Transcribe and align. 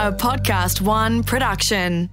a 0.00 0.10
Podcast 0.10 0.80
One 0.80 1.22
production. 1.22 2.08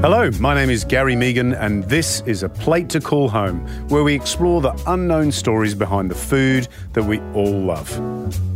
Hello, 0.00 0.32
my 0.40 0.52
name 0.52 0.68
is 0.68 0.82
Gary 0.82 1.14
Mehigan, 1.14 1.56
and 1.60 1.84
this 1.84 2.24
is 2.26 2.42
A 2.42 2.48
Plate 2.48 2.88
to 2.88 3.00
Call 3.00 3.28
Home, 3.28 3.60
where 3.86 4.02
we 4.02 4.14
explore 4.16 4.60
the 4.60 4.72
unknown 4.88 5.30
stories 5.30 5.76
behind 5.76 6.10
the 6.10 6.16
food 6.16 6.66
that 6.94 7.04
we 7.04 7.20
all 7.32 7.52
love. 7.52 8.49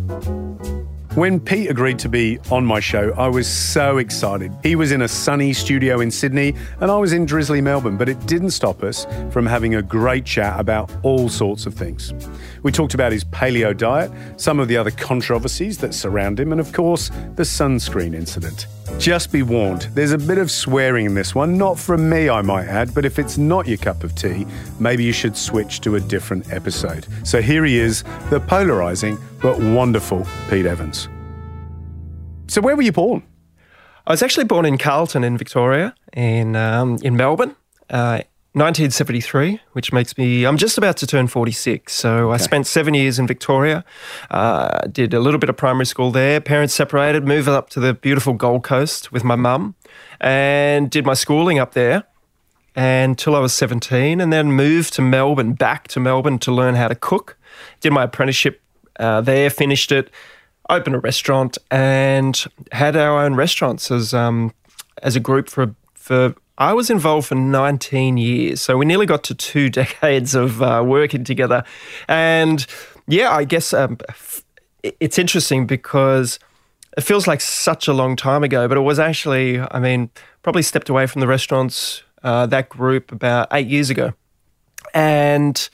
When 1.14 1.38
Pete 1.38 1.70
agreed 1.70 2.00
to 2.00 2.08
be 2.08 2.40
on 2.50 2.66
my 2.66 2.80
show, 2.80 3.12
I 3.16 3.28
was 3.28 3.46
so 3.46 3.98
excited. 3.98 4.52
He 4.64 4.74
was 4.74 4.90
in 4.90 5.00
a 5.00 5.06
sunny 5.06 5.52
studio 5.52 6.00
in 6.00 6.10
Sydney, 6.10 6.56
and 6.80 6.90
I 6.90 6.96
was 6.96 7.12
in 7.12 7.24
drizzly 7.24 7.60
Melbourne, 7.60 7.96
but 7.96 8.08
it 8.08 8.26
didn't 8.26 8.50
stop 8.50 8.82
us 8.82 9.06
from 9.30 9.46
having 9.46 9.76
a 9.76 9.82
great 9.82 10.24
chat 10.24 10.58
about 10.58 10.90
all 11.04 11.28
sorts 11.28 11.66
of 11.66 11.74
things. 11.74 12.12
We 12.64 12.72
talked 12.72 12.94
about 12.94 13.12
his 13.12 13.22
paleo 13.22 13.76
diet, 13.76 14.10
some 14.38 14.58
of 14.58 14.66
the 14.66 14.76
other 14.76 14.90
controversies 14.90 15.78
that 15.78 15.94
surround 15.94 16.40
him, 16.40 16.50
and 16.50 16.60
of 16.60 16.72
course, 16.72 17.10
the 17.36 17.44
sunscreen 17.44 18.12
incident. 18.12 18.66
Just 18.98 19.32
be 19.32 19.42
warned, 19.42 19.82
there's 19.92 20.12
a 20.12 20.18
bit 20.18 20.38
of 20.38 20.50
swearing 20.50 21.06
in 21.06 21.14
this 21.14 21.34
one, 21.34 21.58
not 21.58 21.78
from 21.78 22.08
me, 22.08 22.30
I 22.30 22.40
might 22.42 22.66
add, 22.66 22.94
but 22.94 23.04
if 23.04 23.18
it's 23.18 23.36
not 23.36 23.66
your 23.66 23.76
cup 23.76 24.02
of 24.02 24.14
tea, 24.14 24.46
maybe 24.78 25.04
you 25.04 25.12
should 25.12 25.36
switch 25.36 25.80
to 25.82 25.96
a 25.96 26.00
different 26.00 26.50
episode. 26.52 27.06
So 27.22 27.42
here 27.42 27.64
he 27.64 27.78
is, 27.78 28.02
the 28.30 28.40
polarising 28.40 29.20
but 29.42 29.60
wonderful 29.60 30.26
Pete 30.48 30.64
Evans. 30.64 31.08
So, 32.46 32.60
where 32.60 32.76
were 32.76 32.82
you 32.82 32.92
born? 32.92 33.22
I 34.06 34.12
was 34.12 34.22
actually 34.22 34.44
born 34.44 34.64
in 34.64 34.78
Carlton 34.78 35.24
in 35.24 35.36
Victoria, 35.36 35.94
in 36.12 36.56
um, 36.56 36.98
in 37.02 37.16
Melbourne, 37.16 37.56
uh, 37.90 38.22
1973, 38.54 39.60
which 39.72 39.92
makes 39.92 40.16
me 40.16 40.44
I'm 40.44 40.56
just 40.56 40.78
about 40.78 40.96
to 40.98 41.08
turn 41.08 41.26
46. 41.26 41.92
So 41.92 42.30
I 42.30 42.36
spent 42.36 42.68
seven 42.68 42.94
years 42.94 43.18
in 43.18 43.26
Victoria, 43.26 43.84
uh, 44.30 44.82
did 44.86 45.12
a 45.12 45.18
little 45.18 45.40
bit 45.40 45.50
of 45.50 45.56
primary 45.56 45.86
school 45.86 46.12
there. 46.12 46.40
Parents 46.40 46.72
separated, 46.72 47.26
moved 47.26 47.48
up 47.48 47.68
to 47.70 47.80
the 47.80 47.94
beautiful 47.94 48.32
Gold 48.32 48.62
Coast 48.62 49.10
with 49.10 49.24
my 49.24 49.34
mum, 49.34 49.74
and 50.20 50.88
did 50.88 51.04
my 51.04 51.14
schooling 51.14 51.58
up 51.58 51.74
there 51.74 52.04
until 52.76 53.34
I 53.34 53.40
was 53.40 53.52
17, 53.52 54.20
and 54.20 54.32
then 54.32 54.52
moved 54.52 54.94
to 54.94 55.02
Melbourne, 55.02 55.54
back 55.54 55.88
to 55.88 55.98
Melbourne 56.00 56.38
to 56.40 56.52
learn 56.52 56.76
how 56.76 56.86
to 56.86 56.94
cook. 56.94 57.36
Did 57.80 57.92
my 57.92 58.04
apprenticeship 58.04 58.62
uh, 59.00 59.20
there, 59.20 59.50
finished 59.50 59.90
it, 59.90 60.10
opened 60.70 60.94
a 60.94 61.00
restaurant, 61.00 61.58
and 61.72 62.44
had 62.70 62.96
our 62.96 63.24
own 63.24 63.34
restaurants 63.34 63.90
as 63.90 64.14
um, 64.14 64.54
as 65.02 65.16
a 65.16 65.20
group 65.20 65.48
for 65.48 65.74
for. 65.94 66.36
I 66.56 66.72
was 66.72 66.88
involved 66.88 67.28
for 67.28 67.34
19 67.34 68.16
years, 68.16 68.60
so 68.60 68.76
we 68.76 68.86
nearly 68.86 69.06
got 69.06 69.24
to 69.24 69.34
two 69.34 69.70
decades 69.82 70.34
of 70.34 70.62
uh, 70.62 70.82
working 70.86 71.24
together, 71.24 71.64
and 72.08 72.66
yeah, 73.06 73.30
I 73.30 73.44
guess 73.44 73.72
um, 73.72 73.98
it's 74.82 75.18
interesting 75.18 75.66
because 75.66 76.38
it 76.96 77.02
feels 77.02 77.26
like 77.26 77.40
such 77.40 77.88
a 77.88 77.92
long 77.92 78.16
time 78.16 78.44
ago, 78.44 78.68
but 78.68 78.76
it 78.76 78.82
was 78.82 78.98
actually, 78.98 79.60
I 79.60 79.78
mean, 79.78 80.10
probably 80.42 80.62
stepped 80.62 80.88
away 80.88 81.06
from 81.06 81.20
the 81.20 81.26
restaurants, 81.26 82.02
uh, 82.22 82.46
that 82.46 82.68
group 82.68 83.10
about 83.12 83.48
eight 83.52 83.66
years 83.66 83.90
ago. 83.90 84.12
And 84.94 85.68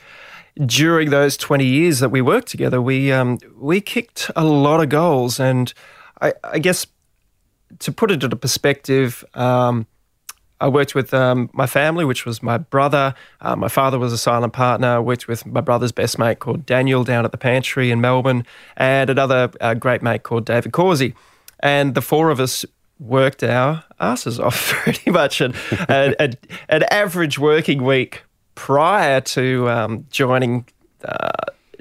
during 0.65 1.11
those 1.11 1.37
20 1.37 1.65
years 1.65 2.01
that 2.01 2.09
we 2.09 2.21
worked 2.21 2.49
together, 2.49 2.81
we, 2.81 3.13
um, 3.13 3.39
we 3.57 3.81
kicked 3.81 4.31
a 4.35 4.45
lot 4.45 4.81
of 4.81 4.89
goals. 4.89 5.39
And 5.39 5.73
I, 6.21 6.33
I 6.43 6.59
guess 6.59 6.87
to 7.81 7.93
put 7.93 8.11
it 8.11 8.23
into 8.23 8.37
perspective, 8.37 9.25
um, 9.35 9.87
I 10.61 10.69
worked 10.69 10.95
with 10.95 11.15
um, 11.15 11.49
my 11.53 11.67
family, 11.67 12.05
which 12.05 12.27
was 12.27 12.43
my 12.43 12.59
brother. 12.59 13.15
Uh, 13.41 13.57
my 13.57 13.69
father 13.69 13.99
was 13.99 14.13
a 14.13 14.19
silent 14.19 14.53
partner. 14.53 14.89
I 14.89 14.99
worked 14.99 15.27
with 15.27 15.47
my 15.47 15.61
brother's 15.61 15.93
best 15.93 16.19
mate 16.19 16.39
called 16.39 16.67
Daniel 16.67 17.03
down 17.05 17.25
at 17.25 17.33
the 17.33 17.39
pantry 17.39 17.91
in 17.91 18.01
Melbourne, 18.01 18.45
and 18.77 19.09
another 19.09 19.51
uh, 19.61 19.75
great 19.75 20.03
mate 20.03 20.23
called 20.23 20.45
David 20.45 20.73
Causey. 20.73 21.15
And 21.61 21.95
the 21.95 22.03
four 22.03 22.31
of 22.31 22.41
us 22.41 22.65
worked 22.99 23.43
our 23.43 23.85
asses 23.99 24.39
off 24.39 24.69
pretty 24.69 25.11
much. 25.11 25.41
And 25.41 25.55
an, 25.89 26.15
an, 26.19 26.35
an 26.69 26.83
average 26.85 27.39
working 27.39 27.83
week 27.83 28.25
prior 28.55 29.21
to 29.23 29.69
um, 29.71 30.07
joining 30.11 30.67
uh, 31.05 31.31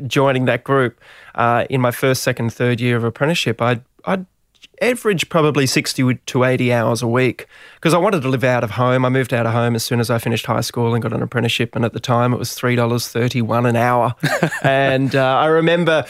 joining 0.07 0.45
that 0.45 0.63
group 0.63 0.99
uh, 1.35 1.65
in 1.69 1.81
my 1.81 1.91
first, 1.91 2.23
second, 2.23 2.53
third 2.53 2.79
year 2.79 2.97
of 2.97 3.03
apprenticeship, 3.03 3.61
I'd, 3.61 3.81
I'd 4.05 4.25
average 4.81 5.29
probably 5.29 5.65
60 5.65 6.15
to 6.15 6.43
80 6.43 6.73
hours 6.73 7.01
a 7.01 7.07
week 7.07 7.47
because 7.75 7.93
I 7.93 7.97
wanted 7.97 8.21
to 8.21 8.29
live 8.29 8.43
out 8.43 8.63
of 8.63 8.71
home. 8.71 9.05
I 9.05 9.09
moved 9.09 9.33
out 9.33 9.45
of 9.45 9.53
home 9.53 9.75
as 9.75 9.83
soon 9.83 9.99
as 9.99 10.09
I 10.09 10.17
finished 10.17 10.45
high 10.45 10.61
school 10.61 10.93
and 10.93 11.01
got 11.01 11.13
an 11.13 11.21
apprenticeship. 11.21 11.75
And 11.75 11.85
at 11.85 11.93
the 11.93 11.99
time, 11.99 12.33
it 12.33 12.37
was 12.37 12.49
$3.31 12.51 13.67
an 13.69 13.75
hour. 13.75 14.15
and 14.63 15.15
uh, 15.15 15.37
I 15.37 15.47
remember 15.47 16.05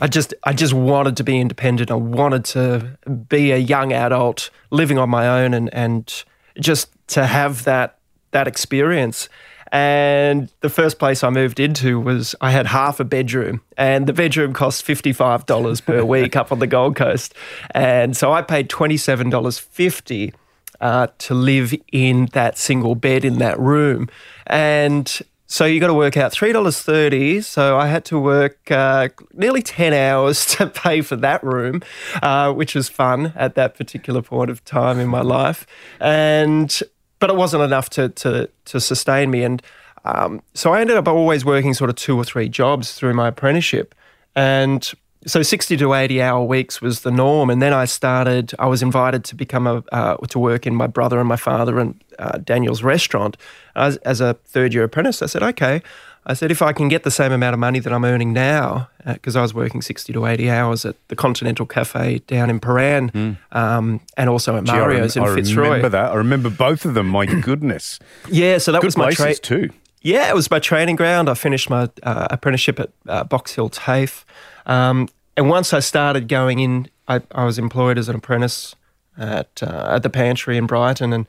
I 0.00 0.06
just 0.06 0.32
I 0.44 0.52
just 0.52 0.72
wanted 0.72 1.16
to 1.16 1.24
be 1.24 1.40
independent. 1.40 1.90
I 1.90 1.94
wanted 1.94 2.44
to 2.46 2.96
be 3.28 3.50
a 3.50 3.56
young 3.56 3.92
adult 3.92 4.50
living 4.70 4.98
on 4.98 5.10
my 5.10 5.26
own 5.26 5.54
and 5.54 5.72
and 5.74 6.24
just 6.60 6.90
to 7.08 7.26
have 7.26 7.64
that 7.64 7.98
that 8.30 8.46
experience. 8.46 9.28
And 9.72 10.48
the 10.60 10.68
first 10.68 10.98
place 10.98 11.22
I 11.22 11.30
moved 11.30 11.60
into 11.60 12.00
was 12.00 12.34
I 12.40 12.50
had 12.50 12.66
half 12.66 13.00
a 13.00 13.04
bedroom, 13.04 13.60
and 13.76 14.06
the 14.06 14.12
bedroom 14.12 14.52
cost 14.52 14.82
fifty 14.82 15.12
five 15.12 15.46
dollars 15.46 15.80
per 15.80 16.04
week 16.14 16.36
up 16.36 16.52
on 16.52 16.58
the 16.58 16.66
Gold 16.66 16.96
Coast, 16.96 17.34
and 17.72 18.16
so 18.16 18.32
I 18.32 18.42
paid 18.42 18.70
twenty 18.70 18.96
seven 18.96 19.30
dollars 19.30 19.58
fifty 19.58 20.32
uh, 20.80 21.08
to 21.18 21.34
live 21.34 21.74
in 21.92 22.28
that 22.32 22.56
single 22.56 22.94
bed 22.94 23.24
in 23.24 23.38
that 23.38 23.58
room, 23.58 24.08
and 24.46 25.20
so 25.50 25.64
you 25.64 25.80
got 25.80 25.86
to 25.86 25.94
work 25.94 26.16
out 26.16 26.30
three 26.30 26.52
dollars 26.52 26.80
thirty. 26.80 27.40
So 27.40 27.78
I 27.78 27.86
had 27.86 28.04
to 28.06 28.18
work 28.18 28.70
uh, 28.70 29.08
nearly 29.32 29.62
ten 29.62 29.92
hours 29.92 30.46
to 30.56 30.66
pay 30.66 31.00
for 31.02 31.16
that 31.16 31.42
room, 31.42 31.82
uh, 32.22 32.52
which 32.52 32.74
was 32.74 32.88
fun 32.88 33.32
at 33.34 33.54
that 33.54 33.74
particular 33.74 34.22
point 34.22 34.50
of 34.50 34.64
time 34.64 34.98
in 34.98 35.08
my 35.08 35.22
life. 35.22 35.66
And 36.00 36.80
but 37.18 37.30
it 37.30 37.36
wasn't 37.36 37.62
enough 37.62 37.90
to 37.90 38.08
to 38.10 38.48
to 38.66 38.80
sustain 38.80 39.30
me. 39.30 39.42
And 39.42 39.62
um, 40.04 40.42
so 40.54 40.72
I 40.72 40.80
ended 40.80 40.96
up 40.96 41.08
always 41.08 41.44
working 41.44 41.74
sort 41.74 41.90
of 41.90 41.96
two 41.96 42.16
or 42.16 42.24
three 42.24 42.48
jobs 42.48 42.92
through 42.92 43.14
my 43.14 43.28
apprenticeship, 43.28 43.94
and 44.34 44.92
so 45.26 45.42
60 45.42 45.76
to 45.76 45.94
80 45.94 46.22
hour 46.22 46.44
weeks 46.44 46.80
was 46.80 47.00
the 47.00 47.10
norm. 47.10 47.50
And 47.50 47.60
then 47.60 47.72
i 47.72 47.84
started 47.84 48.54
i 48.58 48.66
was 48.66 48.82
invited 48.82 49.24
to 49.24 49.34
become 49.34 49.66
a 49.66 49.82
uh, 49.92 50.16
to 50.28 50.38
work 50.38 50.66
in 50.66 50.74
my 50.74 50.86
brother 50.86 51.18
and 51.18 51.28
my 51.28 51.36
father 51.36 51.78
and 51.80 52.02
uh, 52.20 52.38
daniel's 52.38 52.82
restaurant 52.82 53.36
as, 53.74 53.96
as, 53.98 54.20
a 54.20 54.34
third 54.34 54.72
year 54.74 54.84
apprentice. 54.84 55.20
I 55.20 55.26
said 55.26 55.42
okay 55.42 55.82
i 56.28 56.34
said 56.34 56.50
if 56.50 56.62
i 56.62 56.72
can 56.72 56.88
get 56.88 57.02
the 57.02 57.10
same 57.10 57.32
amount 57.32 57.54
of 57.54 57.60
money 57.60 57.80
that 57.80 57.92
i'm 57.92 58.04
earning 58.04 58.32
now 58.32 58.88
because 59.04 59.34
uh, 59.34 59.40
i 59.40 59.42
was 59.42 59.52
working 59.52 59.82
60 59.82 60.12
to 60.12 60.26
80 60.26 60.50
hours 60.50 60.84
at 60.84 60.96
the 61.08 61.16
continental 61.16 61.66
cafe 61.66 62.18
down 62.26 62.50
in 62.50 62.60
Prahran 62.60 63.10
mm. 63.10 63.36
um, 63.52 64.00
and 64.16 64.30
also 64.30 64.56
at 64.56 64.64
Gee, 64.64 64.72
mario's 64.72 65.16
I, 65.16 65.22
in 65.22 65.28
I 65.28 65.34
fitzroy 65.34 65.64
remember 65.64 65.88
that 65.88 66.12
i 66.12 66.14
remember 66.14 66.50
both 66.50 66.84
of 66.84 66.94
them 66.94 67.08
my 67.08 67.26
goodness 67.40 67.98
yeah 68.30 68.58
so 68.58 68.70
that 68.72 68.82
Good 68.82 68.86
was 68.86 68.96
my 68.96 69.10
trade 69.10 69.42
too 69.42 69.70
yeah, 70.00 70.28
it 70.28 70.34
was 70.34 70.50
my 70.50 70.58
training 70.58 70.96
ground. 70.96 71.28
I 71.28 71.34
finished 71.34 71.68
my 71.68 71.90
uh, 72.02 72.28
apprenticeship 72.30 72.78
at 72.78 72.90
uh, 73.06 73.24
Box 73.24 73.54
Hill 73.54 73.68
TAFE. 73.68 74.24
Um, 74.66 75.08
and 75.36 75.48
once 75.48 75.72
I 75.72 75.80
started 75.80 76.28
going 76.28 76.60
in, 76.60 76.88
I, 77.08 77.20
I 77.32 77.44
was 77.44 77.58
employed 77.58 77.98
as 77.98 78.08
an 78.08 78.16
apprentice 78.16 78.76
at, 79.16 79.62
uh, 79.62 79.88
at 79.90 80.02
the 80.02 80.10
pantry 80.10 80.56
in 80.56 80.66
Brighton. 80.66 81.12
And 81.12 81.26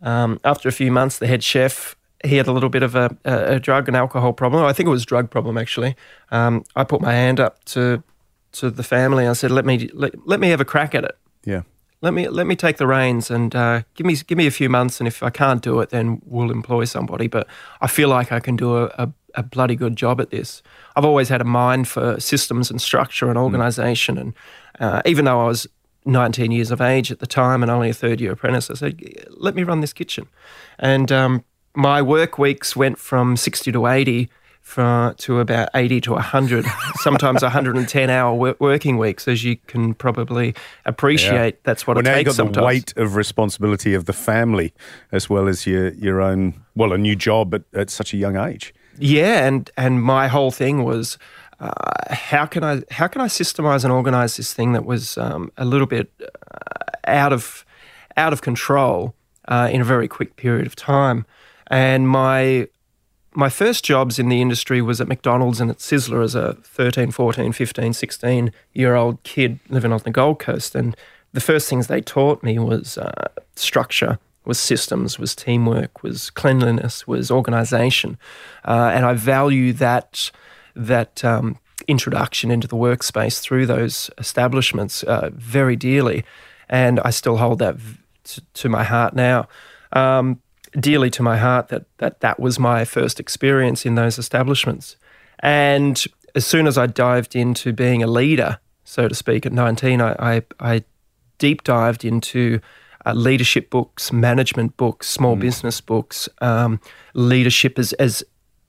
um, 0.00 0.40
after 0.44 0.68
a 0.68 0.72
few 0.72 0.90
months, 0.90 1.18
the 1.18 1.26
head 1.26 1.44
chef, 1.44 1.96
he 2.24 2.36
had 2.36 2.46
a 2.46 2.52
little 2.52 2.68
bit 2.68 2.82
of 2.82 2.94
a, 2.94 3.16
a 3.24 3.60
drug 3.60 3.88
and 3.88 3.96
alcohol 3.96 4.32
problem. 4.32 4.64
I 4.64 4.72
think 4.72 4.86
it 4.86 4.90
was 4.90 5.04
drug 5.04 5.30
problem, 5.30 5.56
actually. 5.56 5.94
Um, 6.30 6.64
I 6.74 6.84
put 6.84 7.00
my 7.00 7.12
hand 7.12 7.40
up 7.40 7.64
to 7.66 8.02
to 8.52 8.70
the 8.70 8.82
family. 8.82 9.26
I 9.26 9.34
said, 9.34 9.50
let 9.50 9.66
me, 9.66 9.90
let, 9.92 10.26
let 10.26 10.40
me 10.40 10.48
have 10.48 10.60
a 10.60 10.64
crack 10.64 10.94
at 10.94 11.04
it. 11.04 11.18
yeah 11.44 11.62
Let 12.00 12.14
me 12.14 12.28
let 12.28 12.46
me 12.46 12.56
take 12.56 12.78
the 12.78 12.86
reins 12.86 13.30
and 13.30 13.54
uh, 13.54 13.82
give 13.94 14.06
me 14.06 14.16
give 14.26 14.38
me 14.38 14.46
a 14.46 14.50
few 14.50 14.68
months, 14.68 15.00
and 15.00 15.06
if 15.06 15.22
I 15.22 15.30
can't 15.30 15.62
do 15.62 15.80
it, 15.80 15.90
then 15.90 16.20
we'll 16.24 16.50
employ 16.50 16.84
somebody. 16.84 17.28
But 17.28 17.46
I 17.80 17.86
feel 17.88 18.08
like 18.08 18.32
I 18.32 18.40
can 18.40 18.56
do 18.56 18.76
a, 18.76 18.84
a, 18.98 19.12
a 19.34 19.42
bloody 19.42 19.76
good 19.76 19.96
job 19.96 20.20
at 20.20 20.30
this. 20.30 20.62
I've 20.96 21.04
always 21.04 21.28
had 21.28 21.40
a 21.40 21.44
mind 21.44 21.88
for 21.88 22.18
systems 22.20 22.70
and 22.70 22.80
structure 22.80 23.28
and 23.28 23.38
organisation, 23.38 24.16
and 24.18 24.34
uh, 24.80 25.02
even 25.04 25.24
though 25.24 25.40
I 25.40 25.46
was 25.46 25.66
19 26.04 26.52
years 26.52 26.70
of 26.70 26.80
age 26.80 27.12
at 27.12 27.18
the 27.18 27.26
time 27.26 27.62
and 27.62 27.70
only 27.70 27.90
a 27.90 27.94
third 27.94 28.20
year 28.20 28.32
apprentice, 28.32 28.70
I 28.70 28.74
said, 28.74 29.00
"Let 29.30 29.54
me 29.54 29.62
run 29.64 29.80
this 29.80 29.92
kitchen," 29.92 30.26
and 30.78 31.10
um, 31.12 31.44
my 31.78 32.02
work 32.02 32.38
weeks 32.38 32.74
went 32.74 32.98
from 32.98 33.36
60 33.36 33.70
to 33.70 33.86
80 33.86 34.28
for, 34.60 35.14
to 35.18 35.38
about 35.38 35.68
80 35.74 36.00
to 36.02 36.12
100, 36.12 36.66
sometimes 36.96 37.40
110 37.40 38.10
hour 38.10 38.34
wo- 38.34 38.56
working 38.58 38.98
weeks, 38.98 39.28
as 39.28 39.44
you 39.44 39.56
can 39.68 39.94
probably 39.94 40.56
appreciate. 40.84 41.62
That's 41.62 41.86
what 41.86 41.96
well, 41.96 42.04
it 42.04 42.08
now 42.08 42.14
takes 42.16 42.18
you've 42.18 42.26
got 42.26 42.34
sometimes. 42.34 42.56
the 42.56 42.64
weight 42.64 42.96
of 42.96 43.14
responsibility 43.14 43.94
of 43.94 44.06
the 44.06 44.12
family 44.12 44.74
as 45.12 45.30
well 45.30 45.46
as 45.46 45.66
your 45.66 45.90
your 45.94 46.20
own 46.20 46.60
well 46.74 46.92
a 46.92 46.98
new 46.98 47.14
job 47.14 47.54
at, 47.54 47.62
at 47.72 47.90
such 47.90 48.12
a 48.12 48.16
young 48.16 48.36
age 48.36 48.74
Yeah, 48.98 49.46
and 49.46 49.70
and 49.76 50.02
my 50.02 50.28
whole 50.28 50.50
thing 50.50 50.84
was. 50.84 51.16
Uh, 51.60 51.72
how 52.10 52.46
can 52.46 52.62
I 52.62 52.82
how 52.88 53.08
can 53.08 53.20
I 53.20 53.26
systemize 53.26 53.82
and 53.82 53.92
organize 53.92 54.36
this 54.36 54.54
thing 54.54 54.74
that 54.74 54.84
was 54.84 55.18
um, 55.18 55.50
a 55.56 55.64
little 55.64 55.88
bit 55.88 56.08
uh, 56.22 57.10
out 57.10 57.32
of 57.32 57.64
out 58.16 58.32
of 58.32 58.42
control 58.42 59.12
uh, 59.48 59.68
in 59.72 59.80
a 59.80 59.84
very 59.84 60.06
quick 60.06 60.36
period 60.36 60.68
of 60.68 60.76
time? 60.76 61.26
And 61.68 62.08
my 62.08 62.68
my 63.34 63.48
first 63.48 63.84
jobs 63.84 64.18
in 64.18 64.28
the 64.28 64.40
industry 64.40 64.82
was 64.82 65.00
at 65.00 65.06
McDonald's 65.06 65.60
and 65.60 65.70
at 65.70 65.78
Sizzler 65.78 66.24
as 66.24 66.34
a 66.34 66.54
13, 66.64 67.12
14, 67.12 67.52
15, 67.52 67.92
16 67.92 68.52
year 68.72 68.94
old 68.96 69.22
kid 69.22 69.60
living 69.68 69.92
on 69.92 70.00
the 70.02 70.10
Gold 70.10 70.40
Coast. 70.40 70.74
And 70.74 70.96
the 71.32 71.40
first 71.40 71.68
things 71.68 71.86
they 71.86 72.00
taught 72.00 72.42
me 72.42 72.58
was 72.58 72.98
uh, 72.98 73.28
structure, 73.54 74.18
was 74.44 74.58
systems, 74.58 75.18
was 75.18 75.36
teamwork, 75.36 76.02
was 76.02 76.30
cleanliness, 76.30 77.06
was 77.06 77.30
organisation, 77.30 78.18
uh, 78.64 78.90
and 78.94 79.04
I 79.04 79.12
value 79.12 79.72
that 79.74 80.30
that 80.74 81.24
um, 81.24 81.58
introduction 81.86 82.50
into 82.50 82.66
the 82.66 82.76
workspace 82.76 83.40
through 83.40 83.66
those 83.66 84.10
establishments 84.18 85.02
uh, 85.02 85.30
very 85.34 85.76
dearly, 85.76 86.24
and 86.68 86.98
I 87.00 87.10
still 87.10 87.36
hold 87.36 87.58
that 87.58 87.76
v- 87.76 87.98
to, 88.24 88.40
to 88.40 88.68
my 88.68 88.84
heart 88.84 89.14
now. 89.14 89.48
Um, 89.92 90.40
dearly 90.78 91.10
to 91.10 91.22
my 91.22 91.36
heart 91.36 91.68
that 91.68 91.84
that 91.98 92.20
that 92.20 92.38
was 92.40 92.58
my 92.58 92.84
first 92.84 93.20
experience 93.20 93.86
in 93.86 93.94
those 93.94 94.18
establishments, 94.18 94.96
and 95.40 96.04
as 96.34 96.46
soon 96.46 96.66
as 96.66 96.76
I 96.78 96.86
dived 96.86 97.34
into 97.34 97.72
being 97.72 98.02
a 98.02 98.06
leader, 98.06 98.58
so 98.84 99.08
to 99.08 99.14
speak, 99.14 99.46
at 99.46 99.52
19, 99.52 100.00
I, 100.00 100.12
I, 100.18 100.42
I 100.60 100.84
deep 101.38 101.64
dived 101.64 102.04
into 102.04 102.60
uh, 103.06 103.12
leadership 103.12 103.70
books, 103.70 104.12
management 104.12 104.76
books, 104.76 105.08
small 105.08 105.36
Mm. 105.36 105.40
business 105.40 105.80
books, 105.80 106.28
um, 106.40 106.80
leadership 107.14 107.78
as 107.78 107.92
as 107.94 108.22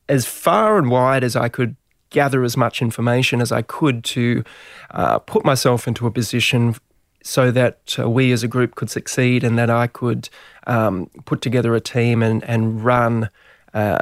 as 0.07 0.25
far 0.25 0.77
and 0.77 0.89
wide 0.89 1.23
as 1.23 1.35
I 1.35 1.49
could 1.49 1.75
gather 2.09 2.43
as 2.43 2.57
much 2.57 2.81
information 2.81 3.41
as 3.41 3.51
I 3.51 3.61
could 3.61 4.03
to 4.03 4.43
uh, 4.91 5.19
put 5.19 5.45
myself 5.45 5.87
into 5.87 6.07
a 6.07 6.11
position 6.11 6.75
so 7.23 7.51
that 7.51 7.95
uh, 7.99 8.09
we 8.09 8.31
as 8.31 8.43
a 8.43 8.47
group 8.47 8.75
could 8.75 8.89
succeed 8.89 9.43
and 9.43 9.57
that 9.57 9.69
I 9.69 9.87
could 9.87 10.29
um, 10.67 11.09
put 11.25 11.41
together 11.41 11.75
a 11.75 11.81
team 11.81 12.23
and, 12.23 12.43
and 12.43 12.83
run 12.83 13.29
uh, 13.73 13.99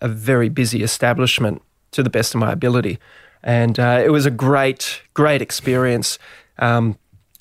a- 0.00 0.08
very 0.08 0.48
busy 0.48 0.82
establishment 0.82 1.62
to 1.92 2.02
the 2.02 2.10
best 2.10 2.34
of 2.34 2.40
my 2.40 2.52
ability. 2.52 2.98
And 3.42 3.78
uh, 3.78 4.02
it 4.04 4.10
was 4.10 4.26
a 4.26 4.30
great, 4.30 5.02
great 5.12 5.42
experience 5.42 6.18
um, 6.58 6.98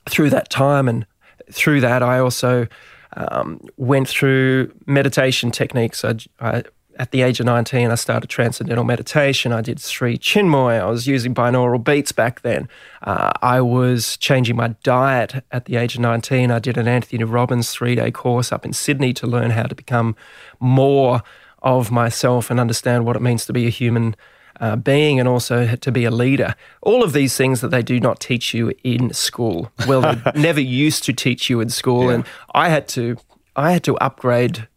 through 0.10 0.30
that 0.32 0.50
time. 0.50 0.88
And 0.88 1.06
through 1.52 1.82
that, 1.82 2.04
I 2.04 2.20
also 2.20 2.68
um, 3.16 3.62
went 3.78 4.10
through 4.10 4.74
meditation 4.86 5.52
techniques. 5.52 6.04
I, 6.04 6.16
I, 6.40 6.64
at 6.98 7.12
the 7.12 7.22
age 7.22 7.40
of 7.40 7.46
19, 7.46 7.90
I 7.90 7.96
started 7.96 8.30
transcendental 8.30 8.84
meditation. 8.84 9.52
I 9.52 9.62
did 9.62 9.80
Sri 9.80 10.18
Chinmoy. 10.18 10.80
I 10.80 10.86
was 10.86 11.08
using 11.08 11.34
binaural 11.34 11.84
beats 11.84 12.12
back 12.12 12.42
then. 12.42 12.70
Uh, 13.02 13.32
I 13.42 13.62
was 13.62 14.18
changing 14.18 14.56
my 14.56 14.70
diet 14.84 15.44
at 15.52 15.66
the 15.66 15.76
age 15.76 15.96
of 15.96 16.02
19. 16.02 16.52
I 16.52 16.60
did 16.60 16.78
an 16.78 16.88
Anthony 16.88 17.24
Robbins 17.24 17.72
three 17.72 17.96
day 17.96 18.12
course 18.12 18.52
up 18.52 18.66
in 18.66 18.74
Sydney 18.74 19.14
to 19.14 19.28
learn 19.28 19.52
how 19.52 19.64
to 19.64 19.76
become 19.76 20.16
more 20.60 21.24
of 21.62 21.92
myself 21.92 22.52
and 22.52 22.60
understand 22.60 23.06
what 23.06 23.16
it 23.16 23.22
means 23.22 23.46
to 23.46 23.54
be 23.54 23.66
a 23.66 23.70
human 23.70 24.16
uh, 24.60 24.76
being 24.76 25.20
and 25.20 25.28
also 25.28 25.76
to 25.76 25.92
be 25.92 26.06
a 26.06 26.12
leader. 26.12 26.56
All 26.82 27.04
of 27.04 27.14
these 27.14 27.36
things 27.36 27.62
that 27.62 27.70
they 27.70 27.82
do 27.82 28.00
not 28.00 28.20
teach 28.20 28.54
you 28.54 28.72
in 28.84 29.14
school. 29.14 29.72
Well, 29.88 30.02
they 30.02 30.32
never 30.40 30.62
used 30.62 31.04
to 31.06 31.14
teach 31.14 31.50
you 31.50 31.60
in 31.60 31.70
school, 31.70 32.10
and 32.10 32.26
I 32.54 32.70
had 32.70 32.88
to, 32.90 33.18
I 33.56 33.72
had 33.72 33.84
to 33.86 33.98
upgrade 33.98 34.68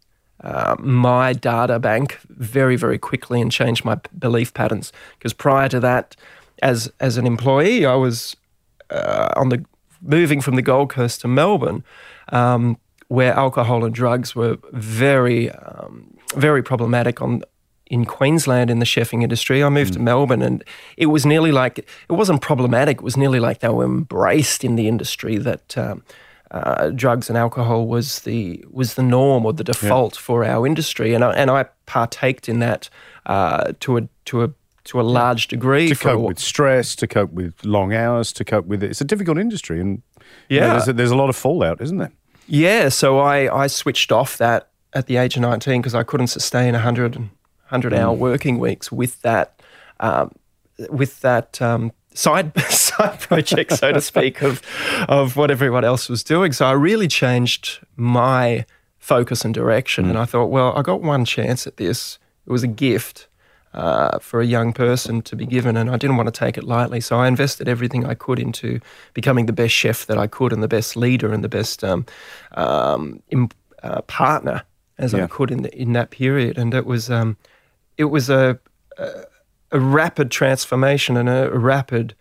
uh, 0.47 0.77
my 0.79 1.33
data 1.33 1.79
bank 1.81 2.21
very, 2.29 2.77
very 2.77 2.99
quickly 2.99 3.41
and 3.41 3.51
change 3.51 3.85
my 3.85 3.97
belief 4.17 4.55
patterns. 4.55 4.93
Because 5.19 5.33
prior 5.33 5.69
to 5.69 5.81
that, 5.81 6.15
as 6.63 6.91
as 7.01 7.17
an 7.17 7.27
employee, 7.27 7.85
I 7.85 7.97
was 7.97 8.37
uh, 8.91 9.33
on 9.37 9.49
the 9.49 9.65
moving 10.01 10.41
from 10.41 10.55
the 10.55 10.63
Gold 10.63 10.89
Coast 10.91 11.21
to 11.23 11.29
Melbourne, 11.29 11.83
um, 12.29 12.79
where 13.09 13.33
alcohol 13.33 13.85
and 13.85 13.93
drugs 13.93 14.37
were 14.37 14.59
very, 14.73 15.51
um, 15.51 16.17
very 16.37 16.63
problematic 16.63 17.21
on 17.21 17.43
in 17.89 18.05
Queensland 18.05 18.71
in 18.71 18.79
the 18.79 18.87
chefing 18.87 19.23
industry. 19.23 19.65
I 19.65 19.69
moved 19.69 19.95
to 19.95 19.99
Melbourne, 19.99 20.43
and 20.43 20.63
it 20.97 21.07
was 21.07 21.27
nearly 21.27 21.51
like 21.51 21.79
it 21.79 22.13
wasn't 22.13 22.41
problematic. 22.41 22.99
It 22.99 23.05
was 23.05 23.17
nearly 23.17 23.41
like 23.41 23.59
they 23.59 23.69
were 23.69 23.85
embraced 23.85 24.63
in 24.63 24.77
the 24.77 24.87
industry 24.87 25.39
that. 25.39 25.77
Um, 25.77 26.05
uh, 26.51 26.91
drugs 26.91 27.29
and 27.29 27.37
alcohol 27.37 27.87
was 27.87 28.21
the 28.21 28.65
was 28.71 28.95
the 28.95 29.03
norm 29.03 29.45
or 29.47 29.53
the 29.53 29.65
default 29.65 30.17
for 30.17 30.45
our 30.45 30.67
industry, 30.67 31.15
and 31.15 31.25
I, 31.25 31.33
and 31.33 31.51
I 31.51 31.65
partaked 31.87 32.49
in 32.49 32.61
that 32.61 32.89
uh, 33.27 33.73
to 33.81 33.97
a 33.99 34.09
to 34.27 34.45
a 34.45 34.51
to 34.85 35.01
a 35.01 35.03
large 35.03 35.49
degree. 35.49 35.89
to 35.89 35.97
cope 35.97 36.21
with 36.21 36.39
stress, 36.39 36.95
to 36.97 37.07
cope 37.09 37.33
with 37.33 37.53
long 37.65 37.93
hours, 37.93 38.33
to 38.35 38.45
cope 38.45 38.67
with 38.67 38.83
it. 38.85 38.91
It's 38.91 39.01
a 39.01 39.05
difficult 39.05 39.39
industry, 39.39 39.81
and 39.81 40.03
you 40.49 40.61
know, 40.61 40.67
Yeah. 40.67 40.73
there's, 40.75 40.89
a, 40.89 40.93
there's 40.93 41.11
a 41.11 41.17
lot 41.17 41.29
of 41.29 41.35
fallout, 41.37 41.81
isn't 41.81 41.99
there? 41.99 42.13
Yeah, 42.47 42.91
so 42.91 43.19
I, 43.19 43.65
I 43.65 43.67
switched 43.67 44.13
off 44.13 44.39
that 44.39 44.69
at 44.93 45.07
the 45.07 45.17
age 45.17 45.35
of 45.35 45.43
19 45.43 45.83
because 45.83 45.97
I 45.97 46.05
couldn't 46.05 46.29
sustain 46.29 46.75
100, 46.75 47.17
100 47.17 47.93
hour 47.95 48.13
working 48.13 48.61
weeks 48.61 48.93
with 48.93 49.21
that, 49.23 49.61
um, 49.99 50.31
with 50.89 51.21
that 51.23 51.61
um, 51.61 51.91
side 52.15 52.53
side 52.97 53.21
project, 53.29 53.73
so 53.73 53.93
to 53.93 54.01
speak, 54.01 54.43
of, 54.43 54.63
of 55.09 55.37
what 55.37 55.51
everyone 55.51 55.85
else 55.85 56.09
was 56.09 56.23
doing. 56.25 56.53
So 56.53 56.67
I 56.67 56.73
really 56.73 57.09
changed 57.09 57.81
my 57.97 58.65
focus 58.99 59.45
and 59.45 59.55
direction. 59.55 60.09
And 60.09 60.19
I 60.19 60.25
thought, 60.25 60.47
well, 60.47 60.77
I 60.77 60.83
got 60.83 61.03
one 61.03 61.25
chance 61.25 61.67
at 61.67 61.77
this. 61.77 62.19
It 62.47 62.51
was 62.53 62.63
a 62.63 62.69
gift. 62.69 63.29
Uh, 63.75 64.19
for 64.21 64.41
a 64.41 64.47
young 64.47 64.73
person 64.73 65.21
to 65.21 65.37
be 65.37 65.45
given, 65.45 65.77
and 65.77 65.91
I 65.91 65.99
didn't 65.99 66.17
want 66.17 66.33
to 66.33 66.39
take 66.39 66.57
it 66.57 66.65
lightly. 66.65 66.99
So 66.99 67.19
I 67.19 67.29
invested 67.29 67.69
everything 67.69 68.07
I 68.07 68.15
could 68.15 68.39
into 68.39 68.81
becoming 69.13 69.45
the 69.45 69.53
best 69.53 69.75
chef 69.75 70.07
that 70.07 70.17
I 70.17 70.27
could, 70.27 70.51
and 70.51 70.63
the 70.63 70.69
best 70.69 70.97
leader, 70.97 71.31
and 71.31 71.45
the 71.45 71.49
best 71.51 71.85
um, 71.85 72.07
um, 72.53 73.21
uh, 73.83 74.01
partner 74.03 74.63
as 74.97 75.13
Yeah. 75.13 75.25
I 75.25 75.27
could 75.27 75.51
in 75.51 75.61
the, 75.61 75.79
in 75.79 75.93
that 75.93 76.09
period. 76.09 76.57
And 76.57 76.73
it 76.73 76.87
was 76.87 77.11
um, 77.11 77.37
it 77.99 78.05
was 78.07 78.31
a, 78.31 78.59
a 78.97 79.25
a 79.73 79.81
rapid 79.81 80.31
transformation 80.31 81.17
and 81.17 81.29
a 81.29 81.51
rapid 81.51 82.15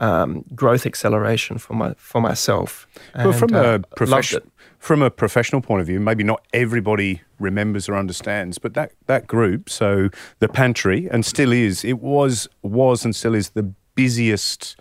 um, 0.00 0.44
growth 0.54 0.86
acceleration 0.86 1.58
for 1.58 1.74
my 1.74 1.94
for 1.96 2.20
myself. 2.20 2.86
Well, 3.14 3.32
from 3.32 3.54
uh, 3.54 3.60
a 3.60 3.62
loved 3.62 3.90
profession, 3.96 4.50
from 4.78 5.02
a 5.02 5.10
professional 5.10 5.60
point 5.62 5.80
of 5.82 5.86
view, 5.86 6.00
maybe 6.00 6.24
not 6.24 6.44
everybody 6.52 7.20
remembers 7.38 7.88
or 7.88 7.94
understands, 7.96 8.58
but 8.58 8.74
that 8.74 8.92
that 9.06 9.26
group, 9.26 9.70
so 9.70 10.08
the 10.40 10.48
pantry, 10.48 11.08
and 11.10 11.24
still 11.24 11.52
is, 11.52 11.84
it 11.84 12.00
was 12.00 12.48
was 12.62 13.04
and 13.04 13.14
still 13.14 13.34
is 13.34 13.50
the 13.50 13.62
busiest, 13.94 14.76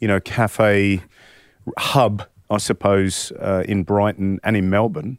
you 0.00 0.06
know, 0.08 0.20
cafe 0.20 1.02
hub, 1.78 2.22
I 2.50 2.58
suppose, 2.58 3.32
uh, 3.40 3.64
in 3.66 3.82
Brighton 3.82 4.38
and 4.44 4.56
in 4.56 4.70
Melbourne. 4.70 5.18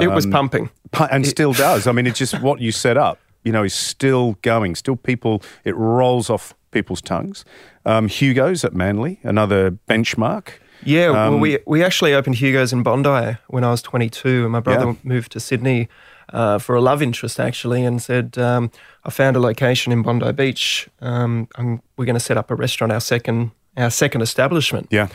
it 0.00 0.08
was 0.10 0.24
Um, 0.26 0.32
pumping. 0.32 0.70
and 1.10 1.26
still 1.26 1.52
does. 1.52 1.86
I 1.86 1.92
mean, 1.92 2.06
it's 2.06 2.18
just 2.18 2.40
what 2.40 2.60
you 2.60 2.72
set 2.72 2.96
up, 2.96 3.18
you 3.44 3.52
know, 3.52 3.62
is 3.64 3.74
still 3.74 4.38
going. 4.42 4.74
Still, 4.74 4.96
people, 4.96 5.42
it 5.64 5.74
rolls 5.76 6.30
off 6.30 6.54
people's 6.70 7.02
tongues. 7.02 7.44
Um, 7.84 8.08
Hugo's 8.08 8.64
at 8.64 8.74
Manly, 8.74 9.18
another 9.22 9.72
benchmark. 9.88 10.48
Yeah, 10.84 11.10
well, 11.10 11.34
Um, 11.34 11.40
we 11.40 11.58
we 11.66 11.84
actually 11.84 12.12
opened 12.14 12.36
Hugo's 12.36 12.72
in 12.72 12.82
Bondi 12.82 13.36
when 13.48 13.64
I 13.64 13.70
was 13.70 13.82
22, 13.82 14.42
and 14.44 14.50
my 14.52 14.60
brother 14.60 14.86
Yeah. 14.86 14.94
moved 15.04 15.32
to 15.32 15.40
Sydney 15.40 15.88
uh, 16.32 16.58
for 16.58 16.74
a 16.74 16.80
love 16.80 17.02
interest 17.02 17.38
actually, 17.38 17.84
and 17.84 18.00
said, 18.02 18.36
um, 18.38 18.70
"I 19.04 19.10
found 19.10 19.36
a 19.36 19.40
location 19.40 19.92
in 19.92 20.02
Bondi 20.02 20.32
Beach. 20.32 20.88
Um, 21.00 21.46
I'm, 21.56 21.82
we're 21.96 22.04
going 22.06 22.14
to 22.14 22.20
set 22.20 22.36
up 22.36 22.50
a 22.50 22.54
restaurant, 22.54 22.92
our 22.92 23.00
second 23.00 23.50
our 23.76 23.90
second 23.90 24.22
establishment." 24.22 24.88
Yeah. 24.90 25.08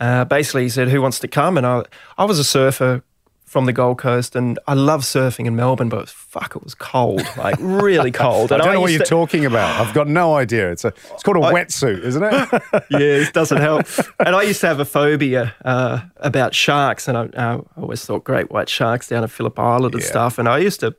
Uh, 0.00 0.24
basically, 0.24 0.64
he 0.64 0.68
said, 0.68 0.88
"Who 0.88 1.00
wants 1.00 1.18
to 1.20 1.28
come?" 1.28 1.56
And 1.56 1.66
I 1.66 1.84
I 2.18 2.24
was 2.26 2.38
a 2.38 2.44
surfer 2.44 3.02
from 3.46 3.64
the 3.66 3.72
Gold 3.72 3.96
Coast, 3.98 4.34
and 4.34 4.58
I 4.66 4.74
love 4.74 5.02
surfing 5.02 5.46
in 5.46 5.54
Melbourne, 5.54 5.88
but 5.88 6.08
fuck, 6.08 6.56
it 6.56 6.64
was 6.64 6.74
cold, 6.74 7.22
like 7.38 7.54
really 7.60 8.10
cold. 8.24 8.50
I 8.52 8.58
don't 8.58 8.72
know 8.74 8.80
what 8.80 8.90
you're 8.90 8.98
to- 9.00 9.06
talking 9.06 9.44
about. 9.46 9.80
I've 9.80 9.94
got 9.94 10.08
no 10.08 10.34
idea. 10.34 10.70
It's 10.72 10.84
a, 10.84 10.88
it's 11.12 11.22
called 11.22 11.36
a 11.36 11.40
wetsuit, 11.40 12.02
isn't 12.04 12.22
it? 12.22 12.32
yeah, 12.90 12.98
it 12.98 13.32
doesn't 13.32 13.58
help. 13.60 13.86
and 14.18 14.34
I 14.34 14.42
used 14.42 14.60
to 14.62 14.66
have 14.66 14.80
a 14.80 14.84
phobia 14.84 15.54
uh, 15.64 16.00
about 16.16 16.54
sharks, 16.54 17.06
and 17.08 17.16
I, 17.16 17.28
I 17.36 17.60
always 17.76 18.04
thought 18.04 18.24
great 18.24 18.50
white 18.50 18.68
sharks 18.68 19.08
down 19.08 19.22
at 19.22 19.30
Phillip 19.30 19.58
Island 19.58 19.94
and 19.94 20.02
Yeah. 20.02 20.08
stuff. 20.10 20.38
And 20.38 20.48
I 20.48 20.58
used 20.58 20.80
to 20.80 20.94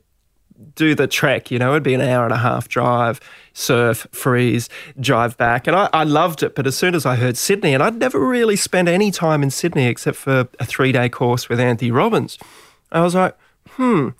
do 0.74 0.94
the 0.94 1.06
trek, 1.06 1.50
you 1.50 1.58
know, 1.58 1.70
it'd 1.72 1.82
be 1.82 1.94
an 1.94 2.00
hour 2.00 2.24
and 2.24 2.32
a 2.32 2.38
half 2.38 2.68
drive, 2.68 3.20
surf, 3.52 4.06
freeze, 4.12 4.68
drive 4.98 5.36
back. 5.36 5.66
And 5.66 5.76
I, 5.76 5.88
I 5.92 6.04
loved 6.04 6.42
it. 6.42 6.54
But 6.54 6.66
as 6.66 6.76
soon 6.76 6.94
as 6.94 7.06
I 7.06 7.16
heard 7.16 7.36
Sydney, 7.36 7.74
and 7.74 7.82
I'd 7.82 7.96
never 7.96 8.18
really 8.18 8.56
spent 8.56 8.88
any 8.88 9.10
time 9.10 9.42
in 9.42 9.50
Sydney 9.50 9.86
except 9.86 10.16
for 10.16 10.48
a 10.58 10.64
three 10.64 10.92
day 10.92 11.08
course 11.08 11.48
with 11.48 11.60
Anthony 11.60 11.90
Robbins, 11.90 12.38
I 12.90 13.00
was 13.02 13.14
like, 13.14 13.36
hmm, 13.70 14.10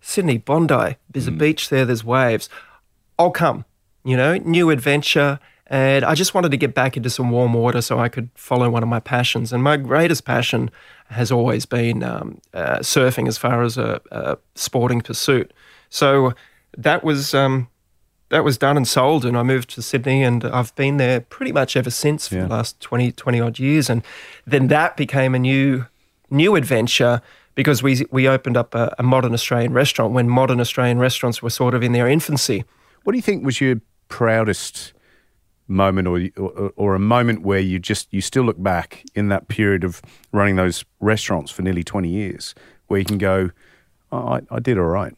Sydney, 0.00 0.38
Bondi, 0.38 0.96
there's 1.10 1.26
a 1.26 1.32
beach 1.32 1.70
there, 1.70 1.84
there's 1.84 2.04
waves. 2.04 2.48
I'll 3.18 3.30
come, 3.30 3.64
you 4.04 4.16
know, 4.16 4.36
new 4.36 4.70
adventure. 4.70 5.40
And 5.68 6.04
I 6.04 6.14
just 6.14 6.34
wanted 6.34 6.50
to 6.50 6.58
get 6.58 6.74
back 6.74 6.96
into 6.96 7.08
some 7.08 7.30
warm 7.30 7.54
water 7.54 7.80
so 7.80 7.98
I 7.98 8.08
could 8.10 8.28
follow 8.34 8.68
one 8.68 8.82
of 8.82 8.88
my 8.88 9.00
passions. 9.00 9.52
And 9.52 9.62
my 9.62 9.78
greatest 9.78 10.24
passion 10.24 10.70
has 11.08 11.32
always 11.32 11.64
been 11.64 12.02
um, 12.02 12.40
uh, 12.52 12.78
surfing 12.80 13.28
as 13.28 13.38
far 13.38 13.62
as 13.62 13.78
a, 13.78 14.00
a 14.10 14.36
sporting 14.54 15.00
pursuit. 15.00 15.52
So 15.94 16.34
that 16.76 17.04
was 17.04 17.34
um, 17.34 17.68
that 18.30 18.42
was 18.42 18.58
done 18.58 18.76
and 18.76 18.86
sold, 18.86 19.24
and 19.24 19.36
I 19.36 19.44
moved 19.44 19.70
to 19.76 19.82
Sydney, 19.82 20.24
and 20.24 20.44
I've 20.44 20.74
been 20.74 20.96
there 20.96 21.20
pretty 21.20 21.52
much 21.52 21.76
ever 21.76 21.90
since 21.90 22.26
for 22.26 22.34
Yeah. 22.34 22.42
the 22.42 22.48
last 22.48 22.80
20, 22.80 23.12
20 23.12 23.40
odd 23.40 23.58
years. 23.60 23.88
And 23.88 24.02
then 24.44 24.66
that 24.68 24.96
became 24.96 25.36
a 25.36 25.38
new 25.38 25.86
new 26.30 26.56
adventure 26.56 27.20
because 27.54 27.80
we 27.80 28.04
we 28.10 28.26
opened 28.28 28.56
up 28.56 28.74
a, 28.74 28.92
a 28.98 29.04
modern 29.04 29.32
Australian 29.34 29.72
restaurant 29.72 30.12
when 30.14 30.28
modern 30.28 30.58
Australian 30.60 30.98
restaurants 30.98 31.40
were 31.42 31.50
sort 31.50 31.74
of 31.74 31.82
in 31.84 31.92
their 31.92 32.08
infancy. 32.08 32.64
What 33.04 33.12
do 33.12 33.18
you 33.18 33.22
think 33.22 33.44
was 33.44 33.60
your 33.60 33.76
proudest 34.08 34.94
moment, 35.68 36.08
or, 36.08 36.28
or 36.36 36.72
or 36.76 36.94
a 36.96 36.98
moment 36.98 37.42
where 37.42 37.60
you 37.60 37.78
just 37.78 38.08
you 38.12 38.20
still 38.20 38.42
look 38.42 38.60
back 38.60 39.04
in 39.14 39.28
that 39.28 39.46
period 39.46 39.84
of 39.84 40.02
running 40.32 40.56
those 40.56 40.84
restaurants 40.98 41.52
for 41.52 41.62
nearly 41.62 41.84
twenty 41.84 42.08
years, 42.08 42.52
where 42.88 42.98
you 42.98 43.06
can 43.06 43.18
go, 43.18 43.50
oh, 44.10 44.26
I, 44.34 44.40
I 44.50 44.58
did 44.58 44.76
all 44.76 44.86
right. 44.86 45.14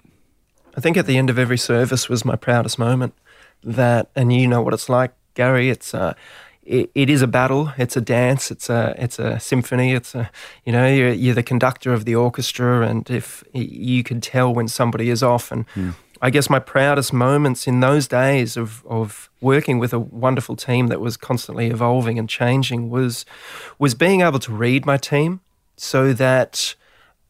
I 0.77 0.81
think 0.81 0.97
at 0.97 1.07
the 1.07 1.17
end 1.17 1.31
of 1.31 1.39
every 1.39 1.59
service 1.59 2.09
was 2.09 2.25
my 2.25 2.37
proudest 2.37 2.79
moment. 2.79 3.15
That, 3.63 4.11
and 4.15 4.33
you 4.33 4.47
know 4.47 4.63
what 4.63 4.75
it's 4.75 4.89
like, 4.89 5.13
Gary. 5.35 5.71
It's 5.71 5.95
uh, 5.95 6.15
it, 6.63 6.91
it 6.95 7.09
is 7.09 7.23
a 7.23 7.27
battle. 7.27 7.73
It's 7.79 7.97
a 7.97 8.01
dance. 8.01 8.51
It's 8.51 8.69
a 8.69 8.95
it's 8.99 9.19
a 9.19 9.41
symphony. 9.41 9.93
It's 9.95 10.15
a 10.15 10.31
you 10.65 10.73
know 10.73 10.87
you're, 10.87 11.13
you're 11.13 11.35
the 11.35 11.43
conductor 11.43 11.93
of 11.93 12.05
the 12.05 12.15
orchestra, 12.15 12.87
and 12.87 13.09
if 13.09 13.43
you 13.53 14.03
can 14.03 14.21
tell 14.21 14.53
when 14.53 14.69
somebody 14.69 15.09
is 15.09 15.23
off, 15.23 15.51
and 15.51 15.67
mm. 15.69 15.95
I 16.21 16.31
guess 16.31 16.51
my 16.51 16.59
proudest 16.59 17.13
moments 17.13 17.67
in 17.67 17.81
those 17.81 18.07
days 18.07 18.57
of 18.57 18.85
of 18.87 19.31
working 19.41 19.79
with 19.79 19.93
a 19.93 19.99
wonderful 19.99 20.57
team 20.57 20.89
that 20.89 21.01
was 21.01 21.17
constantly 21.17 21.69
evolving 21.69 22.19
and 22.19 22.29
changing 22.29 22.91
was 22.91 23.25
was 23.79 23.95
being 23.95 24.21
able 24.21 24.41
to 24.41 24.53
read 24.53 24.85
my 24.85 24.97
team 24.97 25.41
so 25.77 26.13
that 26.13 26.75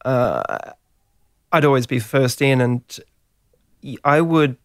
uh, 0.04 0.72
I'd 1.52 1.64
always 1.64 1.86
be 1.86 1.98
first 1.98 2.40
in, 2.40 2.60
and 2.60 2.82
I 4.04 4.20
would 4.20 4.56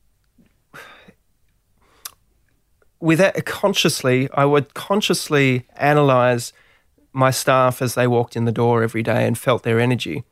without 3.02 3.44
consciously, 3.46 4.30
I 4.34 4.46
would 4.46 4.74
consciously 4.74 5.66
analyze 5.76 6.54
my 7.12 7.32
staff 7.32 7.82
as 7.82 7.96
they 7.96 8.08
walked 8.08 8.36
in 8.36 8.46
the 8.46 8.52
door 8.52 8.84
every 8.84 9.04
day 9.04 9.28
and 9.28 9.38
felt 9.38 9.64
their 9.64 9.80
energy. 9.80 10.24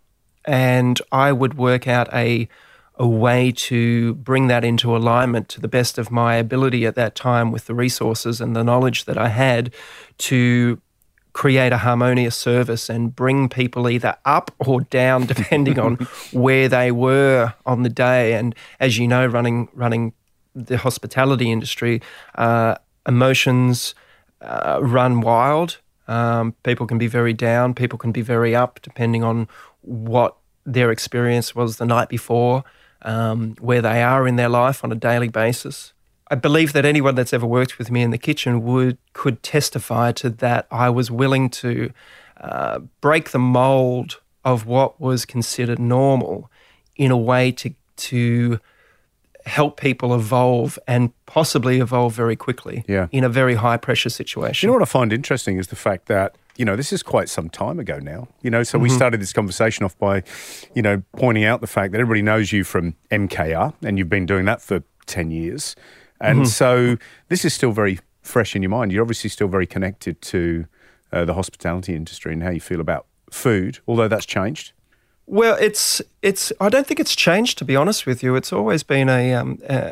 And 0.45 1.01
I 1.11 1.33
would 1.33 1.55
work 1.55 1.87
out 1.87 2.07
a, 2.13 2.47
a 2.95 3.07
way 3.07 3.51
to 3.51 4.13
bring 4.15 4.47
that 4.47 4.63
into 4.63 4.95
alignment 4.95 5.49
to 5.49 5.61
the 5.61 5.67
best 5.67 5.97
of 5.97 6.11
my 6.11 6.35
ability 6.35 6.85
at 6.85 6.95
that 6.95 7.15
time 7.15 7.51
with 7.51 7.65
the 7.65 7.75
resources 7.75 8.39
and 8.39 8.55
the 8.55 8.63
knowledge 8.63 9.05
that 9.05 9.17
I 9.17 9.29
had 9.29 9.73
to 10.19 10.79
create 11.33 11.71
a 11.71 11.77
harmonious 11.77 12.35
service 12.35 12.89
and 12.89 13.15
bring 13.15 13.49
people 13.49 13.89
either 13.89 14.15
up 14.25 14.51
or 14.59 14.81
down 14.81 15.25
depending 15.33 15.79
on 15.79 15.95
where 16.31 16.67
they 16.67 16.91
were 16.91 17.53
on 17.65 17.83
the 17.83 17.89
day 17.89 18.33
and 18.33 18.55
as 18.79 18.97
you 18.97 19.07
know 19.07 19.25
running 19.25 19.69
running 19.73 20.13
the 20.55 20.77
hospitality 20.77 21.51
industry, 21.51 22.01
uh, 22.35 22.75
emotions 23.07 23.95
uh, 24.41 24.79
run 24.81 25.21
wild. 25.21 25.79
Um, 26.07 26.53
people 26.63 26.87
can 26.87 26.97
be 26.97 27.07
very 27.07 27.33
down, 27.33 27.73
people 27.73 27.99
can 27.99 28.11
be 28.11 28.21
very 28.21 28.55
up, 28.55 28.79
depending 28.81 29.23
on 29.23 29.47
what 29.81 30.35
their 30.65 30.91
experience 30.91 31.53
was 31.53 31.77
the 31.77 31.85
night 31.85 32.09
before, 32.09 32.63
um, 33.03 33.55
where 33.59 33.81
they 33.81 34.01
are 34.01 34.27
in 34.27 34.35
their 34.35 34.49
life 34.49 34.83
on 34.83 34.91
a 34.91 34.95
daily 34.95 35.29
basis. 35.29 35.93
I 36.29 36.35
believe 36.35 36.73
that 36.73 36.85
anyone 36.85 37.15
that's 37.15 37.33
ever 37.33 37.45
worked 37.45 37.77
with 37.77 37.89
me 37.89 38.01
in 38.01 38.11
the 38.11 38.17
kitchen 38.17 38.63
would 38.63 38.97
could 39.13 39.41
testify 39.41 40.11
to 40.13 40.29
that. 40.29 40.67
I 40.71 40.89
was 40.89 41.09
willing 41.09 41.49
to 41.51 41.91
uh, 42.37 42.79
break 43.01 43.31
the 43.31 43.39
mold 43.39 44.19
of 44.45 44.65
what 44.65 45.01
was 45.01 45.25
considered 45.25 45.79
normal 45.79 46.49
in 46.95 47.11
a 47.11 47.17
way 47.17 47.51
to 47.53 47.73
to 47.97 48.59
help 49.45 49.79
people 49.79 50.13
evolve 50.13 50.77
and 50.87 51.11
possibly 51.25 51.79
evolve 51.79 52.13
very 52.13 52.35
quickly 52.35 52.83
yeah. 52.87 53.07
in 53.11 53.23
a 53.23 53.29
very 53.29 53.55
high 53.55 53.77
pressure 53.77 54.09
situation. 54.09 54.67
You 54.67 54.71
know 54.71 54.79
what 54.79 54.87
I 54.87 54.91
find 54.91 55.11
interesting 55.11 55.57
is 55.57 55.67
the 55.67 55.75
fact 55.75 56.05
that 56.07 56.35
you 56.59 56.65
know, 56.65 56.75
this 56.75 56.91
is 56.91 57.01
quite 57.01 57.29
some 57.29 57.49
time 57.49 57.79
ago 57.79 57.99
now. 57.99 58.27
You 58.41 58.51
know, 58.51 58.63
so 58.63 58.77
mm-hmm. 58.77 58.83
we 58.83 58.89
started 58.89 59.21
this 59.21 59.31
conversation 59.31 59.85
off 59.85 59.97
by, 59.97 60.23
you 60.75 60.81
know, 60.81 61.01
pointing 61.15 61.45
out 61.45 61.61
the 61.61 61.67
fact 61.67 61.93
that 61.93 62.01
everybody 62.01 62.21
knows 62.21 62.51
you 62.51 62.65
from 62.65 62.95
MKR 63.11 63.73
and 63.81 63.97
you've 63.97 64.09
been 64.09 64.25
doing 64.25 64.43
that 64.43 64.61
for 64.61 64.83
10 65.05 65.31
years. 65.31 65.77
And 66.21 66.39
mm-hmm. 66.39 66.47
so 66.47 66.97
this 67.29 67.45
is 67.45 67.53
still 67.53 67.71
very 67.71 67.99
fresh 68.21 68.55
in 68.55 68.61
your 68.61 68.69
mind. 68.69 68.91
You're 68.91 69.01
obviously 69.01 69.29
still 69.29 69.47
very 69.47 69.65
connected 69.65 70.21
to 70.23 70.65
uh, 71.11 71.25
the 71.25 71.33
hospitality 71.33 71.95
industry 71.95 72.33
and 72.33 72.43
how 72.43 72.49
you 72.49 72.59
feel 72.59 72.81
about 72.81 73.05
food, 73.31 73.79
although 73.87 74.07
that's 74.07 74.25
changed. 74.25 74.73
Well, 75.25 75.57
it's 75.59 76.01
it's. 76.21 76.51
I 76.59 76.69
don't 76.69 76.87
think 76.87 76.99
it's 76.99 77.15
changed. 77.15 77.57
To 77.59 77.65
be 77.65 77.75
honest 77.75 78.05
with 78.05 78.23
you, 78.23 78.35
it's 78.35 78.51
always 78.51 78.81
been 78.83 79.09
a 79.09 79.33
um, 79.35 79.59
uh, 79.69 79.91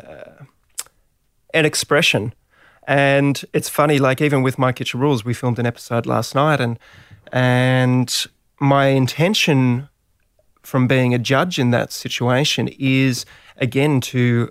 an 1.54 1.64
expression, 1.64 2.34
and 2.88 3.44
it's 3.52 3.68
funny. 3.68 3.98
Like 3.98 4.20
even 4.20 4.42
with 4.42 4.58
my 4.58 4.72
kitchen 4.72 4.98
rules, 4.98 5.24
we 5.24 5.34
filmed 5.34 5.60
an 5.60 5.66
episode 5.66 6.06
last 6.06 6.34
night, 6.34 6.60
and 6.60 6.76
and 7.32 8.26
my 8.58 8.86
intention 8.88 9.88
from 10.62 10.88
being 10.88 11.14
a 11.14 11.18
judge 11.18 11.58
in 11.58 11.70
that 11.70 11.92
situation 11.92 12.68
is 12.78 13.24
again 13.58 14.00
to 14.00 14.50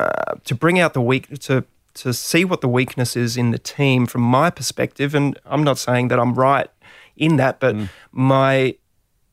uh, 0.00 0.34
to 0.44 0.54
bring 0.54 0.78
out 0.78 0.94
the 0.94 1.00
weak 1.00 1.38
to 1.40 1.64
to 1.92 2.12
see 2.14 2.44
what 2.44 2.60
the 2.60 2.68
weakness 2.68 3.16
is 3.16 3.36
in 3.36 3.50
the 3.50 3.58
team 3.58 4.06
from 4.06 4.22
my 4.22 4.48
perspective. 4.48 5.14
And 5.14 5.38
I'm 5.44 5.64
not 5.64 5.76
saying 5.76 6.08
that 6.08 6.20
I'm 6.20 6.34
right 6.34 6.68
in 7.16 7.36
that, 7.36 7.60
but 7.60 7.74
mm. 7.74 7.88
my 8.12 8.76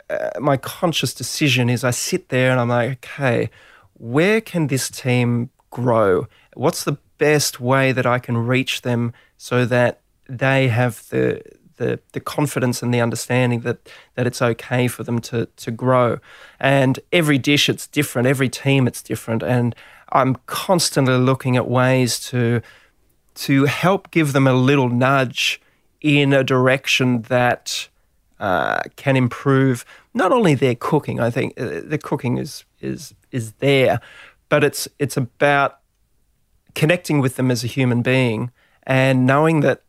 uh, 0.09 0.39
my 0.39 0.57
conscious 0.57 1.13
decision 1.13 1.69
is 1.69 1.83
I 1.83 1.91
sit 1.91 2.29
there 2.29 2.51
and 2.51 2.59
I'm 2.59 2.69
like, 2.69 2.89
okay, 3.05 3.49
where 3.93 4.41
can 4.41 4.67
this 4.67 4.89
team 4.89 5.49
grow? 5.69 6.27
What's 6.55 6.83
the 6.83 6.97
best 7.17 7.59
way 7.59 7.91
that 7.91 8.05
I 8.05 8.19
can 8.19 8.37
reach 8.37 8.81
them 8.81 9.13
so 9.37 9.65
that 9.65 10.01
they 10.27 10.67
have 10.67 11.07
the 11.09 11.41
the, 11.77 11.99
the 12.13 12.19
confidence 12.19 12.81
and 12.81 12.93
the 12.93 13.01
understanding 13.01 13.61
that 13.61 13.77
that 14.15 14.27
it's 14.27 14.41
okay 14.41 14.87
for 14.87 15.03
them 15.03 15.19
to 15.21 15.47
to 15.57 15.71
grow. 15.71 16.19
And 16.59 16.99
every 17.11 17.37
dish 17.37 17.69
it's 17.69 17.87
different, 17.87 18.27
every 18.27 18.49
team 18.49 18.87
it's 18.87 19.01
different, 19.01 19.43
and 19.43 19.75
I'm 20.11 20.35
constantly 20.45 21.17
looking 21.17 21.57
at 21.57 21.67
ways 21.67 22.19
to 22.29 22.61
to 23.35 23.65
help 23.65 24.09
give 24.09 24.33
them 24.33 24.47
a 24.47 24.53
little 24.53 24.89
nudge 24.89 25.61
in 26.01 26.33
a 26.33 26.43
direction 26.43 27.21
that 27.23 27.87
uh, 28.39 28.81
can 28.95 29.15
improve 29.15 29.85
not 30.13 30.31
only 30.31 30.55
their 30.55 30.75
cooking. 30.75 31.19
I 31.19 31.29
think 31.29 31.59
uh, 31.59 31.81
the 31.83 31.97
cooking 31.97 32.37
is 32.37 32.65
is 32.81 33.13
is 33.31 33.53
there, 33.53 33.99
but 34.49 34.63
it's 34.63 34.87
it's 34.99 35.17
about 35.17 35.79
connecting 36.75 37.19
with 37.19 37.35
them 37.35 37.49
as 37.49 37.63
a 37.63 37.67
human 37.67 38.01
being 38.01 38.51
and 38.83 39.25
knowing 39.25 39.61
that 39.61 39.81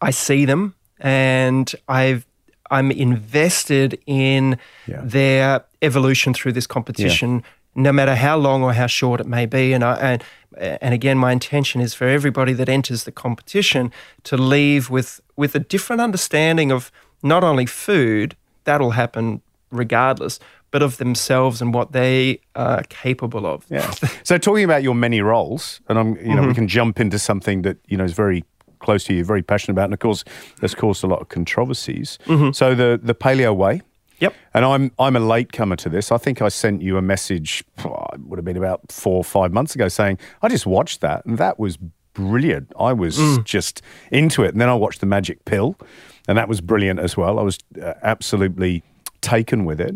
I 0.00 0.10
see 0.10 0.44
them 0.44 0.74
and 0.98 1.72
I've 1.88 2.26
I'm 2.70 2.90
invested 2.90 4.00
in 4.06 4.58
yeah. 4.86 5.02
their 5.04 5.64
evolution 5.82 6.32
through 6.32 6.52
this 6.52 6.66
competition. 6.66 7.34
Yeah. 7.34 7.40
No 7.74 7.92
matter 7.92 8.14
how 8.14 8.36
long 8.36 8.62
or 8.62 8.74
how 8.74 8.86
short 8.86 9.20
it 9.20 9.26
may 9.26 9.46
be, 9.46 9.72
and 9.72 9.82
I, 9.82 9.94
and 9.94 10.24
and 10.58 10.92
again, 10.92 11.18
my 11.18 11.32
intention 11.32 11.80
is 11.80 11.94
for 11.94 12.06
everybody 12.06 12.52
that 12.52 12.68
enters 12.68 13.04
the 13.04 13.12
competition 13.12 13.92
to 14.24 14.36
leave 14.36 14.90
with 14.90 15.20
with 15.36 15.54
a 15.54 15.58
different 15.58 16.02
understanding 16.02 16.70
of 16.70 16.90
not 17.22 17.44
only 17.44 17.66
food, 17.66 18.36
that'll 18.64 18.90
happen 18.90 19.40
regardless, 19.70 20.38
but 20.70 20.82
of 20.82 20.96
themselves 20.96 21.62
and 21.62 21.72
what 21.72 21.92
they 21.92 22.40
are 22.54 22.82
capable 22.84 23.46
of. 23.46 23.64
Yeah. 23.70 23.90
so 24.22 24.38
talking 24.38 24.64
about 24.64 24.82
your 24.82 24.94
many 24.94 25.20
roles, 25.20 25.80
and 25.88 25.98
I'm, 25.98 26.16
you 26.16 26.28
know, 26.28 26.36
mm-hmm. 26.36 26.48
we 26.48 26.54
can 26.54 26.68
jump 26.68 27.00
into 27.00 27.18
something 27.18 27.62
that 27.62 27.78
you 27.86 27.96
know 27.96 28.04
is 28.04 28.12
very 28.12 28.44
close 28.80 29.04
to 29.04 29.14
you, 29.14 29.24
very 29.24 29.42
passionate 29.42 29.72
about, 29.72 29.84
and 29.84 29.94
of 29.94 30.00
course, 30.00 30.24
has 30.60 30.74
caused 30.74 31.04
a 31.04 31.06
lot 31.06 31.20
of 31.20 31.28
controversies. 31.28 32.18
Mm-hmm. 32.26 32.52
So 32.52 32.74
the 32.74 33.00
the 33.02 33.14
paleo 33.14 33.54
way. 33.54 33.82
Yep. 34.22 34.34
And 34.54 34.64
I'm 34.64 34.90
I'm 34.98 35.16
a 35.16 35.20
latecomer 35.20 35.76
to 35.76 35.88
this. 35.88 36.10
I 36.10 36.16
think 36.16 36.40
I 36.40 36.48
sent 36.48 36.82
you 36.82 36.96
a 36.96 37.02
message. 37.02 37.62
Oh, 37.84 38.06
it 38.14 38.20
would 38.20 38.38
have 38.38 38.44
been 38.44 38.56
about 38.56 38.90
four 38.90 39.16
or 39.16 39.24
five 39.24 39.52
months 39.52 39.74
ago, 39.74 39.88
saying 39.88 40.18
I 40.40 40.48
just 40.48 40.66
watched 40.66 41.00
that, 41.02 41.26
and 41.26 41.38
that 41.38 41.58
was 41.58 41.78
brilliant. 42.14 42.72
I 42.78 42.92
was 42.92 43.18
mm. 43.18 43.44
just 43.44 43.82
into 44.10 44.42
it, 44.44 44.52
and 44.52 44.60
then 44.60 44.68
I 44.68 44.74
watched 44.74 45.00
the 45.00 45.06
Magic 45.06 45.44
Pill 45.44 45.76
and 46.28 46.38
that 46.38 46.48
was 46.48 46.60
brilliant 46.60 47.00
as 47.00 47.16
well. 47.16 47.38
I 47.38 47.42
was 47.42 47.58
uh, 47.80 47.94
absolutely 48.02 48.82
taken 49.20 49.64
with 49.64 49.80
it, 49.80 49.94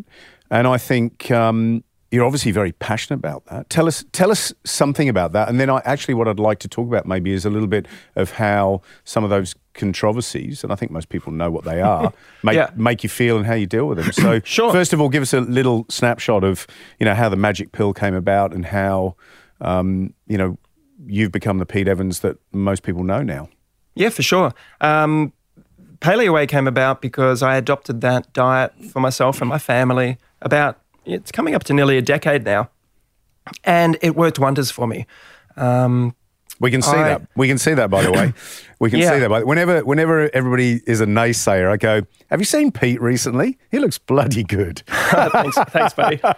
and 0.50 0.66
I 0.66 0.78
think 0.78 1.30
um, 1.30 1.84
you're 2.10 2.24
obviously 2.24 2.52
very 2.52 2.72
passionate 2.72 3.18
about 3.18 3.44
that. 3.46 3.70
Tell 3.70 3.86
us, 3.86 4.04
tell 4.12 4.30
us 4.30 4.52
something 4.64 5.08
about 5.08 5.32
that, 5.32 5.48
and 5.48 5.60
then 5.60 5.70
I 5.70 5.80
actually 5.84 6.14
what 6.14 6.28
I'd 6.28 6.40
like 6.40 6.58
to 6.60 6.68
talk 6.68 6.86
about 6.88 7.06
maybe 7.06 7.32
is 7.32 7.44
a 7.44 7.50
little 7.50 7.68
bit 7.68 7.86
of 8.16 8.32
how 8.32 8.82
some 9.04 9.24
of 9.24 9.30
those 9.30 9.54
controversies, 9.76 10.64
and 10.64 10.72
I 10.72 10.76
think 10.76 10.90
most 10.90 11.08
people 11.08 11.32
know 11.32 11.50
what 11.50 11.64
they 11.64 11.80
are, 11.80 12.12
make 12.42 12.56
yeah. 12.56 12.70
make 12.74 13.02
you 13.02 13.08
feel 13.08 13.36
and 13.36 13.46
how 13.46 13.54
you 13.54 13.66
deal 13.66 13.86
with 13.86 13.98
them. 13.98 14.12
So, 14.12 14.40
sure. 14.44 14.72
first 14.72 14.92
of 14.92 15.00
all, 15.00 15.08
give 15.08 15.22
us 15.22 15.32
a 15.32 15.40
little 15.40 15.86
snapshot 15.88 16.44
of 16.44 16.66
you 16.98 17.04
know 17.04 17.14
how 17.14 17.28
the 17.28 17.36
magic 17.36 17.72
pill 17.72 17.92
came 17.92 18.14
about 18.14 18.52
and 18.52 18.66
how 18.66 19.16
um, 19.60 20.12
you 20.26 20.38
know 20.38 20.58
you've 21.06 21.32
become 21.32 21.58
the 21.58 21.66
Pete 21.66 21.88
Evans 21.88 22.20
that 22.20 22.38
most 22.52 22.82
people 22.82 23.04
know 23.04 23.22
now. 23.22 23.48
Yeah, 23.94 24.10
for 24.10 24.22
sure. 24.22 24.52
Um, 24.80 25.32
Paleo 26.00 26.32
Way 26.32 26.46
came 26.46 26.66
about 26.66 27.00
because 27.00 27.42
I 27.42 27.56
adopted 27.56 28.00
that 28.02 28.32
diet 28.32 28.72
for 28.90 29.00
myself 29.00 29.40
and 29.40 29.48
my 29.48 29.58
family 29.58 30.18
about, 30.42 30.78
it's 31.04 31.32
coming 31.32 31.54
up 31.54 31.64
to 31.64 31.74
nearly 31.74 31.96
a 31.96 32.02
decade 32.02 32.44
now. 32.44 32.70
And 33.64 33.96
it 34.02 34.16
worked 34.16 34.38
wonders 34.38 34.70
for 34.70 34.86
me. 34.86 35.06
Um, 35.56 36.14
We 36.60 36.70
can 36.70 36.80
see 36.82 36.96
I- 36.96 37.08
that. 37.08 37.22
We 37.36 37.48
can 37.48 37.58
see 37.58 37.74
that, 37.74 37.90
by 37.90 38.02
the 38.02 38.12
way. 38.12 38.32
We 38.78 38.90
can 38.90 38.98
Yeah. 39.00 39.14
see 39.14 39.20
that. 39.20 39.30
By 39.30 39.42
whenever, 39.42 39.82
whenever 39.86 40.28
everybody 40.34 40.82
is 40.86 41.00
a 41.00 41.06
naysayer, 41.06 41.70
I 41.70 41.78
go, 41.78 42.02
"Have 42.30 42.40
you 42.40 42.44
seen 42.44 42.70
Pete 42.70 43.00
recently? 43.00 43.56
He 43.70 43.78
looks 43.78 43.96
bloody 43.96 44.42
good." 44.42 44.82
thanks, 44.86 45.56
thanks, 45.70 45.94
buddy. 45.94 46.18
so, 46.22 46.34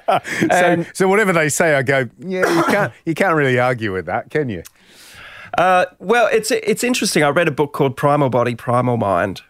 And- 0.51 0.87
so 0.95 1.09
whatever 1.09 1.33
they 1.33 1.49
say, 1.49 1.75
I 1.75 1.83
go, 1.83 2.09
"Yeah, 2.21 2.49
you 2.57 2.63
can't, 2.63 2.93
you 3.07 3.15
can't 3.15 3.35
really 3.35 3.59
argue 3.59 3.93
with 3.93 4.07
that, 4.07 4.31
can 4.31 4.49
you?" 4.49 4.63
Uh, 5.57 5.87
well, 5.99 6.29
it's 6.33 6.51
it's 6.53 6.85
interesting. 6.85 7.25
I 7.25 7.31
read 7.31 7.49
a 7.49 7.53
book 7.53 7.73
called 7.73 7.97
Primal 7.97 8.31
Body, 8.31 8.55
Primal 8.55 8.97
Mind, 8.99 9.43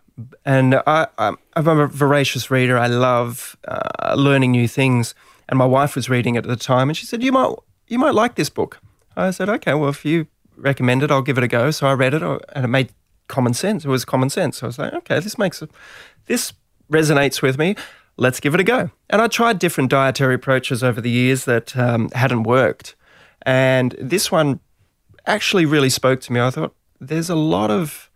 and 0.47 0.77
I, 0.87 1.09
I'm, 1.19 1.37
I'm 1.57 1.69
a 1.69 1.87
voracious 1.89 2.51
reader. 2.51 2.79
I 2.79 2.87
love 2.87 3.57
uh, 3.67 4.15
learning 4.17 4.53
new 4.53 4.67
things. 4.69 5.15
And 5.51 5.59
my 5.59 5.65
wife 5.67 5.95
was 5.95 6.09
reading 6.11 6.35
it 6.37 6.45
at 6.45 6.49
the 6.49 6.57
time, 6.57 6.89
and 6.89 6.97
she 6.97 7.05
said, 7.07 7.23
"You 7.23 7.33
might 7.33 7.55
you 7.89 7.99
might 7.99 8.15
like 8.15 8.37
this 8.37 8.49
book." 8.51 8.81
I 9.17 9.31
said, 9.31 9.49
"Okay, 9.49 9.75
well, 9.75 9.91
if 9.91 10.05
you 10.05 10.27
recommend 10.59 11.03
it, 11.03 11.11
I'll 11.11 11.23
give 11.23 11.39
it 11.39 11.45
a 11.45 11.49
go." 11.49 11.71
So 11.71 11.87
I 11.87 11.93
read 11.93 12.15
it, 12.15 12.23
uh, 12.23 12.39
and 12.53 12.65
it 12.65 12.69
made 12.69 12.93
common 13.29 13.55
sense. 13.55 13.85
It 13.85 13.89
was 13.89 14.05
common 14.05 14.31
sense. 14.31 14.63
I 14.63 14.67
was 14.67 14.79
like, 14.79 14.93
"Okay, 14.93 15.21
this 15.21 15.39
makes 15.39 15.63
this 16.27 16.53
resonates 16.91 17.43
with 17.43 17.59
me. 17.59 17.77
Let's 18.17 18.41
give 18.41 18.55
it 18.55 18.61
a 18.61 18.65
go." 18.65 18.91
And 19.11 19.23
I 19.23 19.29
tried 19.29 19.59
different 19.59 19.91
dietary 19.91 20.35
approaches 20.35 20.83
over 20.83 21.01
the 21.01 21.11
years 21.11 21.45
that 21.45 21.77
um, 21.77 22.11
hadn't 22.11 22.43
worked, 22.43 22.95
and 23.43 23.95
this 24.01 24.33
one 24.33 24.61
actually 25.27 25.67
really 25.67 25.91
spoke 25.91 26.21
to 26.23 26.33
me. 26.33 26.41
I 26.41 26.51
thought 26.51 26.75
there's 27.01 27.31
a 27.31 27.37
lot 27.37 27.71
of 27.71 28.11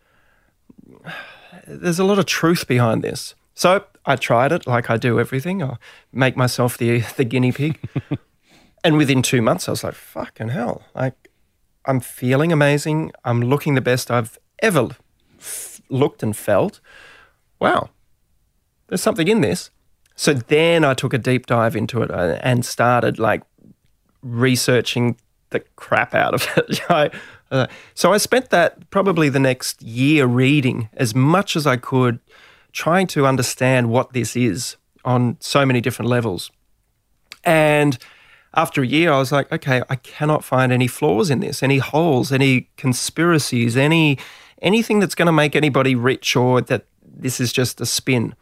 there's 1.66 1.98
a 1.98 2.04
lot 2.04 2.18
of 2.18 2.26
truth 2.26 2.66
behind 2.66 3.02
this. 3.02 3.34
So 3.54 3.84
I 4.06 4.16
tried 4.16 4.52
it 4.52 4.66
like 4.66 4.90
I 4.90 4.96
do 4.96 5.20
everything. 5.20 5.62
I 5.62 5.76
make 6.12 6.36
myself 6.36 6.76
the 6.78 7.00
the 7.16 7.24
guinea 7.24 7.52
pig. 7.52 7.78
and 8.84 8.96
within 8.96 9.22
two 9.22 9.42
months 9.42 9.68
I 9.68 9.72
was 9.72 9.84
like, 9.84 9.94
fucking 9.94 10.48
hell. 10.48 10.82
Like 10.94 11.21
I'm 11.86 12.00
feeling 12.00 12.52
amazing. 12.52 13.12
I'm 13.24 13.40
looking 13.40 13.74
the 13.74 13.80
best 13.80 14.10
I've 14.10 14.38
ever 14.60 14.90
f- 15.38 15.80
looked 15.88 16.22
and 16.22 16.36
felt. 16.36 16.80
Wow. 17.58 17.90
There's 18.88 19.02
something 19.02 19.28
in 19.28 19.40
this. 19.40 19.70
So 20.14 20.34
then 20.34 20.84
I 20.84 20.94
took 20.94 21.14
a 21.14 21.18
deep 21.18 21.46
dive 21.46 21.74
into 21.74 22.02
it 22.02 22.10
uh, 22.10 22.38
and 22.42 22.64
started 22.64 23.18
like 23.18 23.42
researching 24.22 25.16
the 25.50 25.60
crap 25.76 26.14
out 26.14 26.34
of 26.34 26.46
it. 26.56 26.80
I, 26.90 27.10
uh, 27.50 27.66
so 27.94 28.12
I 28.12 28.16
spent 28.18 28.50
that 28.50 28.90
probably 28.90 29.28
the 29.28 29.40
next 29.40 29.82
year 29.82 30.26
reading 30.26 30.88
as 30.94 31.14
much 31.14 31.56
as 31.56 31.66
I 31.66 31.76
could, 31.76 32.20
trying 32.72 33.06
to 33.08 33.26
understand 33.26 33.90
what 33.90 34.12
this 34.12 34.36
is 34.36 34.76
on 35.04 35.36
so 35.40 35.66
many 35.66 35.80
different 35.80 36.08
levels. 36.08 36.50
And 37.44 37.98
after 38.54 38.82
a 38.82 38.86
year, 38.86 39.12
I 39.12 39.18
was 39.18 39.32
like, 39.32 39.50
okay, 39.50 39.82
I 39.88 39.96
cannot 39.96 40.44
find 40.44 40.72
any 40.72 40.86
flaws 40.86 41.30
in 41.30 41.40
this, 41.40 41.62
any 41.62 41.78
holes, 41.78 42.32
any 42.32 42.68
conspiracies, 42.76 43.76
any 43.76 44.18
anything 44.60 45.00
that's 45.00 45.16
going 45.16 45.26
to 45.26 45.32
make 45.32 45.56
anybody 45.56 45.94
rich 45.94 46.36
or 46.36 46.60
that 46.60 46.86
this 47.04 47.40
is 47.40 47.52
just 47.52 47.80
a 47.80 47.86
spin. 47.86 48.34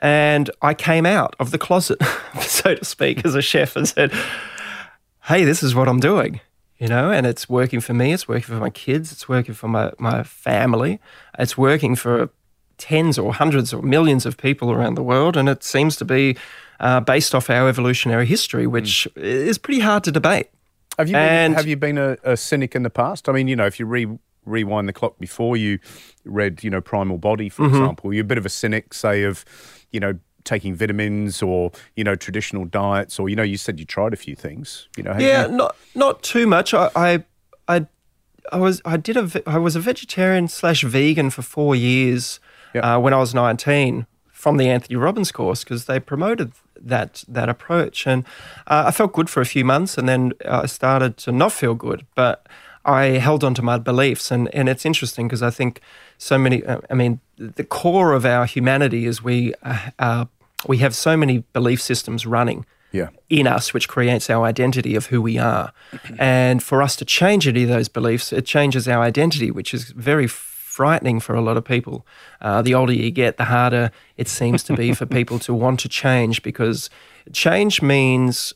And 0.00 0.50
I 0.62 0.72
came 0.74 1.04
out 1.04 1.34
of 1.40 1.50
the 1.50 1.58
closet, 1.58 2.00
so 2.40 2.76
to 2.76 2.84
speak, 2.84 3.24
as 3.24 3.34
a 3.34 3.42
chef 3.42 3.74
and 3.74 3.88
said, 3.88 4.12
hey, 5.24 5.44
this 5.44 5.62
is 5.62 5.74
what 5.74 5.88
I'm 5.88 5.98
doing, 5.98 6.40
you 6.78 6.86
know, 6.86 7.10
and 7.10 7.26
it's 7.26 7.48
working 7.48 7.80
for 7.80 7.94
me, 7.94 8.12
it's 8.12 8.28
working 8.28 8.54
for 8.54 8.60
my 8.60 8.70
kids, 8.70 9.10
it's 9.10 9.28
working 9.28 9.54
for 9.54 9.66
my, 9.66 9.92
my 9.98 10.22
family, 10.22 11.00
it's 11.38 11.58
working 11.58 11.96
for 11.96 12.30
tens 12.78 13.18
or 13.18 13.34
hundreds 13.34 13.72
or 13.74 13.82
millions 13.82 14.24
of 14.26 14.36
people 14.36 14.70
around 14.72 14.94
the 14.94 15.02
world, 15.02 15.36
and 15.36 15.48
it 15.48 15.62
seems 15.64 15.96
to 15.96 16.04
be 16.04 16.36
uh, 16.80 17.00
based 17.00 17.34
off 17.34 17.50
our 17.50 17.68
evolutionary 17.68 18.24
history, 18.26 18.66
which 18.66 19.06
is 19.16 19.58
pretty 19.58 19.80
hard 19.80 20.04
to 20.04 20.12
debate. 20.12 20.48
Have 20.98 21.08
you 21.08 21.14
been, 21.14 21.52
have 21.54 21.66
you 21.66 21.76
been 21.76 21.98
a, 21.98 22.16
a 22.24 22.36
cynic 22.36 22.74
in 22.74 22.82
the 22.82 22.90
past? 22.90 23.28
I 23.28 23.32
mean, 23.32 23.46
you 23.48 23.56
know, 23.56 23.66
if 23.66 23.78
you 23.78 23.86
re, 23.86 24.06
rewind 24.44 24.88
the 24.88 24.92
clock 24.92 25.18
before 25.18 25.56
you 25.56 25.78
read, 26.24 26.64
you 26.64 26.70
know, 26.70 26.80
Primal 26.80 27.18
Body, 27.18 27.48
for 27.48 27.66
example, 27.66 28.12
you're 28.14 28.22
a 28.22 28.26
bit 28.26 28.38
of 28.38 28.46
a 28.46 28.48
cynic, 28.48 28.94
say, 28.94 29.22
of, 29.22 29.44
you 29.92 30.00
know, 30.00 30.18
taking 30.44 30.74
vitamins 30.74 31.42
or 31.42 31.70
you 31.94 32.02
know 32.02 32.14
traditional 32.16 32.64
diets, 32.64 33.18
or 33.18 33.28
you 33.28 33.36
know, 33.36 33.42
you 33.42 33.58
said 33.58 33.78
you 33.78 33.84
tried 33.84 34.12
a 34.14 34.16
few 34.16 34.34
things. 34.34 34.88
You 34.96 35.02
know, 35.02 35.14
Yeah, 35.18 35.46
you- 35.46 35.52
not 35.52 35.76
not 35.94 36.22
too 36.22 36.46
much. 36.46 36.72
I 36.74 36.88
I 36.96 37.24
I, 37.68 37.86
I 38.50 38.56
was 38.58 38.80
I 38.84 38.96
did 38.96 39.16
a 39.16 39.42
I 39.46 39.58
was 39.58 39.76
a 39.76 39.80
vegetarian 39.80 40.48
slash 40.48 40.82
vegan 40.84 41.30
for 41.30 41.42
four 41.42 41.76
years 41.76 42.40
Yeah. 42.74 42.96
uh, 42.96 42.98
when 42.98 43.14
I 43.14 43.18
was 43.18 43.34
nineteen 43.34 44.06
from 44.32 44.56
the 44.56 44.68
Anthony 44.68 44.96
Robbins 44.96 45.32
course 45.32 45.64
because 45.64 45.86
they 45.86 45.98
promoted 45.98 46.52
that 46.80 47.24
that 47.26 47.48
approach 47.48 48.06
and 48.06 48.24
uh, 48.68 48.84
I 48.86 48.90
felt 48.92 49.12
good 49.12 49.28
for 49.28 49.40
a 49.40 49.46
few 49.46 49.64
months 49.64 49.98
and 49.98 50.08
then 50.08 50.32
I 50.48 50.66
started 50.66 51.16
to 51.18 51.32
not 51.32 51.52
feel 51.52 51.74
good, 51.74 52.06
but 52.14 52.46
I 52.84 53.18
held 53.18 53.42
on 53.42 53.54
to 53.54 53.62
my 53.62 53.78
beliefs 53.78 54.30
and 54.30 54.52
and 54.54 54.68
it's 54.68 54.86
interesting 54.86 55.26
because 55.26 55.42
I 55.42 55.50
think 55.50 55.80
so 56.18 56.38
many. 56.38 56.64
uh, 56.64 56.80
I 56.90 56.94
mean, 56.94 57.20
the 57.36 57.64
core 57.64 58.12
of 58.12 58.24
our 58.24 58.46
humanity 58.46 59.06
is 59.06 59.22
we 59.22 59.54
uh, 59.62 59.90
uh, 59.98 60.24
we 60.66 60.78
have 60.78 60.94
so 60.94 61.16
many 61.16 61.38
belief 61.52 61.80
systems 61.80 62.26
running 62.26 62.64
yeah. 62.92 63.08
in 63.28 63.46
us, 63.46 63.74
which 63.74 63.88
creates 63.88 64.30
our 64.30 64.44
identity 64.44 64.94
of 64.94 65.06
who 65.06 65.22
we 65.22 65.38
are. 65.38 65.72
And 66.18 66.62
for 66.62 66.82
us 66.82 66.96
to 66.96 67.04
change 67.04 67.46
any 67.46 67.62
of 67.62 67.68
those 67.68 67.88
beliefs, 67.88 68.32
it 68.32 68.46
changes 68.46 68.88
our 68.88 69.02
identity, 69.02 69.50
which 69.50 69.72
is 69.74 69.90
very 69.90 70.26
frightening 70.78 71.18
for 71.18 71.34
a 71.34 71.40
lot 71.40 71.56
of 71.56 71.64
people. 71.64 72.06
Uh, 72.40 72.62
the 72.62 72.72
older 72.72 72.92
you 72.92 73.10
get, 73.10 73.36
the 73.36 73.46
harder 73.46 73.90
it 74.16 74.28
seems 74.28 74.62
to 74.62 74.74
be 74.74 74.94
for 74.94 75.06
people 75.18 75.36
to 75.40 75.52
want 75.52 75.80
to 75.80 75.88
change 75.88 76.40
because 76.40 76.88
change 77.32 77.82
means 77.82 78.54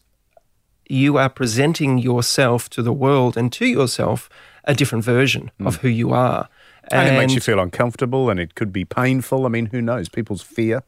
you 0.89 1.19
are 1.19 1.29
presenting 1.29 1.99
yourself 1.99 2.71
to 2.71 2.81
the 2.81 2.93
world 2.93 3.37
and 3.37 3.53
to 3.53 3.67
yourself 3.67 4.31
a 4.63 4.73
different 4.73 5.05
version 5.05 5.51
of 5.59 5.79
who 5.83 5.89
you 5.89 6.13
are. 6.13 6.49
And, 6.93 7.09
it 7.09 7.19
makes 7.19 7.35
you 7.35 7.41
feel 7.41 7.59
uncomfortable, 7.59 8.31
and 8.31 8.39
it 8.39 8.55
could 8.55 8.73
be 8.73 8.85
painful. 8.85 9.45
I 9.45 9.49
mean, 9.49 9.67
who 9.67 9.83
knows? 9.83 10.09
People's 10.09 10.43
fear 10.43 10.85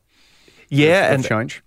yeah, 0.69 1.13
and 1.13 1.25
change. 1.25 1.64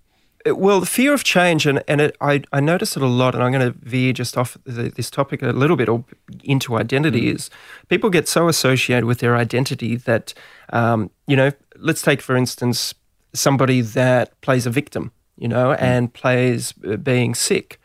Uh, 0.48 0.56
Well, 0.56 0.80
the 0.80 0.86
fear 0.86 1.14
of 1.14 1.24
change, 1.24 1.66
and, 1.66 1.84
and 1.88 2.02
it, 2.02 2.18
I, 2.22 2.44
I 2.52 2.60
notice 2.60 2.96
it 2.96 3.04
a 3.04 3.08
lot, 3.08 3.36
and 3.36 3.44
I'm 3.44 3.52
going 3.52 3.74
to 3.74 3.78
veer 3.80 4.14
just 4.14 4.38
off 4.38 4.58
the, 4.64 4.90
this 4.90 5.10
topic 5.10 5.42
a 5.42 5.48
little 5.48 5.76
bit 5.76 5.90
or 5.90 6.04
into 6.44 6.76
identity, 6.76 7.30
is 7.30 7.50
people 7.88 8.10
get 8.10 8.28
so 8.28 8.48
associated 8.48 9.06
with 9.06 9.20
their 9.20 9.36
identity 9.36 9.96
that, 9.96 10.34
um, 10.72 11.10
you 11.28 11.36
know, 11.36 11.52
let's 11.78 12.02
take, 12.02 12.22
for 12.22 12.36
instance, 12.36 12.94
somebody 13.34 13.82
that 13.82 14.40
plays 14.42 14.66
a 14.66 14.70
victim, 14.70 15.12
you 15.38 15.48
know, 15.48 15.74
and 15.74 16.14
plays 16.14 16.74
uh, 16.88 16.98
being 16.98 17.36
sick. 17.36 17.80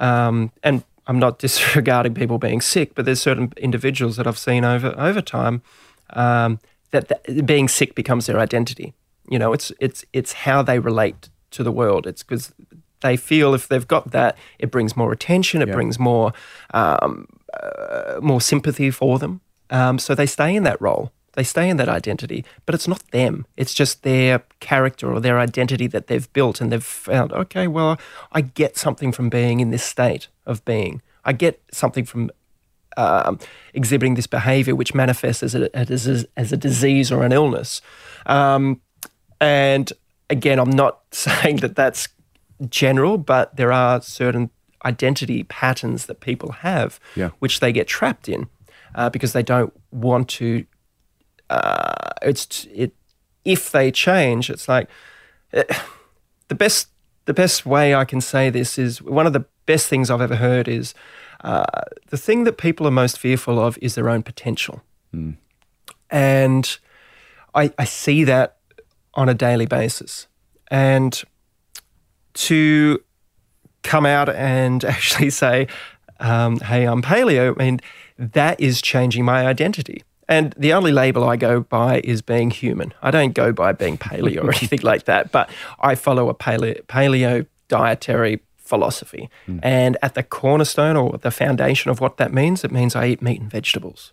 Um, 0.00 0.52
and 0.62 0.84
I'm 1.06 1.18
not 1.18 1.38
disregarding 1.44 2.14
people 2.14 2.38
being 2.38 2.60
sick, 2.60 2.94
but 2.94 3.04
there's 3.04 3.20
certain 3.20 3.52
individuals 3.56 4.16
that 4.16 4.26
I've 4.26 4.38
seen 4.38 4.64
over, 4.64 4.94
over 4.98 5.20
time 5.20 5.62
um, 6.10 6.58
that, 6.90 7.08
that 7.08 7.46
being 7.46 7.68
sick 7.68 7.94
becomes 7.94 8.26
their 8.26 8.38
identity. 8.38 8.94
You 9.30 9.38
know, 9.38 9.52
it's 9.52 9.70
it's 9.78 10.06
it's 10.14 10.32
how 10.32 10.62
they 10.62 10.78
relate 10.78 11.28
to 11.50 11.62
the 11.62 11.72
world. 11.72 12.06
It's 12.06 12.22
because 12.22 12.52
they 13.00 13.16
feel 13.16 13.54
if 13.54 13.68
they've 13.68 13.86
got 13.86 14.10
that, 14.10 14.36
it 14.58 14.70
brings 14.70 14.96
more 14.96 15.12
attention, 15.12 15.62
it 15.62 15.68
Yeah. 15.68 15.74
brings 15.74 15.98
more 15.98 16.32
um, 16.74 17.26
uh, 17.62 18.18
more 18.20 18.40
sympathy 18.40 18.90
for 18.90 19.18
them. 19.18 19.40
Um, 19.70 19.98
so 19.98 20.14
they 20.14 20.26
stay 20.26 20.54
in 20.54 20.62
that 20.64 20.80
role, 20.80 21.12
they 21.32 21.44
stay 21.44 21.68
in 21.68 21.76
that 21.78 21.88
identity, 21.88 22.44
but 22.66 22.74
it's 22.74 22.88
not 22.88 23.02
them. 23.10 23.46
It's 23.56 23.72
just 23.74 24.02
their 24.02 24.42
character 24.60 25.12
or 25.12 25.20
their 25.20 25.38
identity 25.38 25.86
that 25.88 26.06
they've 26.08 26.30
built, 26.32 26.60
and 26.60 26.70
they've 26.72 26.82
found. 26.84 27.32
Okay, 27.32 27.66
well, 27.68 27.98
I 28.32 28.40
get 28.42 28.76
something 28.76 29.12
from 29.12 29.28
being 29.28 29.60
in 29.60 29.70
this 29.70 29.84
state 29.84 30.28
of 30.46 30.64
being. 30.64 31.00
I 31.24 31.32
get 31.32 31.62
something 31.72 32.04
from 32.04 32.30
um, 32.96 33.38
exhibiting 33.74 34.14
this 34.14 34.26
behavior, 34.26 34.74
which 34.74 34.94
manifests 34.94 35.42
as 35.42 35.54
a, 35.54 35.74
as 35.76 36.06
a, 36.08 36.24
as 36.36 36.52
a 36.52 36.56
disease 36.56 37.12
or 37.12 37.22
an 37.24 37.32
illness. 37.32 37.80
Um, 38.26 38.80
and 39.40 39.92
again, 40.30 40.58
I'm 40.58 40.70
not 40.70 41.00
saying 41.12 41.56
that 41.58 41.74
that's 41.76 42.08
general, 42.68 43.18
but 43.18 43.56
there 43.56 43.72
are 43.72 44.00
certain 44.02 44.50
identity 44.84 45.44
patterns 45.44 46.06
that 46.06 46.20
people 46.20 46.52
have, 46.52 47.00
Yeah. 47.16 47.30
which 47.40 47.60
they 47.60 47.72
get 47.72 47.86
trapped 47.88 48.28
in 48.28 48.48
uh, 48.94 49.10
because 49.10 49.32
they 49.32 49.42
don't 49.42 49.72
want 49.90 50.28
to. 50.30 50.64
Uh, 51.50 52.10
it's 52.22 52.66
it 52.74 52.92
if 53.44 53.70
they 53.70 53.90
change, 53.90 54.50
it's 54.50 54.68
like 54.68 54.88
eh, 55.52 55.64
the 56.48 56.54
best 56.54 56.88
the 57.24 57.32
best 57.34 57.64
way 57.66 57.94
I 57.94 58.04
can 58.04 58.20
say 58.20 58.50
this 58.50 58.78
is 58.78 59.00
one 59.02 59.26
of 59.26 59.32
the 59.32 59.44
best 59.66 59.88
things 59.88 60.10
I've 60.10 60.20
ever 60.20 60.36
heard 60.36 60.68
is 60.68 60.94
uh, 61.42 61.64
the 62.08 62.16
thing 62.18 62.44
that 62.44 62.58
people 62.58 62.86
are 62.86 62.90
most 62.90 63.18
fearful 63.18 63.58
of 63.58 63.78
is 63.80 63.94
their 63.94 64.08
own 64.10 64.22
potential, 64.22 64.82
and 66.10 66.78
I, 67.54 67.72
I 67.78 67.84
see 67.84 68.24
that 68.24 68.57
on 69.14 69.28
a 69.28 69.34
daily 69.34 69.66
basis, 69.66 70.26
and 70.70 71.22
to 72.34 73.02
come 73.82 74.06
out 74.06 74.28
and 74.28 74.84
actually 74.94 75.30
say, 75.30 75.66
um, 76.20 76.58
"Hey, 76.60 76.84
I'm 76.84 77.02
paleo," 77.02 77.54
I 77.58 77.64
mean 77.64 77.80
that 78.18 78.60
is 78.60 78.82
changing 78.82 79.24
my 79.24 79.46
identity. 79.46 80.02
And 80.28 80.54
the 80.58 80.74
only 80.74 80.92
label 80.92 81.24
I 81.24 81.36
go 81.36 81.60
by 81.60 82.00
is 82.04 82.20
being 82.20 82.50
human. 82.50 82.92
I 83.00 83.10
don't 83.10 83.32
go 83.32 83.50
by 83.50 83.72
being 83.72 83.96
paleo 83.96 84.44
or 84.44 84.50
anything 84.56 84.80
like 84.82 85.04
that. 85.04 85.32
But 85.32 85.48
I 85.80 85.94
follow 85.94 86.28
a 86.28 86.34
paleo, 86.34 86.82
paleo 86.82 87.46
dietary 87.68 88.40
philosophy. 88.58 89.30
And 89.62 89.96
at 90.02 90.14
the 90.14 90.22
cornerstone 90.22 90.96
or 90.96 91.16
the 91.16 91.30
foundation 91.30 91.90
of 91.90 92.00
what 92.00 92.18
that 92.18 92.34
means, 92.34 92.62
it 92.62 92.70
means 92.70 92.94
I 92.94 93.06
eat 93.06 93.22
meat 93.22 93.40
and 93.40 93.50
vegetables. 93.50 94.12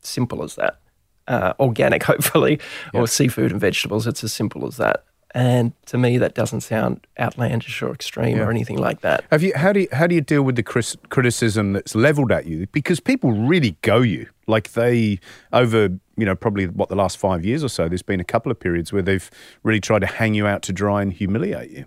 Simple 0.00 0.42
as 0.42 0.56
that. 0.56 0.80
Uh, 1.26 1.54
organic, 1.58 2.02
hopefully, 2.12 2.60
or 2.92 3.06
seafood 3.06 3.50
and 3.50 3.60
vegetables. 3.60 4.06
It's 4.06 4.22
as 4.22 4.32
simple 4.32 4.66
as 4.66 4.76
that. 4.76 5.04
And 5.34 5.72
to 5.86 5.98
me, 5.98 6.16
that 6.18 6.34
doesn't 6.34 6.60
sound 6.60 7.04
outlandish 7.18 7.82
or 7.82 7.92
extreme 7.92 8.38
or 8.38 8.50
anything 8.50 8.78
like 8.78 9.00
that. 9.00 9.24
Have 9.32 9.42
you? 9.42 9.52
How 9.56 9.72
do 9.72 9.80
you, 9.80 9.88
how 9.90 10.06
do 10.06 10.14
you 10.14 10.20
deal 10.20 10.42
with 10.42 10.54
the 10.54 10.62
cris- 10.62 10.96
criticism 11.08 11.72
that's 11.72 11.96
levelled 11.96 12.30
at 12.30 12.46
you? 12.46 12.68
Because 12.70 13.00
people 13.00 13.32
really 13.32 13.76
go 13.82 14.00
you 14.00 14.28
like 14.46 14.72
they 14.72 15.18
over 15.52 15.88
you 16.16 16.24
know 16.24 16.36
probably 16.36 16.66
what 16.66 16.88
the 16.88 16.94
last 16.94 17.18
five 17.18 17.44
years 17.44 17.64
or 17.64 17.68
so. 17.68 17.88
There's 17.88 18.02
been 18.02 18.20
a 18.20 18.24
couple 18.24 18.52
of 18.52 18.60
periods 18.60 18.92
where 18.92 19.02
they've 19.02 19.28
really 19.64 19.80
tried 19.80 20.00
to 20.00 20.06
hang 20.06 20.34
you 20.34 20.46
out 20.46 20.62
to 20.62 20.72
dry 20.72 21.02
and 21.02 21.12
humiliate 21.12 21.70
you. 21.70 21.84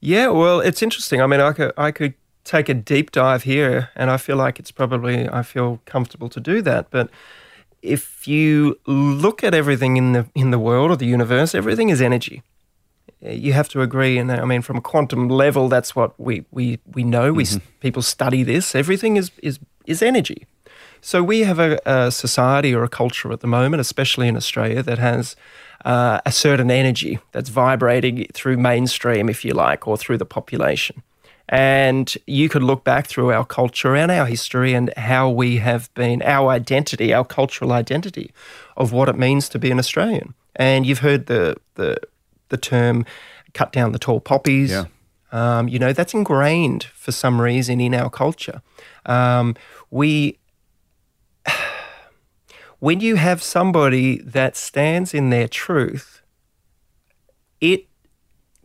Yeah, 0.00 0.28
well, 0.28 0.60
it's 0.60 0.82
interesting. 0.82 1.20
I 1.20 1.26
mean, 1.26 1.40
I 1.40 1.52
could 1.52 1.72
I 1.76 1.90
could 1.90 2.14
take 2.44 2.68
a 2.68 2.74
deep 2.74 3.10
dive 3.10 3.42
here, 3.42 3.90
and 3.96 4.10
I 4.10 4.16
feel 4.16 4.36
like 4.36 4.60
it's 4.60 4.70
probably 4.70 5.28
I 5.28 5.42
feel 5.42 5.80
comfortable 5.86 6.28
to 6.28 6.40
do 6.40 6.62
that. 6.62 6.90
But 6.90 7.10
if 7.82 8.26
you 8.26 8.78
look 8.86 9.44
at 9.44 9.54
everything 9.54 9.96
in 9.96 10.12
the 10.12 10.26
in 10.34 10.50
the 10.50 10.58
world 10.58 10.90
or 10.90 10.96
the 10.96 11.06
universe, 11.06 11.54
everything 11.54 11.90
is 11.90 12.00
energy. 12.00 12.42
You 13.20 13.54
have 13.54 13.68
to 13.70 13.80
agree, 13.80 14.18
and 14.18 14.30
I 14.30 14.44
mean, 14.44 14.62
from 14.62 14.76
a 14.76 14.80
quantum 14.80 15.28
level, 15.28 15.68
that's 15.68 15.96
what 15.96 16.18
we 16.18 16.44
we 16.50 16.78
we 16.94 17.02
know. 17.02 17.32
We 17.32 17.46
people 17.80 18.02
study 18.02 18.42
this. 18.42 18.74
Everything 18.74 19.16
is 19.16 19.30
is 19.42 19.58
is 19.86 20.02
energy. 20.02 20.46
So 21.00 21.22
we 21.22 21.40
have 21.40 21.58
a, 21.58 21.78
a 21.86 22.10
society 22.10 22.74
or 22.74 22.82
a 22.82 22.88
culture 22.88 23.32
at 23.32 23.40
the 23.40 23.46
moment, 23.46 23.80
especially 23.80 24.28
in 24.28 24.36
Australia, 24.36 24.82
that 24.82 24.98
has 24.98 25.36
uh, 25.84 26.20
a 26.26 26.32
certain 26.32 26.70
energy 26.70 27.18
that's 27.32 27.48
vibrating 27.48 28.26
through 28.32 28.56
mainstream, 28.56 29.28
if 29.28 29.44
you 29.44 29.52
like, 29.52 29.86
or 29.86 29.96
through 29.96 30.18
the 30.18 30.26
population. 30.26 31.02
And 31.48 32.12
you 32.26 32.48
could 32.48 32.62
look 32.62 32.82
back 32.82 33.06
through 33.06 33.32
our 33.32 33.44
culture 33.44 33.94
and 33.94 34.10
our 34.10 34.26
history 34.26 34.74
and 34.74 34.92
how 34.96 35.30
we 35.30 35.58
have 35.58 35.92
been, 35.94 36.22
our 36.22 36.50
identity, 36.50 37.14
our 37.14 37.24
cultural 37.24 37.72
identity 37.72 38.32
of 38.76 38.92
what 38.92 39.08
it 39.08 39.16
means 39.16 39.48
to 39.50 39.58
be 39.58 39.70
an 39.70 39.78
Australian. 39.78 40.34
And 40.56 40.84
you've 40.86 41.00
heard 41.00 41.26
the, 41.26 41.56
the, 41.74 41.98
the 42.48 42.56
term 42.56 43.04
cut 43.54 43.72
down 43.72 43.92
the 43.92 43.98
tall 43.98 44.20
poppies. 44.20 44.70
Yeah. 44.70 44.86
Um, 45.32 45.68
you 45.68 45.78
know, 45.78 45.92
that's 45.92 46.14
ingrained 46.14 46.84
for 46.84 47.12
some 47.12 47.40
reason 47.40 47.80
in 47.80 47.94
our 47.94 48.10
culture. 48.10 48.62
Um, 49.04 49.54
we 49.90 50.38
when 52.78 53.00
you 53.00 53.16
have 53.16 53.42
somebody 53.42 54.18
that 54.18 54.56
stands 54.56 55.14
in 55.14 55.30
their 55.30 55.48
truth, 55.48 56.22
it 57.60 57.86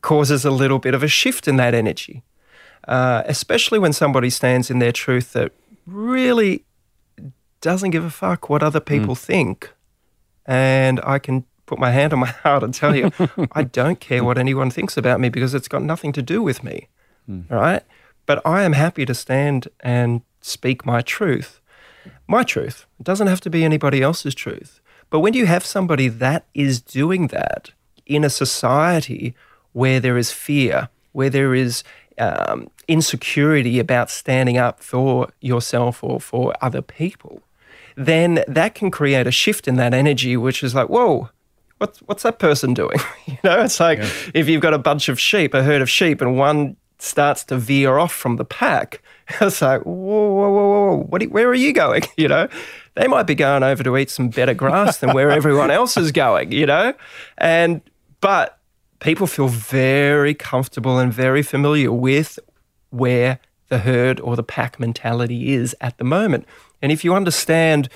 causes 0.01 0.45
a 0.45 0.51
little 0.51 0.79
bit 0.79 0.93
of 0.93 1.03
a 1.03 1.07
shift 1.07 1.47
in 1.47 1.55
that 1.57 1.73
energy, 1.73 2.23
uh, 2.87 3.23
especially 3.25 3.79
when 3.79 3.93
somebody 3.93 4.29
stands 4.29 4.69
in 4.69 4.79
their 4.79 4.91
truth 4.91 5.33
that 5.33 5.51
really 5.85 6.65
doesn't 7.61 7.91
give 7.91 8.03
a 8.03 8.09
fuck 8.09 8.49
what 8.49 8.63
other 8.63 8.79
people 8.79 9.15
think. 9.15 9.71
And 10.45 10.99
I 11.03 11.19
can 11.19 11.45
put 11.65 11.79
my 11.79 11.91
hand 11.91 12.13
on 12.13 12.19
my 12.19 12.27
heart 12.43 12.63
and 12.63 12.73
tell 12.73 12.95
you, 12.95 13.11
I 13.51 13.63
don't 13.63 13.99
care 13.99 14.23
what 14.23 14.37
anyone 14.37 14.71
thinks 14.71 14.97
about 14.97 15.19
me 15.19 15.29
because 15.29 15.53
it's 15.53 15.67
got 15.67 15.83
nothing 15.83 16.11
to 16.13 16.21
do 16.21 16.41
with 16.41 16.63
me. 16.63 16.87
Right? 17.49 17.83
But 18.25 18.45
I 18.45 18.63
am 18.63 18.73
happy 18.73 19.05
to 19.05 19.13
stand 19.13 19.67
and 19.81 20.21
speak 20.41 20.85
my 20.85 21.01
truth 21.01 21.61
my 22.27 22.43
truth. 22.43 22.85
It 22.99 23.03
doesn't 23.03 23.27
have 23.27 23.41
to 23.41 23.49
be 23.49 23.63
anybody 23.63 24.01
else's 24.01 24.35
truth. 24.35 24.79
But 25.09 25.19
when 25.19 25.33
you 25.33 25.45
have 25.45 25.65
somebody 25.65 26.07
that 26.07 26.45
is 26.53 26.81
doing 26.81 27.27
that 27.27 27.71
in 28.05 28.23
a 28.23 28.29
society 28.29 29.35
where 29.73 29.99
there 29.99 30.17
is 30.17 30.31
fear, 30.31 30.89
where 31.11 31.29
there 31.29 31.53
is 31.53 31.83
um, 32.21 32.69
insecurity 32.87 33.79
about 33.79 34.09
standing 34.09 34.57
up 34.57 34.79
for 34.79 35.29
yourself 35.41 36.03
or 36.03 36.21
for 36.21 36.53
other 36.61 36.81
people, 36.81 37.41
then 37.95 38.43
that 38.47 38.75
can 38.75 38.91
create 38.91 39.27
a 39.27 39.31
shift 39.31 39.67
in 39.67 39.75
that 39.75 39.93
energy, 39.93 40.37
which 40.37 40.63
is 40.63 40.75
like, 40.75 40.87
whoa, 40.87 41.29
what's 41.79 41.99
what's 42.03 42.23
that 42.23 42.39
person 42.39 42.73
doing? 42.73 42.97
you 43.25 43.37
know, 43.43 43.61
it's 43.61 43.79
like 43.79 43.99
if 44.33 44.47
you've 44.47 44.61
got 44.61 44.73
a 44.73 44.77
bunch 44.77 45.09
of 45.09 45.19
sheep, 45.19 45.53
a 45.53 45.63
herd 45.63 45.81
of 45.81 45.89
sheep, 45.89 46.21
and 46.21 46.37
one 46.37 46.77
starts 46.99 47.43
to 47.45 47.57
veer 47.57 47.97
off 47.97 48.13
from 48.13 48.35
the 48.35 48.45
pack, 48.45 49.01
it's 49.41 49.61
like, 49.61 49.81
whoa, 49.81 50.31
whoa, 50.31 50.51
whoa, 50.51 50.69
whoa, 50.69 51.03
what, 51.09 51.23
where 51.23 51.47
are 51.49 51.55
you 51.55 51.73
going? 51.73 52.03
You 52.17 52.27
know, 52.27 52.47
they 52.95 53.07
might 53.07 53.25
be 53.25 53.35
going 53.35 53.63
over 53.63 53.83
to 53.83 53.97
eat 53.97 54.11
some 54.11 54.29
better 54.29 54.53
grass 54.53 54.97
than 54.97 55.13
where 55.13 55.31
everyone 55.31 55.71
else 55.71 55.97
is 55.97 56.11
going. 56.11 56.51
You 56.51 56.67
know, 56.67 56.93
and 57.39 57.81
but 58.19 58.59
people 59.01 59.27
feel 59.27 59.49
very 59.49 60.33
comfortable 60.33 60.97
and 60.97 61.11
very 61.11 61.41
familiar 61.43 61.91
with 61.91 62.39
where 62.91 63.39
the 63.67 63.79
herd 63.79 64.19
or 64.21 64.35
the 64.35 64.43
pack 64.43 64.79
mentality 64.79 65.53
is 65.53 65.75
at 65.81 65.97
the 65.97 66.03
moment. 66.03 66.45
And 66.81 66.91
if 66.91 67.03
you 67.03 67.13
understand 67.13 67.89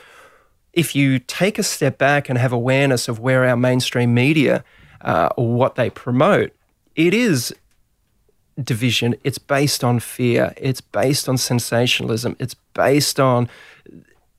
if 0.74 0.94
you 0.94 1.20
take 1.20 1.58
a 1.58 1.64
step 1.64 1.98
back 1.98 2.28
and 2.28 2.38
have 2.38 2.52
awareness 2.52 3.08
of 3.08 3.20
where 3.20 3.46
our 3.46 3.56
mainstream 3.56 4.14
media 4.14 4.64
uh, 5.02 5.30
or 5.38 5.54
what 5.54 5.76
they 5.76 5.90
promote, 5.90 6.52
it 6.96 7.14
is 7.14 7.56
division. 8.62 9.16
It's 9.24 9.38
based 9.38 9.84
on 9.84 10.00
fear. 10.00 10.54
It's 10.58 10.82
based 10.82 11.30
on 11.30 11.38
sensationalism. 11.38 12.36
It's 12.40 12.56
based 12.74 13.20
on 13.20 13.48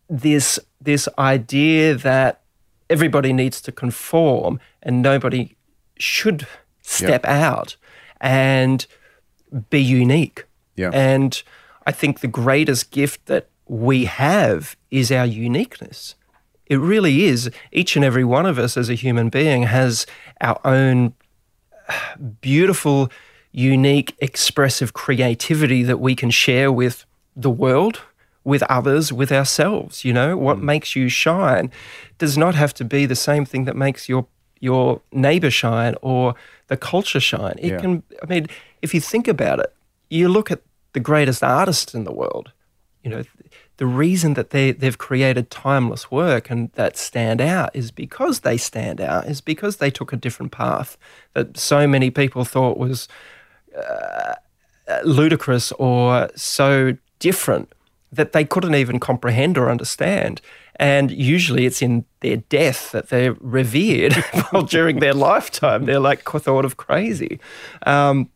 this 0.09 0.59
this 0.81 1.09
idea 1.19 1.95
that 1.95 2.43
everybody 2.89 3.33
needs 3.33 3.61
to 3.63 3.73
conform 3.73 4.61
and 4.83 5.03
nobody 5.03 5.56
should 5.99 6.47
step 6.83 7.25
out 7.25 7.77
and 8.21 8.87
be 9.71 9.81
unique. 9.81 10.45
Yeah. 10.77 10.91
And 10.93 11.43
I 11.87 11.93
think 11.93 12.21
the 12.21 12.29
greatest 12.29 12.91
gift 12.91 13.27
that 13.27 13.49
we 13.67 14.05
have 14.05 14.77
is 14.91 15.11
our 15.11 15.27
uniqueness. 15.27 16.15
It 16.67 16.77
really 16.77 17.25
is. 17.25 17.51
Each 17.73 17.97
and 17.97 18.05
every 18.05 18.25
one 18.25 18.47
of 18.47 18.59
us 18.59 18.77
as 18.77 18.89
a 18.89 18.95
human 18.95 19.29
being 19.29 19.65
has 19.65 20.07
our 20.41 20.61
own 20.65 21.15
beautiful, 22.41 23.11
unique, 23.53 24.15
expressive 24.19 24.93
creativity 24.93 25.83
that 25.83 25.99
we 25.99 26.15
can 26.15 26.31
share 26.31 26.73
with 26.73 27.05
the 27.35 27.51
world, 27.51 28.01
with 28.45 28.63
others, 28.65 29.13
with 29.13 29.31
ourselves. 29.31 30.05
You 30.05 30.13
know, 30.13 30.37
what 30.37 30.59
mm. 30.59 30.63
makes 30.63 30.97
you 30.97 31.09
shine 31.09 31.71
does 32.19 32.37
not 32.37 32.55
have 32.55 32.75
to 32.75 32.85
be 32.85 33.07
the 33.07 33.17
same 33.17 33.45
thing 33.45 33.65
that 33.65 33.77
makes 33.77 34.09
your 34.09 34.27
your 34.61 35.01
neighbor 35.13 35.51
shine 35.51 35.95
or 36.03 36.35
the 36.69 36.77
culture 36.77 37.21
shine. 37.21 37.57
It 37.59 37.73
Yeah. 37.73 37.81
can. 37.81 38.03
I 38.23 38.27
mean, 38.27 38.47
if 38.83 38.95
you 38.95 39.01
think 39.01 39.29
about 39.29 39.61
it, 39.61 39.73
you 40.11 40.29
look 40.29 40.51
at 40.51 40.61
the 40.93 41.01
greatest 41.01 41.43
artists 41.43 41.95
in 41.95 42.05
the 42.05 42.13
world. 42.13 42.53
You 43.03 43.11
know, 43.11 43.23
the 43.77 43.87
reason 43.87 44.35
that 44.35 44.51
they 44.51 44.73
they've 44.73 44.99
created 44.99 45.51
timeless 45.51 46.11
work 46.11 46.51
and 46.51 46.71
that 46.73 46.97
stand 46.97 47.41
out 47.41 47.71
is 47.75 47.91
because 47.91 48.41
they 48.41 48.57
stand 48.57 49.01
out. 49.01 49.27
Is 49.27 49.41
because 49.41 49.77
they 49.77 49.91
took 49.91 50.13
a 50.13 50.17
different 50.17 50.53
path 50.53 50.97
that 51.35 51.57
so 51.57 51.87
many 51.87 52.11
people 52.11 52.45
thought 52.45 52.79
was 52.79 53.09
uh, 53.77 54.35
uh, 54.89 55.01
ludicrous 55.05 55.73
or 55.73 56.31
so 56.35 56.97
different 57.19 57.69
that 58.13 58.33
they 58.33 58.45
couldn't 58.45 58.75
even 58.75 58.99
comprehend 58.99 59.59
or 59.59 59.71
understand. 59.71 60.41
And 60.79 61.11
usually 61.11 61.67
it's 61.67 61.83
in 61.83 62.05
their 62.21 62.37
death 62.37 62.93
that 62.93 63.09
they're 63.09 63.35
revered 63.41 64.15
during 64.69 65.01
their 65.01 65.15
lifetime. 65.15 65.87
They're 65.87 66.01
like 66.01 66.23
thought 66.25 66.65
of 66.65 66.77
crazy. 66.77 67.41
Um, 67.87 68.31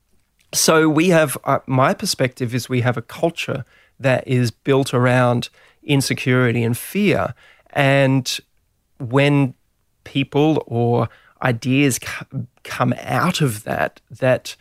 so 0.52 0.88
we 0.88 1.10
have, 1.10 1.38
uh, 1.44 1.60
my 1.66 1.94
perspective 1.94 2.54
is 2.54 2.68
we 2.68 2.80
have 2.80 2.96
a 2.96 3.02
culture 3.02 3.64
that 3.98 4.26
is 4.26 4.50
built 4.50 4.92
around 4.94 5.48
insecurity 5.82 6.62
and 6.62 6.76
fear. 6.76 7.34
And 7.70 8.38
when 8.98 9.54
people 10.04 10.64
or 10.66 11.08
ideas 11.42 12.00
come 12.64 12.94
out 12.98 13.40
of 13.40 13.64
that, 13.64 14.00
that 14.10 14.56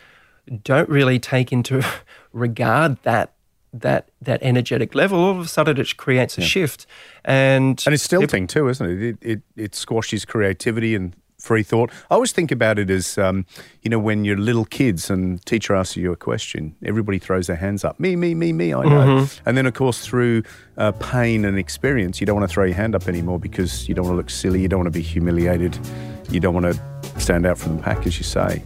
don't 0.63 0.89
really 0.89 1.19
take 1.19 1.51
into 1.51 1.83
regard 2.33 3.01
that 3.03 3.33
that 3.73 4.09
that 4.21 4.41
energetic 4.41 4.95
level, 4.95 5.19
all 5.19 5.31
of 5.31 5.39
a 5.39 5.47
sudden 5.47 5.77
it 5.77 5.97
creates 5.97 6.37
a 6.37 6.41
shift. 6.41 6.85
And 7.23 7.81
And 7.85 7.93
it's 7.93 8.03
stilting 8.03 8.47
too, 8.47 8.67
isn't 8.69 8.89
it? 8.89 9.01
It, 9.01 9.17
it? 9.21 9.41
it 9.55 9.75
squashes 9.75 10.25
creativity 10.25 10.95
and 10.95 11.15
free 11.39 11.63
thought. 11.63 11.89
I 12.11 12.15
always 12.15 12.31
think 12.31 12.51
about 12.51 12.77
it 12.77 12.89
as, 12.89 13.17
um, 13.17 13.45
you 13.81 13.89
know, 13.89 13.97
when 13.97 14.25
you're 14.25 14.37
little 14.37 14.65
kids 14.65 15.09
and 15.09 15.43
teacher 15.45 15.73
asks 15.73 15.95
you 15.95 16.11
a 16.11 16.15
question, 16.17 16.75
everybody 16.83 17.17
throws 17.17 17.47
their 17.47 17.55
hands 17.55 17.85
up. 17.85 17.99
Me, 17.99 18.15
me, 18.15 18.35
me, 18.35 18.51
me, 18.51 18.73
I 18.73 18.83
know. 18.83 19.27
And 19.45 19.57
then, 19.57 19.65
of 19.65 19.73
course, 19.73 20.05
through 20.05 20.43
uh, 20.77 20.91
pain 20.91 21.45
and 21.45 21.57
experience, 21.57 22.19
you 22.19 22.27
don't 22.27 22.35
want 22.35 22.49
to 22.49 22.53
throw 22.53 22.65
your 22.65 22.75
hand 22.75 22.93
up 22.93 23.07
anymore 23.07 23.39
because 23.39 23.87
you 23.87 23.95
don't 23.95 24.05
want 24.05 24.13
to 24.13 24.17
look 24.17 24.29
silly, 24.29 24.61
you 24.61 24.67
don't 24.67 24.79
want 24.79 24.93
to 24.93 24.99
be 24.99 25.03
humiliated, 25.03 25.79
you 26.29 26.41
don't 26.41 26.53
want 26.53 26.65
to 26.65 27.19
stand 27.19 27.45
out 27.45 27.57
from 27.57 27.77
the 27.77 27.83
pack, 27.83 28.05
as 28.05 28.17
you 28.17 28.25
say. 28.25 28.61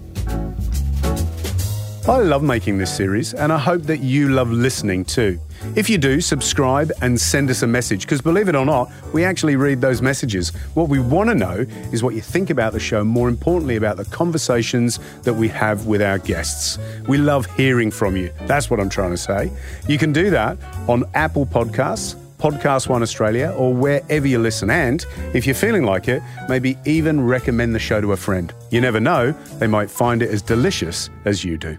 I 2.05 2.17
love 2.17 2.43
making 2.43 2.79
this 2.79 2.93
series, 2.93 3.33
and 3.33 3.53
I 3.53 3.57
hope 3.57 3.83
that 3.83 3.99
you 3.99 4.27
love 4.27 4.51
listening 4.51 5.05
too. 5.05 5.39
If 5.77 5.89
you 5.89 5.97
do, 5.97 6.19
subscribe 6.19 6.91
and 7.01 7.19
send 7.19 7.49
us 7.49 7.61
a 7.61 7.67
message, 7.67 8.01
because 8.01 8.21
believe 8.21 8.49
it 8.49 8.55
or 8.55 8.65
not, 8.65 8.91
we 9.13 9.23
actually 9.23 9.55
read 9.55 9.79
those 9.79 10.01
messages. 10.01 10.49
What 10.73 10.89
we 10.89 10.99
want 10.99 11.29
to 11.29 11.35
know 11.35 11.65
is 11.93 12.03
what 12.03 12.13
you 12.13 12.19
think 12.19 12.49
about 12.49 12.73
the 12.73 12.79
show, 12.79 13.05
more 13.05 13.29
importantly, 13.29 13.77
about 13.77 13.95
the 13.95 14.03
conversations 14.05 14.99
that 15.21 15.33
we 15.33 15.47
have 15.47 15.85
with 15.85 16.01
our 16.01 16.17
guests. 16.17 16.77
We 17.07 17.17
love 17.17 17.45
hearing 17.55 17.89
from 17.89 18.17
you. 18.17 18.33
That's 18.47 18.69
what 18.69 18.81
I'm 18.81 18.89
trying 18.89 19.11
to 19.11 19.17
say. 19.17 19.49
You 19.87 19.97
can 19.97 20.11
do 20.11 20.29
that 20.29 20.57
on 20.89 21.05
Apple 21.13 21.45
Podcasts. 21.45 22.19
Podcast 22.37 22.89
One 22.89 23.01
Australia, 23.01 23.55
or 23.57 23.73
wherever 23.73 24.27
you 24.27 24.37
listen. 24.37 24.69
And 24.69 25.05
if 25.33 25.45
you're 25.45 25.55
feeling 25.55 25.83
like 25.83 26.09
it, 26.09 26.21
maybe 26.49 26.77
even 26.83 27.25
recommend 27.25 27.73
the 27.73 27.79
show 27.79 28.01
to 28.01 28.11
a 28.11 28.17
friend. 28.17 28.53
You 28.69 28.81
never 28.81 28.99
know, 28.99 29.31
they 29.59 29.67
might 29.67 29.89
find 29.89 30.21
it 30.21 30.29
as 30.29 30.41
delicious 30.41 31.09
as 31.23 31.45
you 31.45 31.57
do. 31.57 31.77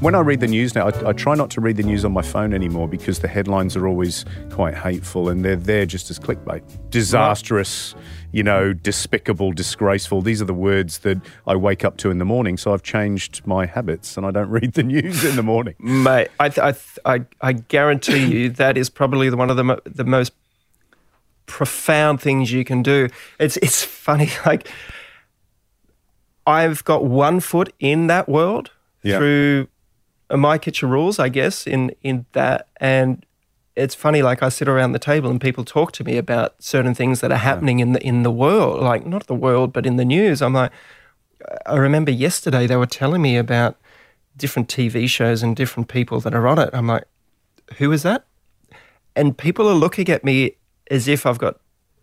When 0.00 0.14
I 0.14 0.20
read 0.20 0.40
the 0.40 0.46
news 0.46 0.74
now, 0.74 0.88
I, 0.88 1.08
I, 1.08 1.12
try 1.14 1.34
not 1.34 1.48
to 1.52 1.62
read 1.62 1.78
the 1.78 1.82
news 1.82 2.04
on 2.04 2.12
my 2.12 2.20
phone 2.20 2.52
anymore 2.52 2.86
because 2.86 3.20
the 3.20 3.28
headlines 3.28 3.76
are 3.76 3.88
always 3.88 4.26
quite 4.50 4.74
hateful 4.74 5.30
and 5.30 5.42
they're 5.42 5.56
there 5.56 5.86
just 5.86 6.10
as 6.10 6.18
clickbait. 6.18 6.62
Disastrous, 6.90 7.94
you 8.30 8.42
know, 8.42 8.74
despicable, 8.74 9.52
disgraceful. 9.52 10.20
These 10.20 10.42
are 10.42 10.44
the 10.44 10.52
words 10.52 10.98
that 10.98 11.18
I 11.46 11.56
wake 11.56 11.82
up 11.82 11.96
to 11.98 12.10
in 12.10 12.18
the 12.18 12.26
morning. 12.26 12.58
So 12.58 12.74
I've 12.74 12.82
changed 12.82 13.46
my 13.46 13.64
habits 13.64 14.18
and 14.18 14.26
I 14.26 14.32
don't 14.32 14.50
read 14.50 14.74
the 14.74 14.82
news 14.82 15.24
in 15.24 15.34
the 15.34 15.42
morning. 15.42 15.76
Mate, 15.78 16.28
I, 16.38 16.52
I, 16.58 16.74
I, 17.06 17.24
I 17.40 17.52
guarantee 17.54 18.26
you 18.26 18.50
that 18.50 18.76
is 18.76 18.90
probably 18.90 19.30
one 19.30 19.48
of 19.48 19.56
the, 19.56 19.64
mo- 19.64 19.80
the 19.86 20.04
most 20.04 20.34
profound 21.46 22.20
things 22.20 22.52
you 22.52 22.66
can 22.66 22.82
do. 22.82 23.08
It's, 23.40 23.56
it's 23.56 23.82
funny, 23.82 24.28
like, 24.44 24.68
I've 26.46 26.84
got 26.84 27.06
one 27.06 27.40
foot 27.40 27.72
in 27.80 28.08
that 28.08 28.28
world 28.28 28.72
yeah. 29.02 29.16
through 29.16 29.68
my 30.30 30.58
kitchen 30.58 30.90
rules, 30.90 31.18
I 31.18 31.28
guess, 31.28 31.66
in 31.66 31.94
in 32.02 32.26
that. 32.32 32.68
And 32.78 33.24
it's 33.76 33.94
funny, 33.94 34.22
like 34.22 34.42
I 34.42 34.48
sit 34.48 34.68
around 34.68 34.92
the 34.92 34.98
table 34.98 35.30
and 35.30 35.40
people 35.40 35.64
talk 35.64 35.92
to 35.92 36.04
me 36.04 36.16
about 36.16 36.54
certain 36.62 36.94
things 36.94 37.20
that 37.20 37.30
are 37.30 37.38
happening 37.38 37.80
in 37.80 37.92
the 37.92 38.02
in 38.02 38.22
the 38.22 38.30
world, 38.30 38.82
like 38.82 39.06
not 39.06 39.26
the 39.26 39.34
world, 39.34 39.72
but 39.72 39.86
in 39.86 39.96
the 39.96 40.04
news. 40.04 40.42
I'm 40.42 40.54
like, 40.54 40.72
I 41.66 41.76
remember 41.76 42.10
yesterday 42.10 42.66
they 42.66 42.76
were 42.76 42.86
telling 42.86 43.22
me 43.22 43.36
about 43.36 43.76
different 44.36 44.68
TV 44.68 45.08
shows 45.08 45.42
and 45.42 45.54
different 45.54 45.88
people 45.88 46.20
that 46.20 46.34
are 46.34 46.46
on 46.46 46.58
it. 46.58 46.70
I'm 46.72 46.86
like, 46.86 47.04
who 47.78 47.92
is 47.92 48.02
that? 48.02 48.26
And 49.14 49.36
people 49.36 49.68
are 49.68 49.74
looking 49.74 50.08
at 50.08 50.24
me 50.24 50.56
as 50.90 51.08
if 51.08 51.26
I've 51.26 51.38
got 51.38 51.58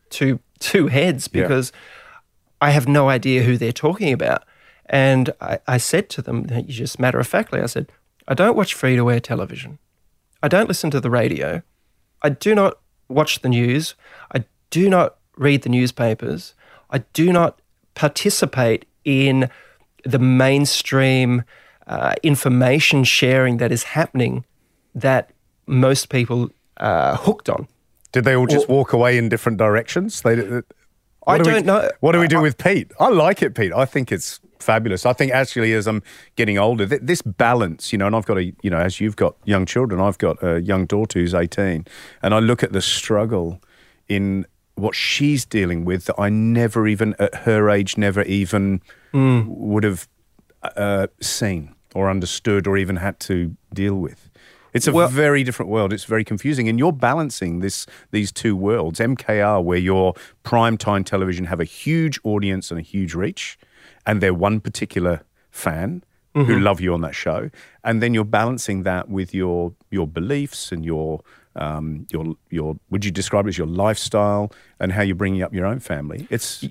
two 0.10 0.40
two 0.60 0.88
heads 0.88 1.28
because 1.28 1.72
yeah. 1.74 2.68
I 2.68 2.70
have 2.70 2.88
no 2.88 3.10
idea 3.10 3.44
who 3.44 3.58
they're 3.58 3.74
talking 3.74 4.14
about. 4.14 4.44
And 4.86 5.34
I, 5.42 5.60
I 5.68 5.78
said 5.78 6.10
to 6.12 6.22
them, 6.22 6.48
just 6.68 7.00
matter 7.00 7.20
of 7.20 7.28
factly, 7.28 7.60
I 7.60 7.66
said, 7.66 7.92
I 8.28 8.34
don't 8.34 8.56
watch 8.56 8.74
free 8.74 8.96
to 8.96 9.10
air 9.12 9.20
television. 9.20 9.80
I 10.42 10.48
don't 10.48 10.68
listen 10.68 10.92
to 10.92 11.00
the 11.00 11.10
radio. 11.10 11.62
I 12.22 12.30
do 12.30 12.56
not 12.56 12.80
watch 13.08 13.42
the 13.42 13.50
news. 13.50 13.96
I 14.34 14.46
do 14.70 14.90
not 14.90 15.18
read 15.38 15.64
the 15.64 15.70
newspapers. 15.70 16.54
I 16.90 17.00
do 17.14 17.32
not 17.34 17.60
participate 17.96 18.86
in 19.04 19.50
the 20.06 20.20
mainstream 20.20 21.44
uh, 21.88 22.14
information 22.24 23.04
sharing 23.04 23.58
that 23.58 23.72
is 23.72 23.84
happening 23.84 24.46
that 24.96 25.32
most 25.66 26.10
people 26.10 26.50
are 26.78 27.16
hooked 27.16 27.50
on. 27.50 27.68
Did 28.12 28.26
they 28.26 28.36
all 28.36 28.48
just 28.48 28.70
or, 28.70 28.76
walk 28.76 28.94
away 28.94 29.18
in 29.18 29.28
different 29.28 29.58
directions? 29.58 30.22
They, 30.22 30.62
I 31.26 31.38
do 31.38 31.52
not 31.52 31.56
we, 31.56 31.62
know. 31.62 31.90
What 32.00 32.12
do 32.12 32.20
we 32.20 32.28
do 32.28 32.40
I, 32.40 32.42
with 32.42 32.58
Pete? 32.58 32.92
I 33.00 33.10
like 33.10 33.42
it, 33.42 33.56
Pete. 33.56 33.74
I 33.74 33.86
think 33.86 34.12
it's 34.12 34.40
fabulous. 34.64 35.06
I 35.06 35.14
think 35.14 35.32
actually, 35.32 35.74
as 35.74 35.88
I'm 35.88 36.02
getting 36.36 36.58
older, 36.58 36.88
th- 36.88 37.02
this 37.04 37.22
balance, 37.22 37.92
you 37.92 37.98
know, 37.98 38.08
and 38.08 38.16
I've 38.16 38.26
got 38.26 38.38
a, 38.38 38.46
you 38.62 38.70
know, 38.70 38.80
as 38.80 39.00
you've 39.00 39.16
got 39.16 39.36
young 39.46 39.66
children, 39.66 40.02
I've 40.02 40.18
got 40.18 40.42
a 40.44 40.62
young 40.62 40.86
daughter 40.86 41.20
who's 41.20 41.34
18, 41.34 41.86
and 42.22 42.34
I 42.34 42.40
look 42.40 42.64
at 42.64 42.72
the 42.72 42.82
struggle 42.82 43.62
in 44.08 44.46
what 44.76 44.96
she's 44.96 45.46
dealing 45.46 45.86
with 45.86 46.06
that 46.06 46.20
I 46.20 46.30
never 46.30 46.88
even, 46.88 47.16
at 47.20 47.36
her 47.36 47.70
age, 47.70 47.98
never 47.98 48.24
even 48.24 48.82
mm. 49.14 49.46
would 49.48 49.84
have 49.84 50.08
uh, 50.64 51.08
seen 51.22 51.76
or 51.94 52.10
understood 52.10 52.66
or 52.68 52.78
even 52.78 52.96
had 52.96 53.20
to 53.22 53.56
deal 53.74 53.96
with. 53.96 54.30
It's 54.74 54.88
a 54.88 54.92
well, 54.92 55.08
very 55.08 55.44
different 55.44 55.70
world. 55.70 55.94
It's 55.94 56.06
very 56.06 56.24
confusing, 56.24 56.68
and 56.68 56.80
you're 56.80 56.92
balancing 56.92 57.60
this 57.60 57.86
these 58.10 58.32
two 58.32 58.56
worlds. 58.56 59.00
MKR, 59.00 59.64
where 59.64 59.78
your 59.78 60.16
prime 60.42 60.78
time 60.78 61.04
television 61.04 61.46
have 61.46 61.60
a 61.60 61.66
huge 61.66 62.20
audience 62.24 62.72
and 62.72 62.80
a 62.80 62.84
huge 62.84 63.14
reach, 63.14 63.60
and 64.06 64.22
they're 64.22 64.34
one 64.34 64.60
particular 64.60 65.22
fan 65.52 66.04
mm-hmm. 66.36 66.52
who 66.52 66.60
love 66.60 66.82
you 66.82 66.94
on 66.94 67.02
that 67.02 67.16
show, 67.16 67.50
and 67.84 68.02
then 68.02 68.14
you're 68.14 68.24
balancing 68.24 68.84
that 68.84 69.10
with 69.10 69.34
your 69.34 69.74
your 69.92 70.08
beliefs 70.08 70.72
and 70.72 70.86
your 70.86 71.22
um, 71.56 72.08
your 72.12 72.36
your 72.50 72.78
would 72.90 73.06
you 73.06 73.12
describe 73.12 73.46
it 73.46 73.50
as 73.50 73.58
your 73.58 73.68
lifestyle 73.68 74.52
and 74.80 74.92
how 74.92 75.02
you're 75.02 75.16
bringing 75.16 75.42
up 75.42 75.54
your 75.54 75.66
own 75.66 75.80
family? 75.80 76.28
It's 76.30 76.64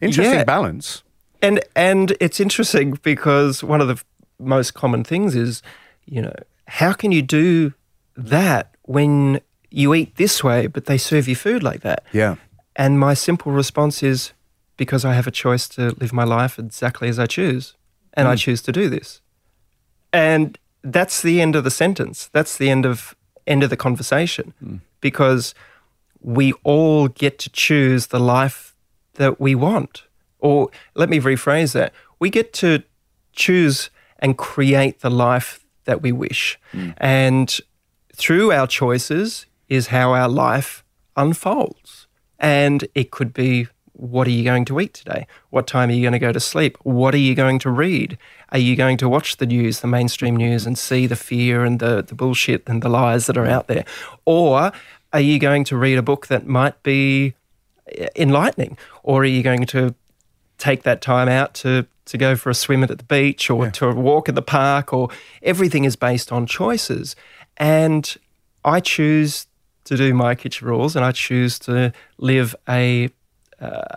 interesting 0.00 0.38
yeah. 0.38 0.44
balance. 0.44 1.02
And 1.42 1.60
and 1.76 2.16
it's 2.20 2.40
interesting 2.40 2.98
because 3.02 3.62
one 3.62 3.80
of 3.80 3.88
the 3.88 4.02
most 4.38 4.74
common 4.74 5.04
things 5.04 5.34
is, 5.34 5.62
you 6.06 6.22
know, 6.22 6.34
how 6.66 6.92
can 6.92 7.12
you 7.12 7.22
do 7.22 7.74
that 8.16 8.74
when 8.82 9.40
you 9.70 9.94
eat 9.94 10.16
this 10.16 10.42
way, 10.42 10.66
but 10.66 10.86
they 10.86 10.98
serve 10.98 11.28
you 11.28 11.36
food 11.36 11.62
like 11.62 11.80
that? 11.80 12.04
Yeah. 12.12 12.36
And 12.76 12.98
my 12.98 13.14
simple 13.14 13.52
response 13.52 14.02
is, 14.02 14.32
because 14.76 15.04
I 15.04 15.14
have 15.14 15.26
a 15.26 15.30
choice 15.30 15.68
to 15.68 15.94
live 16.00 16.12
my 16.12 16.24
life 16.24 16.58
exactly 16.58 17.08
as 17.08 17.18
I 17.18 17.26
choose, 17.26 17.74
and 18.14 18.26
mm. 18.26 18.30
I 18.30 18.36
choose 18.36 18.62
to 18.62 18.72
do 18.72 18.88
this. 18.88 19.20
And 20.12 20.58
that's 20.82 21.22
the 21.22 21.40
end 21.40 21.56
of 21.56 21.64
the 21.64 21.70
sentence. 21.70 22.28
That's 22.32 22.56
the 22.56 22.70
end 22.70 22.86
of 22.86 23.14
end 23.46 23.62
of 23.62 23.70
the 23.70 23.76
conversation, 23.76 24.54
mm. 24.64 24.80
because 25.00 25.54
we 26.20 26.52
all 26.62 27.08
get 27.08 27.38
to 27.40 27.50
choose 27.50 28.06
the 28.08 28.20
life 28.20 28.74
that 29.14 29.40
we 29.40 29.54
want. 29.54 30.04
Or 30.38 30.70
let 30.94 31.08
me 31.08 31.20
rephrase 31.20 31.72
that: 31.72 31.92
we 32.18 32.30
get 32.30 32.52
to 32.54 32.82
choose 33.32 33.90
and 34.18 34.38
create 34.38 35.00
the 35.00 35.10
life 35.10 35.64
that 35.84 36.02
we 36.02 36.12
wish, 36.12 36.58
mm. 36.72 36.94
and 36.98 37.60
through 38.14 38.52
our 38.52 38.66
choices 38.66 39.46
is 39.68 39.88
how 39.88 40.12
our 40.12 40.28
life 40.28 40.84
unfolds. 41.16 42.06
And 42.38 42.86
it 42.94 43.10
could 43.10 43.32
be 43.32 43.68
what 43.94 44.26
are 44.26 44.32
you 44.32 44.42
going 44.42 44.64
to 44.66 44.80
eat 44.80 44.92
today? 44.92 45.26
What 45.50 45.66
time 45.66 45.88
are 45.88 45.92
you 45.92 46.02
going 46.02 46.12
to 46.12 46.18
go 46.18 46.32
to 46.32 46.40
sleep? 46.40 46.76
What 46.82 47.14
are 47.14 47.18
you 47.18 47.34
going 47.34 47.60
to 47.60 47.70
read? 47.70 48.18
Are 48.50 48.58
you 48.58 48.74
going 48.76 48.96
to 48.98 49.08
watch 49.08 49.36
the 49.36 49.46
news, 49.46 49.80
the 49.80 49.86
mainstream 49.86 50.36
news, 50.36 50.66
and 50.66 50.76
see 50.76 51.06
the 51.06 51.16
fear 51.16 51.64
and 51.64 51.78
the, 51.78 52.02
the 52.02 52.14
bullshit 52.14 52.64
and 52.66 52.82
the 52.82 52.88
lies 52.88 53.26
that 53.26 53.36
are 53.36 53.46
out 53.46 53.68
there? 53.68 53.84
Or 54.24 54.72
are 55.12 55.20
you 55.20 55.38
going 55.38 55.62
to 55.64 55.76
read 55.76 55.96
a 55.96 56.02
book 56.02 56.26
that 56.26 56.44
might 56.44 56.82
be 56.82 57.34
eh, 57.96 58.08
enlightening? 58.16 58.76
Or 59.04 59.22
are 59.22 59.26
you 59.26 59.44
going 59.44 59.64
to 59.66 59.94
take 60.58 60.82
that 60.82 61.00
time 61.00 61.28
out 61.28 61.54
to, 61.54 61.86
to 62.06 62.18
go 62.18 62.34
for 62.34 62.50
a 62.50 62.54
swim 62.54 62.82
at 62.82 62.88
the 62.88 63.04
beach 63.04 63.48
or 63.48 63.66
yeah. 63.66 63.70
to 63.72 63.92
walk 63.92 64.28
in 64.28 64.34
the 64.34 64.42
park? 64.42 64.92
Or 64.92 65.08
everything 65.40 65.84
is 65.84 65.94
based 65.94 66.32
on 66.32 66.46
choices. 66.46 67.14
And 67.56 68.16
I 68.64 68.80
choose 68.80 69.46
to 69.84 69.96
do 69.96 70.14
my 70.14 70.34
kitchen 70.34 70.66
rules 70.66 70.96
and 70.96 71.04
I 71.04 71.12
choose 71.12 71.60
to 71.60 71.92
live 72.18 72.56
a 72.68 73.10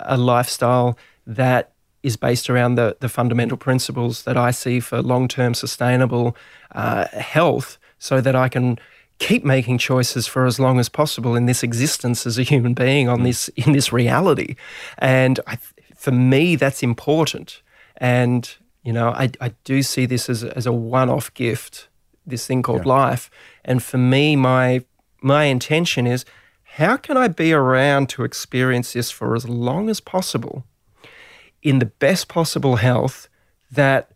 a 0.05 0.17
lifestyle 0.17 0.97
that 1.25 1.73
is 2.03 2.15
based 2.15 2.49
around 2.49 2.75
the, 2.75 2.95
the 2.99 3.09
fundamental 3.09 3.57
principles 3.57 4.23
that 4.23 4.37
I 4.37 4.51
see 4.51 4.79
for 4.79 5.01
long 5.01 5.27
term 5.27 5.53
sustainable 5.53 6.35
uh, 6.73 7.07
health 7.07 7.77
so 7.99 8.21
that 8.21 8.35
I 8.35 8.49
can 8.49 8.79
keep 9.19 9.43
making 9.43 9.79
choices 9.79 10.27
for 10.27 10.45
as 10.45 10.59
long 10.59 10.79
as 10.79 10.89
possible 10.89 11.35
in 11.35 11.45
this 11.47 11.63
existence 11.63 12.27
as 12.27 12.37
a 12.37 12.43
human 12.43 12.73
being 12.73 13.09
on 13.09 13.19
mm. 13.19 13.23
this 13.23 13.49
in 13.49 13.73
this 13.73 13.91
reality 13.91 14.55
and 14.99 15.39
I, 15.47 15.57
for 15.95 16.11
me 16.11 16.55
that's 16.55 16.83
important 16.83 17.61
and 17.97 18.55
you 18.83 18.93
know 18.93 19.09
I, 19.09 19.31
I 19.41 19.49
do 19.63 19.81
see 19.81 20.05
this 20.05 20.29
as, 20.29 20.43
as 20.43 20.67
a 20.67 20.71
one-off 20.71 21.33
gift 21.33 21.87
this 22.27 22.45
thing 22.45 22.61
called 22.61 22.85
yeah. 22.85 22.93
life 22.93 23.31
and 23.65 23.81
for 23.81 23.97
me 23.97 24.35
my 24.35 24.83
my 25.21 25.45
intention 25.45 26.05
is 26.05 26.23
how 26.77 26.95
can 26.95 27.17
I 27.17 27.27
be 27.27 27.53
around 27.53 28.07
to 28.09 28.23
experience 28.23 28.93
this 28.93 29.09
for 29.09 29.35
as 29.35 29.49
long 29.49 29.89
as 29.89 29.99
possible 29.99 30.63
in 31.63 31.79
the 31.79 31.87
best 31.87 32.27
possible 32.27 32.75
health 32.75 33.29
that 33.71 34.11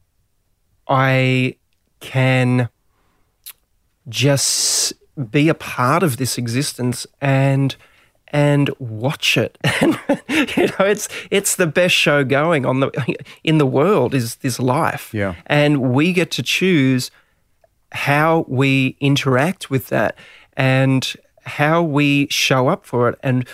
I 0.87 1.55
can 2.01 2.69
just 4.07 4.93
be 5.31 5.49
a 5.49 5.55
part 5.55 6.03
of 6.03 6.17
this 6.17 6.37
existence 6.37 7.07
and 7.19 7.75
and 8.27 8.69
watch 8.77 9.37
it? 9.37 9.57
And 9.81 9.97
you 10.55 10.67
know 10.67 10.85
it's 10.85 11.09
it's 11.31 11.55
the 11.55 11.65
best 11.65 11.95
show 11.95 12.23
going 12.23 12.67
on 12.67 12.79
the 12.79 12.91
in 13.43 13.57
the 13.57 13.65
world 13.65 14.13
is 14.13 14.35
this 14.35 14.59
life. 14.59 15.11
Yeah. 15.15 15.33
And 15.47 15.81
we 15.93 16.13
get 16.13 16.29
to 16.31 16.43
choose 16.43 17.09
how 17.91 18.45
we 18.47 18.97
interact 18.99 19.71
with 19.71 19.87
that. 19.87 20.15
And 20.55 21.15
how 21.57 21.81
we 21.81 22.27
show 22.29 22.67
up 22.67 22.85
for 22.85 23.09
it 23.09 23.19
and 23.21 23.47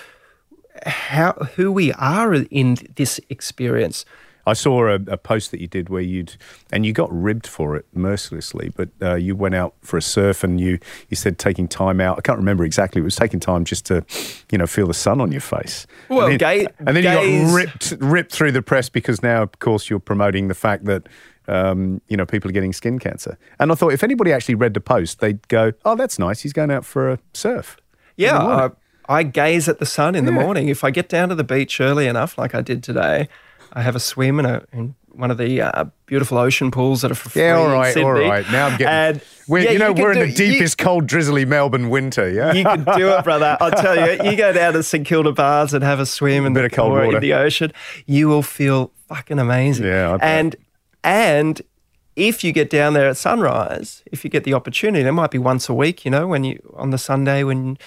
how 0.85 1.33
who 1.55 1.71
we 1.71 1.91
are 1.93 2.33
in 2.33 2.77
this 2.95 3.19
experience. 3.29 4.05
I 4.47 4.53
saw 4.53 4.87
a, 4.87 4.93
a, 4.93 5.17
post 5.17 5.51
that 5.51 5.59
you 5.59 5.67
did 5.67 5.89
where 5.89 6.01
you'd, 6.01 6.37
and 6.71 6.85
you 6.85 6.93
got 6.93 7.09
ribbed 7.11 7.45
for 7.45 7.75
it 7.75 7.85
mercilessly, 7.93 8.71
but 8.73 8.87
uh, 9.01 9.15
you 9.15 9.35
went 9.35 9.55
out 9.55 9.75
for 9.81 9.97
a 9.97 10.01
surf 10.01 10.41
and 10.41 10.61
you, 10.61 10.79
you 11.09 11.17
said 11.17 11.37
taking 11.37 11.67
time 11.67 11.99
out. 11.99 12.17
I 12.17 12.21
can't 12.21 12.37
remember 12.37 12.63
exactly. 12.63 13.01
It 13.01 13.03
was 13.03 13.17
taking 13.17 13.41
time 13.41 13.65
just 13.65 13.85
to, 13.87 14.05
you 14.49 14.57
know, 14.57 14.65
feel 14.65 14.87
the 14.87 14.93
sun 14.93 15.19
on 15.19 15.33
your 15.33 15.41
face. 15.41 15.85
Well, 16.07 16.27
and 16.27 16.39
then, 16.39 16.67
and 16.79 16.95
then 16.95 17.03
you 17.03 17.47
got 17.49 17.53
ripped, 17.53 17.93
ripped 17.99 18.31
through 18.31 18.53
the 18.53 18.61
press 18.61 18.87
because 18.87 19.21
now, 19.21 19.43
of 19.43 19.59
course, 19.59 19.89
you're 19.89 19.99
promoting 19.99 20.47
the 20.47 20.55
fact 20.55 20.85
that, 20.85 21.07
um, 21.49 21.99
you 22.07 22.15
know, 22.15 22.25
people 22.25 22.49
are 22.49 22.53
getting 22.53 22.71
skin 22.71 22.99
cancer. 22.99 23.37
And 23.59 23.69
I 23.69 23.75
thought 23.75 23.91
if 23.91 24.01
anybody 24.01 24.31
actually 24.31 24.55
read 24.55 24.73
the 24.73 24.79
post, 24.79 25.19
they'd 25.19 25.45
go, 25.49 25.73
oh, 25.83 25.95
that's 25.95 26.17
nice. 26.17 26.39
He's 26.39 26.53
going 26.53 26.71
out 26.71 26.85
for 26.85 27.11
a 27.11 27.19
surf. 27.33 27.75
Yeah. 28.17 28.37
I, 29.07 29.19
I 29.19 29.23
gaze 29.23 29.69
at 29.69 29.79
the 29.79 29.85
sun 29.85 30.15
in 30.15 30.25
yeah. 30.25 30.31
the 30.31 30.33
morning. 30.33 30.67
If 30.67 30.83
I 30.83 30.91
get 30.91 31.07
down 31.07 31.29
to 31.29 31.35
the 31.35 31.45
beach 31.45 31.79
early 31.79 32.07
enough, 32.07 32.37
like 32.37 32.53
I 32.53 32.61
did 32.61 32.83
today, 32.83 33.29
I 33.71 33.81
have 33.81 33.95
a 33.95 34.01
swim 34.01 34.39
in, 34.39 34.45
a, 34.45 34.63
in 34.73 34.95
one 35.11 35.31
of 35.31 35.37
the 35.37 35.61
uh, 35.61 35.85
beautiful 36.05 36.37
ocean 36.37 36.71
pools 36.71 37.01
that 37.01 37.11
are 37.11 37.15
for 37.15 37.29
free. 37.29 37.43
Yeah, 37.43 37.57
all 37.57 37.69
right, 37.69 37.97
all 37.97 38.11
right. 38.11 38.45
Now 38.51 38.67
I'm 38.67 38.77
getting. 38.77 38.87
And, 38.87 39.21
we're, 39.47 39.59
yeah, 39.59 39.71
you 39.71 39.79
know, 39.79 39.95
you 39.95 40.03
we're 40.03 40.11
in 40.11 40.29
the 40.29 40.35
deepest, 40.35 40.79
you, 40.79 40.83
cold, 40.83 41.07
drizzly 41.07 41.45
Melbourne 41.45 41.89
winter. 41.89 42.29
Yeah, 42.29 42.53
you 42.53 42.63
can 42.63 42.83
do 42.83 43.09
it, 43.09 43.23
brother. 43.23 43.57
I'll 43.61 43.71
tell 43.71 43.95
you. 43.95 44.29
You 44.29 44.35
go 44.35 44.51
down 44.51 44.73
to 44.73 44.83
St 44.83 45.05
Kilda 45.05 45.31
Baths 45.31 45.73
and 45.73 45.83
have 45.83 45.99
a 45.99 46.05
swim 46.05 46.45
in 46.45 46.51
a 46.51 46.55
bit 46.55 46.61
the, 46.61 46.65
of 46.65 46.71
cold 46.73 46.91
water 46.91 47.15
in 47.15 47.21
the 47.21 47.33
ocean. 47.33 47.71
You 48.05 48.27
will 48.27 48.43
feel 48.43 48.91
fucking 49.07 49.39
amazing. 49.39 49.85
Yeah, 49.85 50.17
and 50.21 50.55
and 51.03 51.61
if 52.17 52.43
you 52.43 52.51
get 52.51 52.69
down 52.69 52.93
there 52.93 53.07
at 53.09 53.15
sunrise, 53.17 54.03
if 54.11 54.23
you 54.23 54.29
get 54.29 54.43
the 54.43 54.53
opportunity, 54.53 55.03
there 55.03 55.13
might 55.13 55.31
be 55.31 55.37
once 55.37 55.69
a 55.69 55.73
week. 55.73 56.03
You 56.03 56.11
know, 56.11 56.27
when 56.27 56.43
you 56.43 56.61
on 56.75 56.89
the 56.89 56.97
Sunday 56.97 57.43
when 57.43 57.77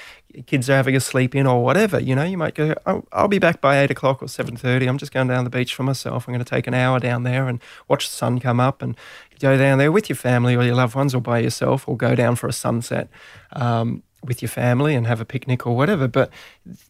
kids 0.46 0.70
are 0.70 0.74
having 0.74 0.96
a 0.96 1.00
sleep 1.00 1.34
in 1.34 1.46
or 1.46 1.64
whatever, 1.64 1.98
you 1.98 2.14
know, 2.14 2.24
you 2.24 2.38
might 2.38 2.54
go, 2.54 2.74
oh, 2.86 3.04
I'll 3.12 3.28
be 3.28 3.38
back 3.38 3.60
by 3.60 3.80
eight 3.80 3.90
o'clock 3.90 4.22
or 4.22 4.26
7.30. 4.26 4.88
I'm 4.88 4.98
just 4.98 5.12
going 5.12 5.28
down 5.28 5.44
the 5.44 5.50
beach 5.50 5.74
for 5.74 5.82
myself. 5.82 6.26
I'm 6.26 6.34
going 6.34 6.44
to 6.44 6.48
take 6.48 6.66
an 6.66 6.74
hour 6.74 6.98
down 7.00 7.24
there 7.24 7.48
and 7.48 7.60
watch 7.88 8.08
the 8.08 8.14
sun 8.14 8.38
come 8.38 8.60
up 8.60 8.82
and 8.82 8.96
go 9.40 9.56
down 9.56 9.78
there 9.78 9.90
with 9.90 10.08
your 10.08 10.16
family 10.16 10.54
or 10.54 10.62
your 10.62 10.74
loved 10.74 10.94
ones 10.94 11.14
or 11.14 11.20
by 11.20 11.38
yourself 11.38 11.88
or 11.88 11.96
go 11.96 12.14
down 12.14 12.36
for 12.36 12.46
a 12.46 12.52
sunset 12.52 13.08
um, 13.52 14.02
with 14.22 14.42
your 14.42 14.48
family 14.48 14.94
and 14.94 15.06
have 15.06 15.20
a 15.20 15.24
picnic 15.24 15.66
or 15.66 15.76
whatever. 15.76 16.06
But 16.06 16.30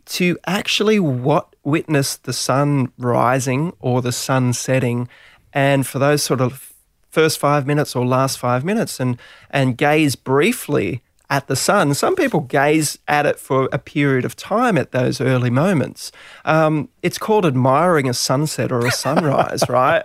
to 0.07 0.39
actually 0.47 1.01
what 1.01 1.55
witness 1.65 2.17
the 2.17 2.33
sun 2.33 2.93
rising 2.99 3.73
or 3.81 4.03
the 4.03 4.13
sun 4.13 4.53
setting 4.53 5.09
and 5.53 5.87
for 5.87 5.99
those 5.99 6.23
sort 6.23 6.41
of 6.41 6.73
first 7.11 7.39
five 7.39 7.67
minutes 7.67 7.97
or 7.97 8.07
last 8.07 8.39
five 8.39 8.65
minutes 8.65 9.01
and, 9.01 9.19
and 9.51 9.77
gaze 9.77 10.15
briefly 10.15 11.03
at 11.31 11.47
the 11.47 11.57
sun. 11.57 11.95
Some 11.95 12.17
people 12.17 12.41
gaze 12.41 12.99
at 13.09 13.25
it 13.25 13.39
for 13.39 13.69
a 13.73 13.79
period 13.79 14.25
of 14.25 14.35
time 14.37 14.77
at 14.77 14.91
those 14.91 15.21
early 15.21 15.49
moments. 15.49 16.11
Um, 16.45 16.89
it's 17.03 17.17
called 17.17 17.47
admiring 17.47 18.09
a 18.09 18.15
sunset 18.15 18.73
or 18.73 18.85
a 18.85 18.91
sunrise, 18.91 19.63
right? 19.69 20.03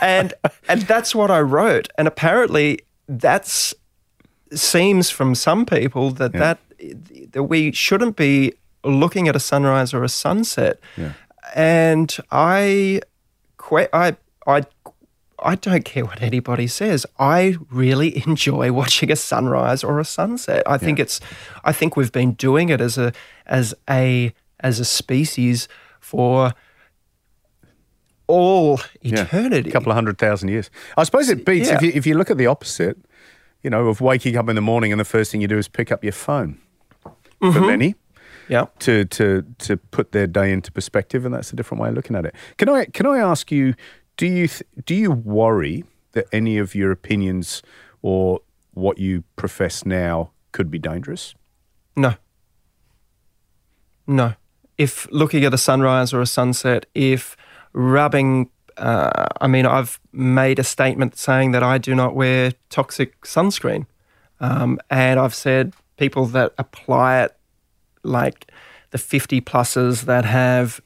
And 0.00 0.32
and 0.68 0.82
that's 0.82 1.14
what 1.14 1.30
I 1.30 1.40
wrote. 1.40 1.88
And 1.98 2.08
apparently, 2.08 2.80
that's 3.06 3.74
seems 4.54 5.10
from 5.10 5.34
some 5.34 5.64
people 5.64 6.10
that 6.12 6.32
yeah. 6.34 6.40
that 6.40 7.32
that 7.32 7.42
we 7.44 7.72
shouldn't 7.72 8.16
be 8.16 8.54
looking 8.84 9.28
at 9.28 9.36
a 9.36 9.40
sunrise 9.40 9.94
or 9.94 10.02
a 10.02 10.08
sunset. 10.08 10.80
Yeah. 10.96 11.12
And 11.54 12.16
I, 12.30 13.00
I, 13.92 14.16
I 14.46 14.64
I 15.44 15.54
don't 15.56 15.84
care 15.84 16.04
what 16.04 16.22
anybody 16.22 16.66
says. 16.66 17.06
I 17.18 17.56
really 17.70 18.22
enjoy 18.26 18.72
watching 18.72 19.10
a 19.10 19.16
sunrise 19.16 19.84
or 19.84 20.00
a 20.00 20.04
sunset. 20.04 20.62
I 20.66 20.78
think 20.78 20.98
it's 20.98 21.20
I 21.64 21.72
think 21.72 21.96
we've 21.96 22.12
been 22.12 22.32
doing 22.32 22.68
it 22.68 22.80
as 22.80 22.98
a 22.98 23.12
as 23.46 23.74
a 23.88 24.32
as 24.60 24.78
a 24.80 24.84
species 24.84 25.68
for 26.00 26.54
all 28.26 28.80
eternity. 29.02 29.68
Yeah, 29.68 29.70
a 29.70 29.72
couple 29.72 29.92
of 29.92 29.96
hundred 29.96 30.18
thousand 30.18 30.48
years. 30.48 30.70
I 30.96 31.04
suppose 31.04 31.28
it 31.28 31.44
beats 31.44 31.68
yeah. 31.68 31.76
if, 31.76 31.82
you, 31.82 31.92
if 31.94 32.06
you 32.06 32.16
look 32.16 32.30
at 32.30 32.38
the 32.38 32.46
opposite, 32.46 32.98
you 33.62 33.70
know, 33.70 33.88
of 33.88 34.00
waking 34.00 34.36
up 34.36 34.48
in 34.48 34.56
the 34.56 34.62
morning 34.62 34.92
and 34.92 35.00
the 35.00 35.04
first 35.04 35.30
thing 35.30 35.40
you 35.40 35.48
do 35.48 35.58
is 35.58 35.68
pick 35.68 35.92
up 35.92 36.02
your 36.02 36.12
phone. 36.12 36.58
Mm-hmm. 37.42 37.52
For 37.52 37.60
many, 37.60 37.96
yeah, 38.48 38.66
to 38.80 39.04
to 39.06 39.44
to 39.58 39.76
put 39.76 40.12
their 40.12 40.28
day 40.28 40.52
into 40.52 40.70
perspective, 40.70 41.24
and 41.24 41.34
that's 41.34 41.52
a 41.52 41.56
different 41.56 41.82
way 41.82 41.88
of 41.88 41.96
looking 41.96 42.14
at 42.14 42.24
it. 42.24 42.36
Can 42.56 42.68
I 42.68 42.84
can 42.84 43.04
I 43.06 43.18
ask 43.18 43.50
you? 43.50 43.74
Do 44.16 44.26
you 44.26 44.48
th- 44.48 44.62
do 44.84 44.94
you 44.94 45.10
worry 45.10 45.84
that 46.12 46.26
any 46.32 46.58
of 46.58 46.74
your 46.74 46.90
opinions 46.90 47.62
or 48.02 48.40
what 48.74 48.98
you 48.98 49.24
profess 49.36 49.84
now 49.84 50.30
could 50.52 50.70
be 50.70 50.78
dangerous? 50.78 51.34
No. 51.96 52.14
No. 54.06 54.34
If 54.78 55.10
looking 55.10 55.44
at 55.44 55.54
a 55.54 55.58
sunrise 55.58 56.12
or 56.12 56.20
a 56.20 56.26
sunset, 56.26 56.86
if 56.94 57.36
rubbing, 57.72 58.50
uh, 58.76 59.26
I 59.40 59.46
mean, 59.46 59.66
I've 59.66 60.00
made 60.12 60.58
a 60.58 60.64
statement 60.64 61.16
saying 61.16 61.52
that 61.52 61.62
I 61.62 61.78
do 61.78 61.94
not 61.94 62.14
wear 62.14 62.52
toxic 62.70 63.20
sunscreen. 63.22 63.86
Um, 64.40 64.80
and 64.90 65.20
I've 65.20 65.34
said 65.34 65.74
people 65.96 66.26
that 66.26 66.52
apply 66.58 67.22
it, 67.22 67.36
like 68.02 68.50
the 68.90 68.98
50 68.98 69.40
pluses 69.40 70.02
that 70.02 70.24
have 70.24 70.80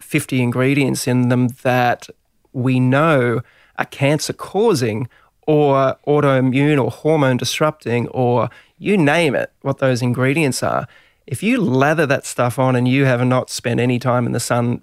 50 0.00 0.42
ingredients 0.42 1.06
in 1.06 1.28
them 1.28 1.48
that 1.62 2.08
we 2.52 2.80
know 2.80 3.40
are 3.78 3.84
cancer 3.86 4.32
causing 4.32 5.08
or 5.46 5.96
autoimmune 6.06 6.82
or 6.82 6.90
hormone 6.90 7.36
disrupting 7.36 8.08
or 8.08 8.48
you 8.78 8.96
name 8.96 9.34
it, 9.34 9.52
what 9.62 9.78
those 9.78 10.02
ingredients 10.02 10.62
are. 10.62 10.86
If 11.26 11.42
you 11.42 11.60
lather 11.60 12.06
that 12.06 12.26
stuff 12.26 12.58
on 12.58 12.76
and 12.76 12.86
you 12.88 13.04
have 13.04 13.24
not 13.24 13.50
spent 13.50 13.80
any 13.80 13.98
time 13.98 14.26
in 14.26 14.32
the 14.32 14.40
sun 14.40 14.82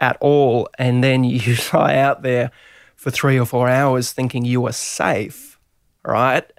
at 0.00 0.16
all, 0.20 0.68
and 0.78 1.02
then 1.02 1.24
you 1.24 1.56
lie 1.72 1.96
out 1.96 2.22
there 2.22 2.50
for 2.96 3.10
three 3.10 3.38
or 3.38 3.46
four 3.46 3.68
hours 3.68 4.12
thinking 4.12 4.44
you 4.44 4.66
are 4.66 4.72
safe, 4.72 5.58
right? 6.04 6.50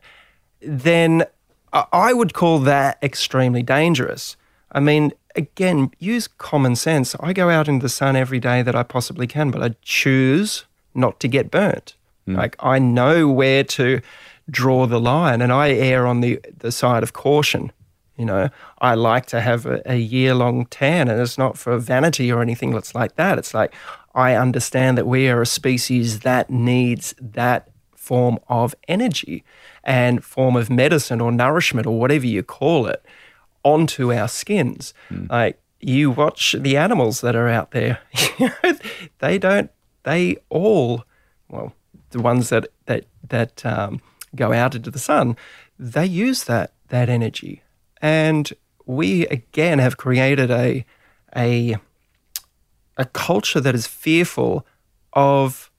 Then 0.62 1.26
I 1.74 2.14
would 2.14 2.34
call 2.34 2.60
that 2.60 2.98
extremely 3.04 3.64
dangerous. 3.64 4.38
I 4.72 4.80
mean, 4.80 5.12
again, 5.36 5.92
use 6.00 6.28
common 6.28 6.76
sense. 6.76 7.16
I 7.20 7.34
go 7.34 7.50
out 7.50 7.68
into 7.68 7.84
the 7.84 7.90
sun 7.90 8.16
every 8.16 8.40
day 8.40 8.62
that 8.62 8.76
I 8.76 8.84
possibly 8.84 9.28
can, 9.28 9.52
but 9.52 9.62
I 9.62 9.76
choose 9.82 10.66
not 10.94 11.20
to 11.20 11.28
get 11.28 11.52
burnt. 11.52 11.96
Mm. 12.28 12.38
Like 12.38 12.56
I 12.60 12.80
know 12.80 13.28
where 13.28 13.64
to 13.64 14.02
draw 14.50 14.88
the 14.88 15.00
line 15.00 15.42
and 15.42 15.52
I 15.52 15.72
err 15.72 16.08
on 16.08 16.22
the, 16.22 16.40
the 16.58 16.72
side 16.72 17.04
of 17.04 17.14
caution. 17.14 17.72
You 18.18 18.26
know, 18.26 18.50
I 18.80 18.96
like 18.96 19.28
to 19.28 19.40
have 19.40 19.66
a, 19.66 19.82
a 19.86 19.96
year 19.96 20.36
long 20.36 20.66
tan 20.66 21.08
and 21.08 21.22
it's 21.22 21.38
not 21.38 21.58
for 21.58 21.78
vanity 21.78 22.32
or 22.32 22.42
anything 22.42 22.72
that's 22.72 22.94
like 22.94 23.16
that. 23.16 23.38
It's 23.38 23.54
like 23.54 23.74
I 24.14 24.36
understand 24.36 24.98
that 24.98 25.08
we 25.08 25.30
are 25.30 25.42
a 25.42 25.46
species 25.46 26.22
that 26.22 26.50
needs 26.50 27.16
that 27.22 27.70
form 27.96 28.40
of 28.50 28.76
energy 28.88 29.44
and 29.84 30.24
form 30.24 30.56
of 30.56 30.70
medicine 30.70 31.22
or 31.22 31.32
nourishment 31.32 31.88
or 31.88 31.98
whatever 32.00 32.26
you 32.26 32.44
call 32.44 32.88
it 32.88 33.06
onto 33.64 34.14
our 34.14 34.28
skins. 34.28 34.94
Mm. 35.10 35.30
Like 35.30 35.62
you 35.80 36.12
watch 36.12 36.56
the 36.58 36.78
animals 36.78 37.22
that 37.22 37.36
are 37.36 37.50
out 37.50 37.72
there, 37.72 38.00
they 39.20 39.38
don't. 39.38 39.72
They 40.04 40.38
all, 40.50 41.04
well, 41.50 41.74
the 42.12 42.22
ones 42.22 42.50
that 42.50 42.68
that 42.86 43.06
that 43.28 43.66
um, 43.66 44.02
go 44.36 44.54
out 44.54 44.76
into 44.76 44.92
the 44.92 45.00
sun, 45.00 45.38
they 45.78 46.06
use 46.06 46.46
that 46.46 46.74
that 46.90 47.10
energy, 47.10 47.64
and 48.02 48.52
we 48.86 49.28
again 49.28 49.80
have 49.80 49.98
created 49.98 50.50
a 50.50 50.86
a 51.36 51.78
a 52.98 53.06
culture 53.06 53.62
that 53.62 53.76
is 53.76 53.88
fearful 53.88 54.66
of 55.14 55.72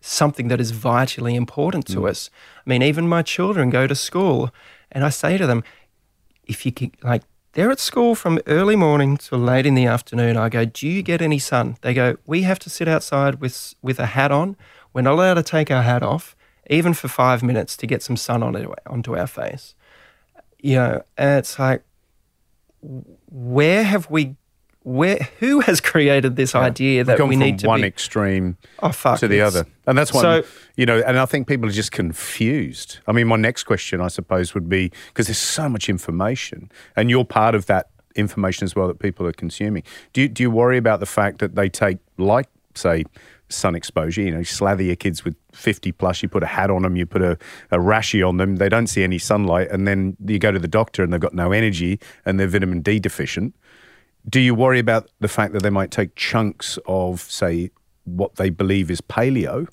something 0.00 0.48
that 0.48 0.60
is 0.60 0.70
vitally 0.70 1.34
important 1.34 1.86
to 1.86 2.00
mm. 2.00 2.08
us. 2.08 2.30
I 2.64 2.70
mean, 2.70 2.82
even 2.82 3.08
my 3.08 3.22
children 3.22 3.70
go 3.70 3.86
to 3.86 3.94
school, 3.94 4.50
and 4.90 5.04
I 5.04 5.10
say 5.10 5.36
to 5.36 5.46
them, 5.46 5.62
if 6.44 6.64
you 6.66 6.72
can, 6.72 6.92
like, 7.02 7.22
they're 7.52 7.70
at 7.70 7.80
school 7.80 8.14
from 8.14 8.38
early 8.46 8.76
morning 8.76 9.16
till 9.16 9.38
late 9.38 9.66
in 9.66 9.74
the 9.74 9.86
afternoon. 9.86 10.36
I 10.36 10.48
go, 10.48 10.64
do 10.64 10.86
you 10.88 11.02
get 11.02 11.20
any 11.20 11.38
sun? 11.40 11.76
They 11.80 11.92
go, 11.94 12.16
we 12.24 12.42
have 12.42 12.60
to 12.60 12.70
sit 12.70 12.86
outside 12.86 13.40
with 13.40 13.74
with 13.82 13.98
a 13.98 14.06
hat 14.06 14.30
on. 14.30 14.56
We're 14.92 15.02
not 15.02 15.14
allowed 15.14 15.34
to 15.34 15.42
take 15.42 15.70
our 15.70 15.82
hat 15.82 16.02
off, 16.02 16.36
even 16.68 16.94
for 16.94 17.08
five 17.08 17.42
minutes, 17.42 17.76
to 17.78 17.86
get 17.86 18.02
some 18.02 18.16
sun 18.16 18.42
on 18.42 18.54
it, 18.54 18.68
onto 18.86 19.16
our 19.16 19.26
face. 19.26 19.74
You 20.60 20.76
know, 20.76 21.02
it's 21.18 21.58
like, 21.58 21.82
where 22.80 23.82
have 23.82 24.08
we 24.10 24.36
where 24.90 25.28
who 25.38 25.60
has 25.60 25.80
created 25.80 26.34
this 26.34 26.54
yeah. 26.54 26.60
idea 26.60 27.04
that 27.04 27.26
we 27.26 27.36
need 27.36 27.60
to 27.60 27.66
one 27.66 27.82
be, 27.82 27.86
extreme 27.86 28.56
oh, 28.82 28.90
to 29.16 29.28
the 29.28 29.40
other. 29.40 29.64
And 29.86 29.96
that's 29.96 30.12
one 30.12 30.22
so, 30.22 30.42
you 30.76 30.86
know 30.86 31.02
and 31.06 31.18
i 31.18 31.26
think 31.26 31.46
people 31.46 31.68
are 31.68 31.72
just 31.72 31.92
confused. 31.92 32.98
I 33.06 33.12
mean 33.12 33.28
my 33.28 33.36
next 33.36 33.64
question 33.64 34.00
i 34.00 34.08
suppose 34.08 34.54
would 34.54 34.68
be 34.68 34.90
because 35.08 35.26
there's 35.26 35.38
so 35.38 35.68
much 35.68 35.88
information 35.88 36.70
and 36.96 37.08
you're 37.08 37.24
part 37.24 37.54
of 37.54 37.66
that 37.66 37.90
information 38.16 38.64
as 38.64 38.74
well 38.74 38.88
that 38.88 38.98
people 38.98 39.26
are 39.26 39.32
consuming. 39.32 39.84
Do 40.12 40.22
you, 40.22 40.28
do 40.28 40.42
you 40.42 40.50
worry 40.50 40.76
about 40.76 40.98
the 40.98 41.06
fact 41.06 41.38
that 41.38 41.54
they 41.54 41.68
take 41.68 41.98
like 42.18 42.48
say 42.74 43.04
sun 43.48 43.74
exposure 43.74 44.22
you 44.22 44.30
know 44.30 44.38
you 44.38 44.44
slather 44.44 44.82
your 44.82 44.96
kids 44.96 45.24
with 45.24 45.34
50 45.52 45.90
plus 45.92 46.22
you 46.22 46.28
put 46.28 46.42
a 46.44 46.46
hat 46.46 46.70
on 46.70 46.82
them 46.82 46.94
you 46.94 47.04
put 47.04 47.20
a, 47.20 47.36
a 47.72 47.78
rashie 47.78 48.26
on 48.26 48.36
them 48.36 48.56
they 48.56 48.68
don't 48.68 48.86
see 48.86 49.02
any 49.02 49.18
sunlight 49.18 49.68
and 49.70 49.88
then 49.88 50.16
you 50.24 50.38
go 50.38 50.52
to 50.52 50.58
the 50.60 50.68
doctor 50.68 51.02
and 51.02 51.12
they've 51.12 51.20
got 51.20 51.34
no 51.34 51.50
energy 51.50 51.98
and 52.24 52.38
they're 52.38 52.46
vitamin 52.46 52.80
d 52.80 53.00
deficient 53.00 53.52
Do 54.28 54.40
you 54.40 54.54
worry 54.54 54.78
about 54.78 55.08
the 55.20 55.28
fact 55.28 55.52
that 55.54 55.62
they 55.62 55.70
might 55.70 55.90
take 55.90 56.14
chunks 56.14 56.78
of, 56.86 57.20
say, 57.22 57.70
what 58.04 58.36
they 58.36 58.50
believe 58.50 58.90
is 58.90 59.00
paleo, 59.00 59.66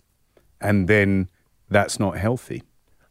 and 0.61 0.87
then 0.87 1.27
that's 1.69 1.99
not 1.99 2.17
healthy? 2.17 2.63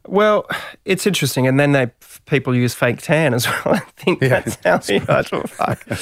Well, 0.07 0.47
it's 0.85 1.05
interesting, 1.05 1.47
and 1.47 1.59
then 1.59 1.73
they 1.73 1.91
people 2.25 2.55
use 2.55 2.73
fake 2.73 3.01
tan 3.01 3.33
as 3.33 3.45
well. 3.65 3.75
I 3.75 3.79
think 3.97 4.21
Yeah. 4.21 4.39
that's 4.39 4.89
how 4.89 4.97
know, 4.99 5.43
fuck. 5.47 5.85
A 5.89 5.95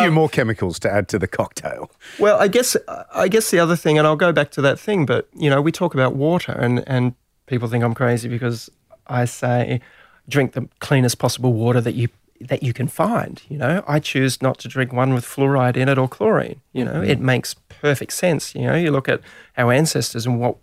few 0.00 0.08
um, 0.08 0.14
more 0.14 0.28
chemicals 0.28 0.78
to 0.80 0.90
add 0.90 1.08
to 1.08 1.18
the 1.18 1.26
cocktail. 1.26 1.90
Well, 2.18 2.38
I 2.40 2.46
guess 2.48 2.76
I 3.14 3.28
guess 3.28 3.50
the 3.50 3.58
other 3.58 3.76
thing, 3.76 3.98
and 3.98 4.06
I'll 4.06 4.16
go 4.16 4.32
back 4.32 4.50
to 4.52 4.62
that 4.62 4.78
thing, 4.78 5.04
but 5.04 5.28
you 5.34 5.50
know, 5.50 5.60
we 5.60 5.72
talk 5.72 5.94
about 5.94 6.14
water, 6.14 6.52
and 6.52 6.84
and 6.86 7.14
people 7.46 7.66
think 7.68 7.82
I'm 7.82 7.94
crazy 7.94 8.28
because 8.28 8.70
I 9.08 9.24
say 9.24 9.80
drink 10.28 10.52
the 10.52 10.68
cleanest 10.78 11.18
possible 11.18 11.52
water 11.52 11.80
that 11.80 11.94
you 11.94 12.08
that 12.40 12.62
you 12.62 12.72
can 12.72 12.88
find. 12.88 13.42
You 13.48 13.58
know, 13.58 13.84
I 13.86 14.00
choose 14.00 14.40
not 14.40 14.58
to 14.60 14.68
drink 14.68 14.92
one 14.92 15.14
with 15.14 15.24
fluoride 15.24 15.76
in 15.76 15.88
it 15.88 15.98
or 15.98 16.08
chlorine. 16.08 16.60
You 16.72 16.84
know, 16.84 17.02
it 17.02 17.16
mm-hmm. 17.16 17.26
makes 17.26 17.54
perfect 17.68 18.12
sense. 18.12 18.54
You 18.54 18.62
know, 18.62 18.74
you 18.74 18.90
look 18.90 19.08
at 19.08 19.20
our 19.56 19.72
ancestors 19.72 20.26
and 20.26 20.40
what, 20.40 20.56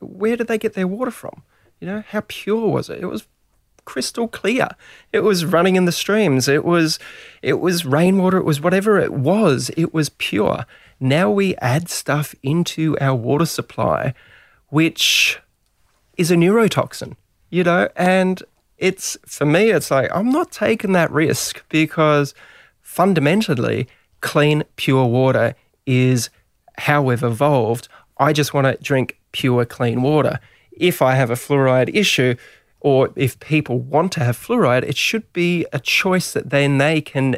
where 0.00 0.36
did 0.36 0.48
they 0.48 0.58
get 0.58 0.74
their 0.74 0.86
water 0.86 1.10
from? 1.10 1.42
You 1.80 1.86
know, 1.86 2.04
how 2.06 2.22
pure 2.28 2.68
was 2.68 2.88
it? 2.90 3.00
It 3.00 3.06
was 3.06 3.26
crystal 3.84 4.28
clear. 4.28 4.68
It 5.12 5.20
was 5.20 5.44
running 5.44 5.76
in 5.76 5.86
the 5.86 5.92
streams. 5.92 6.48
It 6.48 6.64
was 6.64 6.98
it 7.40 7.54
was 7.54 7.84
rainwater. 7.84 8.38
It 8.38 8.44
was 8.44 8.60
whatever 8.60 8.98
it 8.98 9.12
was. 9.12 9.70
It 9.76 9.92
was 9.92 10.08
pure. 10.10 10.66
Now 11.00 11.30
we 11.30 11.56
add 11.56 11.88
stuff 11.88 12.34
into 12.42 12.96
our 13.00 13.14
water 13.14 13.46
supply, 13.46 14.14
which 14.68 15.40
is 16.16 16.30
a 16.30 16.36
neurotoxin, 16.36 17.16
you 17.50 17.64
know, 17.64 17.88
and 17.96 18.42
it's 18.82 19.16
for 19.24 19.46
me, 19.46 19.70
it's 19.70 19.92
like 19.92 20.10
I'm 20.12 20.30
not 20.30 20.50
taking 20.50 20.92
that 20.92 21.10
risk 21.12 21.62
because 21.68 22.34
fundamentally, 22.80 23.86
clean, 24.20 24.64
pure 24.74 25.06
water 25.06 25.54
is 25.86 26.30
how 26.78 27.00
we've 27.00 27.22
evolved. 27.22 27.86
I 28.18 28.32
just 28.32 28.52
want 28.52 28.66
to 28.66 28.82
drink 28.82 29.20
pure, 29.30 29.64
clean 29.64 30.02
water. 30.02 30.40
If 30.72 31.00
I 31.00 31.14
have 31.14 31.30
a 31.30 31.34
fluoride 31.34 31.94
issue, 31.94 32.34
or 32.80 33.10
if 33.14 33.38
people 33.38 33.78
want 33.78 34.10
to 34.12 34.24
have 34.24 34.36
fluoride, 34.36 34.82
it 34.82 34.96
should 34.96 35.32
be 35.32 35.64
a 35.72 35.78
choice 35.78 36.32
that 36.32 36.50
then 36.50 36.78
they 36.78 37.00
can 37.00 37.36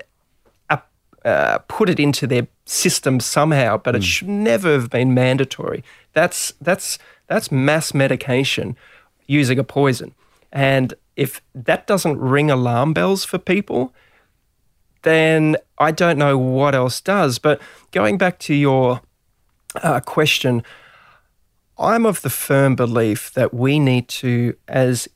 up, 0.70 0.90
uh, 1.26 1.58
put 1.68 1.90
it 1.90 2.00
into 2.00 2.26
their 2.26 2.46
system 2.64 3.20
somehow, 3.20 3.76
but 3.76 3.94
it 3.94 4.02
should 4.02 4.30
never 4.30 4.72
have 4.72 4.88
been 4.88 5.12
mandatory. 5.12 5.84
That's 6.14 6.54
that's 6.58 6.98
that's 7.26 7.52
mass 7.52 7.92
medication 7.92 8.76
using 9.26 9.58
a 9.58 9.64
poison, 9.64 10.14
and 10.50 10.94
if 11.16 11.40
that 11.54 11.86
doesn't 11.86 12.18
ring 12.18 12.50
alarm 12.50 12.92
bells 12.92 13.24
for 13.24 13.38
people, 13.38 13.94
then 15.02 15.56
I 15.78 15.90
don't 15.92 16.18
know 16.18 16.36
what 16.36 16.74
else 16.74 17.00
does. 17.00 17.38
But 17.38 17.60
going 17.92 18.18
back 18.18 18.38
to 18.40 18.54
your 18.54 19.00
uh, 19.82 20.00
question, 20.00 20.62
I'm 21.78 22.06
of 22.06 22.22
the 22.22 22.30
firm 22.30 22.76
belief 22.76 23.32
that 23.34 23.52
we 23.52 23.78
need 23.78 24.08
to, 24.08 24.56
as 24.68 25.08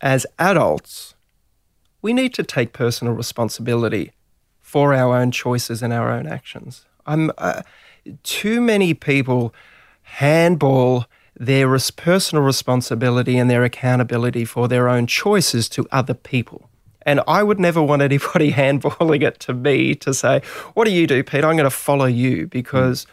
as 0.00 0.26
adults, 0.38 1.14
we 2.00 2.12
need 2.12 2.34
to 2.34 2.42
take 2.42 2.72
personal 2.72 3.14
responsibility 3.14 4.12
for 4.60 4.92
our 4.92 5.16
own 5.16 5.30
choices 5.30 5.82
and 5.82 5.92
our 5.92 6.10
own 6.10 6.26
actions. 6.26 6.84
I'm 7.06 7.30
uh, 7.38 7.62
too 8.24 8.60
many 8.60 8.94
people 8.94 9.54
handball 10.02 11.06
their 11.34 11.78
personal 11.96 12.44
responsibility 12.44 13.38
and 13.38 13.50
their 13.50 13.64
accountability 13.64 14.44
for 14.44 14.68
their 14.68 14.88
own 14.88 15.06
choices 15.06 15.68
to 15.70 15.86
other 15.90 16.14
people. 16.14 16.68
And 17.04 17.20
I 17.26 17.42
would 17.42 17.58
never 17.58 17.82
want 17.82 18.02
anybody 18.02 18.52
handballing 18.52 19.22
it 19.22 19.40
to 19.40 19.54
me 19.54 19.94
to 19.96 20.14
say, 20.14 20.42
What 20.74 20.84
do 20.84 20.92
you 20.92 21.06
do, 21.06 21.22
Pete? 21.22 21.44
I'm 21.44 21.56
going 21.56 21.64
to 21.64 21.70
follow 21.70 22.06
you 22.06 22.46
because 22.46 23.06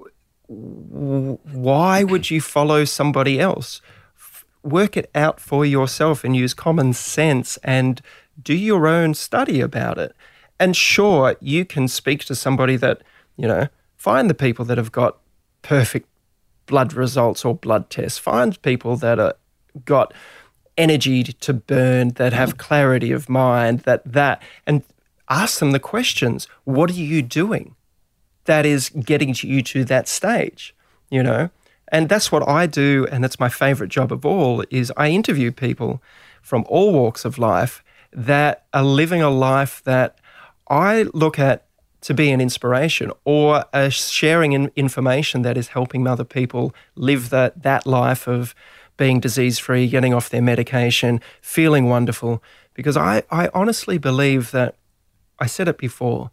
mm. 0.00 0.06
w- 0.48 1.38
why 1.52 2.04
would 2.04 2.30
you 2.30 2.40
follow 2.40 2.84
somebody 2.84 3.40
else? 3.40 3.80
F- 4.16 4.44
Work 4.62 4.96
it 4.96 5.10
out 5.14 5.40
for 5.40 5.66
yourself 5.66 6.24
and 6.24 6.34
use 6.34 6.54
common 6.54 6.92
sense 6.92 7.58
and 7.58 8.00
do 8.42 8.54
your 8.54 8.86
own 8.86 9.14
study 9.14 9.60
about 9.60 9.98
it. 9.98 10.14
And 10.58 10.74
sure, 10.74 11.36
you 11.40 11.64
can 11.64 11.88
speak 11.88 12.24
to 12.24 12.34
somebody 12.34 12.76
that, 12.76 13.02
you 13.36 13.46
know, 13.46 13.68
find 13.96 14.30
the 14.30 14.34
people 14.34 14.64
that 14.66 14.78
have 14.78 14.92
got 14.92 15.18
perfect 15.62 16.08
blood 16.66 16.92
results 16.92 17.44
or 17.44 17.54
blood 17.54 17.90
tests. 17.90 18.18
Find 18.18 18.60
people 18.62 18.96
that 18.96 19.18
are 19.18 19.34
got 19.84 20.12
energy 20.76 21.22
to 21.22 21.52
burn, 21.52 22.10
that 22.10 22.32
have 22.32 22.58
clarity 22.58 23.12
of 23.12 23.28
mind, 23.28 23.80
that 23.80 24.02
that, 24.04 24.42
and 24.66 24.82
ask 25.28 25.58
them 25.58 25.72
the 25.72 25.80
questions. 25.80 26.46
What 26.64 26.90
are 26.90 26.94
you 26.94 27.22
doing? 27.22 27.74
That 28.44 28.66
is 28.66 28.90
getting 28.90 29.34
you 29.38 29.62
to 29.62 29.84
that 29.84 30.08
stage, 30.08 30.74
you 31.10 31.22
know. 31.22 31.50
And 31.88 32.08
that's 32.08 32.32
what 32.32 32.46
I 32.48 32.66
do, 32.66 33.06
and 33.10 33.22
that's 33.22 33.40
my 33.40 33.48
favorite 33.48 33.90
job 33.90 34.12
of 34.12 34.26
all. 34.26 34.64
Is 34.70 34.92
I 34.96 35.10
interview 35.10 35.52
people 35.52 36.02
from 36.42 36.64
all 36.68 36.92
walks 36.92 37.24
of 37.24 37.38
life 37.38 37.82
that 38.12 38.66
are 38.72 38.84
living 38.84 39.22
a 39.22 39.30
life 39.30 39.82
that 39.84 40.18
I 40.68 41.06
look 41.14 41.38
at 41.38 41.65
to 42.06 42.14
be 42.14 42.30
an 42.30 42.40
inspiration 42.40 43.10
or 43.24 43.64
sharing 43.90 44.52
in 44.52 44.70
information 44.76 45.42
that 45.42 45.56
is 45.56 45.66
helping 45.66 46.06
other 46.06 46.22
people 46.22 46.72
live 46.94 47.30
that, 47.30 47.60
that 47.64 47.84
life 47.84 48.28
of 48.28 48.54
being 48.96 49.18
disease 49.18 49.58
free, 49.58 49.88
getting 49.88 50.14
off 50.14 50.30
their 50.30 50.40
medication, 50.40 51.20
feeling 51.40 51.88
wonderful. 51.88 52.40
Because 52.74 52.96
I, 52.96 53.24
I 53.28 53.50
honestly 53.52 53.98
believe 53.98 54.52
that, 54.52 54.76
I 55.40 55.46
said 55.46 55.66
it 55.66 55.78
before, 55.78 56.30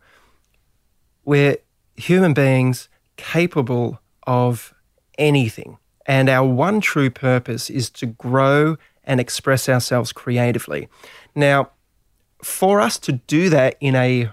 we're 1.26 1.58
human 1.96 2.36
beings 2.36 2.88
capable 3.18 4.00
of 4.28 4.76
anything. 5.18 5.80
And 6.06 6.30
our 6.30 6.48
one 6.48 6.82
true 6.82 7.10
purpose 7.10 7.72
is 7.72 7.90
to 7.92 8.06
grow 8.06 8.78
and 9.04 9.20
express 9.20 9.68
ourselves 9.68 10.14
creatively. 10.14 10.88
Now, 11.34 11.72
for 12.44 12.80
us 12.80 13.00
to 13.00 13.14
do 13.14 13.50
that 13.50 13.76
in 13.80 13.96
a 13.96 14.30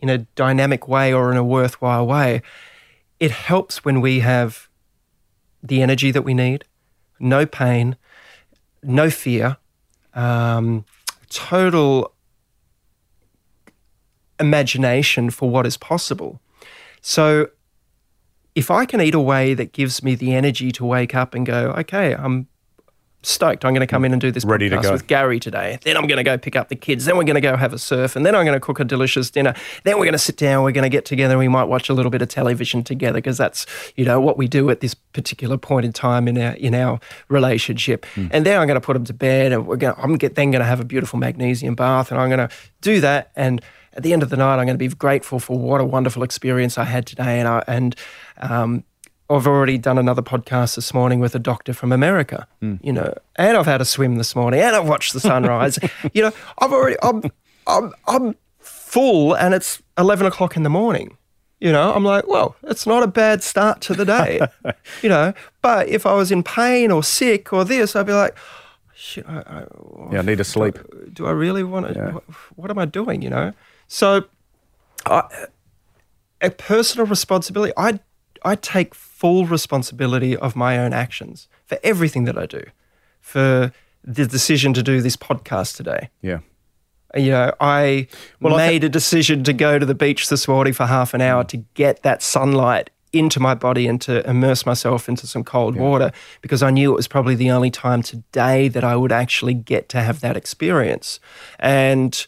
in 0.00 0.08
a 0.08 0.18
dynamic 0.18 0.88
way 0.88 1.12
or 1.12 1.30
in 1.30 1.36
a 1.36 1.44
worthwhile 1.44 2.06
way, 2.06 2.42
it 3.18 3.30
helps 3.30 3.84
when 3.84 4.00
we 4.00 4.20
have 4.20 4.68
the 5.62 5.82
energy 5.82 6.10
that 6.10 6.22
we 6.22 6.34
need, 6.34 6.64
no 7.18 7.44
pain, 7.44 7.96
no 8.82 9.10
fear, 9.10 9.56
um, 10.14 10.84
total 11.28 12.12
imagination 14.38 15.30
for 15.30 15.50
what 15.50 15.66
is 15.66 15.76
possible. 15.76 16.40
So, 17.00 17.48
if 18.54 18.70
I 18.70 18.86
can 18.86 19.00
eat 19.00 19.14
a 19.14 19.20
way 19.20 19.54
that 19.54 19.72
gives 19.72 20.02
me 20.02 20.14
the 20.14 20.34
energy 20.34 20.72
to 20.72 20.84
wake 20.84 21.14
up 21.14 21.34
and 21.34 21.46
go, 21.46 21.72
okay, 21.78 22.14
I'm 22.14 22.48
stoked. 23.22 23.64
I'm 23.64 23.72
going 23.72 23.80
to 23.80 23.86
come 23.86 24.04
in 24.04 24.12
and 24.12 24.20
do 24.20 24.30
this 24.30 24.44
Ready 24.44 24.70
podcast 24.70 24.92
with 24.92 25.06
Gary 25.06 25.40
today. 25.40 25.78
Then 25.82 25.96
I'm 25.96 26.06
going 26.06 26.18
to 26.18 26.24
go 26.24 26.38
pick 26.38 26.56
up 26.56 26.68
the 26.68 26.76
kids. 26.76 27.04
Then 27.04 27.16
we're 27.16 27.24
going 27.24 27.34
to 27.34 27.40
go 27.40 27.56
have 27.56 27.72
a 27.72 27.78
surf. 27.78 28.16
And 28.16 28.24
then 28.24 28.34
I'm 28.34 28.44
going 28.44 28.56
to 28.56 28.60
cook 28.60 28.80
a 28.80 28.84
delicious 28.84 29.30
dinner. 29.30 29.54
Then 29.84 29.98
we're 29.98 30.04
going 30.04 30.12
to 30.12 30.18
sit 30.18 30.36
down. 30.36 30.62
We're 30.62 30.72
going 30.72 30.84
to 30.84 30.88
get 30.88 31.04
together. 31.04 31.36
We 31.36 31.48
might 31.48 31.64
watch 31.64 31.88
a 31.88 31.94
little 31.94 32.10
bit 32.10 32.22
of 32.22 32.28
television 32.28 32.84
together 32.84 33.18
because 33.18 33.36
that's, 33.36 33.66
you 33.96 34.04
know, 34.04 34.20
what 34.20 34.38
we 34.38 34.46
do 34.48 34.70
at 34.70 34.80
this 34.80 34.94
particular 34.94 35.58
point 35.58 35.84
in 35.84 35.92
time 35.92 36.28
in 36.28 36.38
our 36.38 36.52
in 36.52 36.74
our 36.74 37.00
relationship. 37.28 38.06
And 38.16 38.46
then 38.46 38.60
I'm 38.60 38.66
going 38.66 38.80
to 38.80 38.84
put 38.84 38.94
them 38.94 39.04
to 39.04 39.14
bed. 39.14 39.52
And 39.52 39.66
we're 39.66 39.76
going 39.76 39.94
to, 39.94 40.00
I'm 40.00 40.16
get, 40.16 40.34
then 40.34 40.50
going 40.50 40.60
to 40.60 40.66
have 40.66 40.80
a 40.80 40.84
beautiful 40.84 41.18
magnesium 41.18 41.74
bath. 41.74 42.10
And 42.10 42.20
I'm 42.20 42.28
going 42.28 42.48
to 42.48 42.54
do 42.80 43.00
that. 43.00 43.32
And 43.34 43.60
at 43.94 44.04
the 44.04 44.12
end 44.12 44.22
of 44.22 44.30
the 44.30 44.36
night, 44.36 44.58
I'm 44.58 44.66
going 44.66 44.78
to 44.78 44.78
be 44.78 44.88
grateful 44.88 45.40
for 45.40 45.58
what 45.58 45.80
a 45.80 45.84
wonderful 45.84 46.22
experience 46.22 46.78
I 46.78 46.84
had 46.84 47.06
today. 47.06 47.40
And 47.40 47.48
I, 47.48 47.64
and 47.66 47.96
um, 48.36 48.84
I've 49.30 49.46
already 49.46 49.76
done 49.76 49.98
another 49.98 50.22
podcast 50.22 50.76
this 50.76 50.94
morning 50.94 51.20
with 51.20 51.34
a 51.34 51.38
doctor 51.38 51.74
from 51.74 51.92
America, 51.92 52.46
hmm. 52.60 52.76
you 52.82 52.92
know, 52.92 53.14
and 53.36 53.56
I've 53.56 53.66
had 53.66 53.80
a 53.80 53.84
swim 53.84 54.16
this 54.16 54.34
morning, 54.34 54.60
and 54.60 54.74
I've 54.74 54.88
watched 54.88 55.12
the 55.12 55.20
sunrise. 55.20 55.78
you 56.14 56.22
know, 56.22 56.32
I've 56.58 56.72
already, 56.72 56.96
I'm, 57.02 57.22
I'm, 57.66 57.92
I'm 58.06 58.36
full, 58.58 59.34
and 59.34 59.52
it's 59.54 59.82
eleven 59.98 60.26
o'clock 60.26 60.56
in 60.56 60.62
the 60.62 60.70
morning. 60.70 61.16
You 61.60 61.72
know, 61.72 61.92
I'm 61.92 62.04
like, 62.04 62.26
well, 62.26 62.56
it's 62.62 62.86
not 62.86 63.02
a 63.02 63.06
bad 63.08 63.42
start 63.42 63.80
to 63.82 63.94
the 63.94 64.04
day. 64.04 64.40
you 65.02 65.08
know, 65.08 65.34
but 65.60 65.88
if 65.88 66.06
I 66.06 66.14
was 66.14 66.30
in 66.30 66.42
pain 66.42 66.90
or 66.90 67.02
sick 67.02 67.52
or 67.52 67.64
this, 67.64 67.96
I'd 67.96 68.06
be 68.06 68.12
like, 68.12 68.36
shit, 68.94 69.28
I, 69.28 69.38
I, 69.40 69.64
Yeah, 70.12 70.20
I 70.20 70.22
need 70.22 70.38
to 70.38 70.44
sleep. 70.44 70.78
do 71.12 71.26
I 71.26 71.32
really 71.32 71.64
want 71.64 71.88
to? 71.88 71.94
Yeah. 71.94 72.12
What, 72.12 72.24
what 72.56 72.70
am 72.70 72.78
I 72.78 72.84
doing? 72.84 73.22
You 73.22 73.30
know, 73.30 73.52
so 73.88 74.24
I, 75.04 75.46
a 76.40 76.50
personal 76.50 77.06
responsibility. 77.06 77.72
I 77.76 77.98
I 78.44 78.54
take 78.56 78.94
full 78.94 79.46
responsibility 79.46 80.36
of 80.36 80.56
my 80.56 80.78
own 80.78 80.92
actions 80.92 81.48
for 81.66 81.78
everything 81.82 82.24
that 82.24 82.38
I 82.38 82.46
do, 82.46 82.62
for 83.20 83.72
the 84.04 84.26
decision 84.26 84.72
to 84.74 84.82
do 84.82 85.00
this 85.00 85.16
podcast 85.16 85.76
today. 85.76 86.10
Yeah. 86.22 86.38
You 87.14 87.30
know, 87.30 87.52
I 87.60 88.08
Well, 88.40 88.54
I 88.54 88.68
made 88.68 88.84
a 88.84 88.88
decision 88.88 89.42
to 89.44 89.52
go 89.52 89.78
to 89.78 89.86
the 89.86 89.94
beach 89.94 90.28
this 90.28 90.46
morning 90.46 90.72
for 90.72 90.86
half 90.86 91.14
an 91.14 91.20
hour 91.20 91.42
to 91.44 91.56
get 91.74 92.02
that 92.02 92.22
sunlight 92.22 92.90
into 93.12 93.40
my 93.40 93.54
body 93.54 93.86
and 93.86 94.00
to 94.02 94.28
immerse 94.28 94.66
myself 94.66 95.08
into 95.08 95.26
some 95.26 95.42
cold 95.42 95.76
water 95.76 96.12
because 96.42 96.62
I 96.62 96.70
knew 96.70 96.92
it 96.92 96.96
was 96.96 97.08
probably 97.08 97.34
the 97.34 97.50
only 97.50 97.70
time 97.70 98.02
today 98.02 98.68
that 98.68 98.84
I 98.84 98.96
would 98.96 99.12
actually 99.12 99.54
get 99.54 99.88
to 99.90 100.02
have 100.02 100.20
that 100.20 100.36
experience. 100.36 101.18
And 101.58 102.26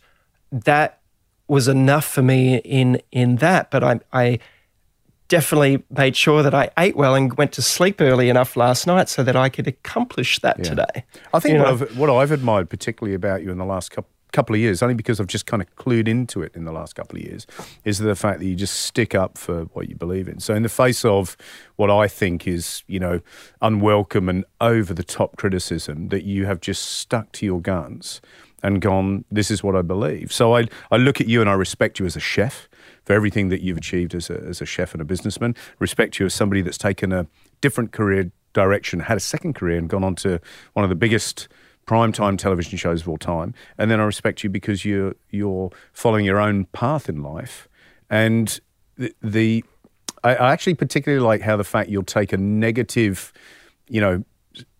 that 0.50 1.00
was 1.48 1.68
enough 1.68 2.06
for 2.06 2.22
me 2.22 2.56
in 2.58 3.00
in 3.12 3.36
that. 3.36 3.70
But 3.70 3.84
I, 3.84 4.00
I 4.12 4.38
definitely 5.30 5.82
made 5.90 6.16
sure 6.16 6.42
that 6.42 6.54
I 6.54 6.68
ate 6.76 6.96
well 6.96 7.14
and 7.14 7.32
went 7.38 7.52
to 7.52 7.62
sleep 7.62 8.00
early 8.00 8.28
enough 8.28 8.56
last 8.56 8.86
night 8.86 9.08
so 9.08 9.22
that 9.22 9.36
I 9.36 9.48
could 9.48 9.66
accomplish 9.66 10.40
that 10.40 10.58
yeah. 10.58 10.64
today. 10.64 11.04
I 11.32 11.38
think 11.38 11.58
what 11.58 11.68
I've, 11.68 11.96
what 11.96 12.10
I've 12.10 12.32
admired 12.32 12.68
particularly 12.68 13.14
about 13.14 13.42
you 13.42 13.50
in 13.50 13.56
the 13.56 13.64
last 13.64 13.90
couple 13.90 14.10
couple 14.32 14.54
of 14.54 14.60
years, 14.60 14.80
only 14.80 14.94
because 14.94 15.18
I've 15.18 15.26
just 15.26 15.46
kind 15.46 15.60
of 15.60 15.74
clued 15.74 16.06
into 16.06 16.40
it 16.40 16.54
in 16.54 16.64
the 16.64 16.70
last 16.70 16.94
couple 16.94 17.18
of 17.18 17.24
years, 17.24 17.48
is 17.84 17.98
the 17.98 18.14
fact 18.14 18.38
that 18.38 18.46
you 18.46 18.54
just 18.54 18.74
stick 18.82 19.12
up 19.12 19.36
for 19.36 19.62
what 19.72 19.88
you 19.88 19.96
believe 19.96 20.28
in. 20.28 20.38
So, 20.38 20.54
in 20.54 20.62
the 20.62 20.68
face 20.68 21.04
of 21.04 21.36
what 21.74 21.90
I 21.90 22.06
think 22.06 22.46
is, 22.46 22.84
you 22.86 23.00
know, 23.00 23.20
unwelcome 23.60 24.28
and 24.28 24.44
over 24.60 24.94
the 24.94 25.02
top 25.02 25.36
criticism, 25.36 26.10
that 26.10 26.22
you 26.22 26.46
have 26.46 26.60
just 26.60 26.82
stuck 26.82 27.32
to 27.32 27.46
your 27.46 27.60
guns 27.60 28.20
and 28.62 28.80
gone, 28.80 29.24
this 29.30 29.50
is 29.50 29.62
what 29.62 29.76
I 29.76 29.82
believe. 29.82 30.32
So, 30.32 30.56
I, 30.56 30.68
I 30.90 30.96
look 30.96 31.20
at 31.20 31.26
you 31.26 31.40
and 31.40 31.50
I 31.50 31.54
respect 31.54 31.98
you 31.98 32.06
as 32.06 32.16
a 32.16 32.20
chef 32.20 32.68
for 33.04 33.12
everything 33.12 33.48
that 33.48 33.60
you've 33.60 33.78
achieved 33.78 34.14
as 34.14 34.30
a, 34.30 34.38
as 34.40 34.60
a 34.60 34.66
chef 34.66 34.92
and 34.92 35.00
a 35.00 35.04
businessman. 35.04 35.54
Respect 35.78 36.18
you 36.18 36.26
as 36.26 36.34
somebody 36.34 36.62
that's 36.62 36.78
taken 36.78 37.12
a 37.12 37.26
different 37.60 37.92
career 37.92 38.30
direction, 38.52 39.00
had 39.00 39.16
a 39.16 39.20
second 39.20 39.54
career, 39.54 39.78
and 39.78 39.88
gone 39.88 40.04
on 40.04 40.14
to 40.16 40.40
one 40.74 40.84
of 40.84 40.88
the 40.88 40.96
biggest 40.96 41.48
primetime 41.86 42.38
television 42.38 42.78
shows 42.78 43.02
of 43.02 43.08
all 43.08 43.18
time. 43.18 43.54
And 43.78 43.90
then 43.90 44.00
I 44.00 44.04
respect 44.04 44.44
you 44.44 44.50
because 44.50 44.84
you're 44.84 45.14
you're 45.30 45.70
following 45.92 46.24
your 46.24 46.38
own 46.38 46.66
path 46.66 47.08
in 47.08 47.22
life. 47.22 47.68
And 48.08 48.60
the, 48.96 49.14
the 49.22 49.64
I, 50.22 50.36
I 50.36 50.52
actually 50.52 50.74
particularly 50.74 51.24
like 51.24 51.40
how 51.40 51.56
the 51.56 51.64
fact 51.64 51.90
you'll 51.90 52.02
take 52.02 52.32
a 52.32 52.36
negative, 52.36 53.32
you 53.88 54.00
know. 54.00 54.24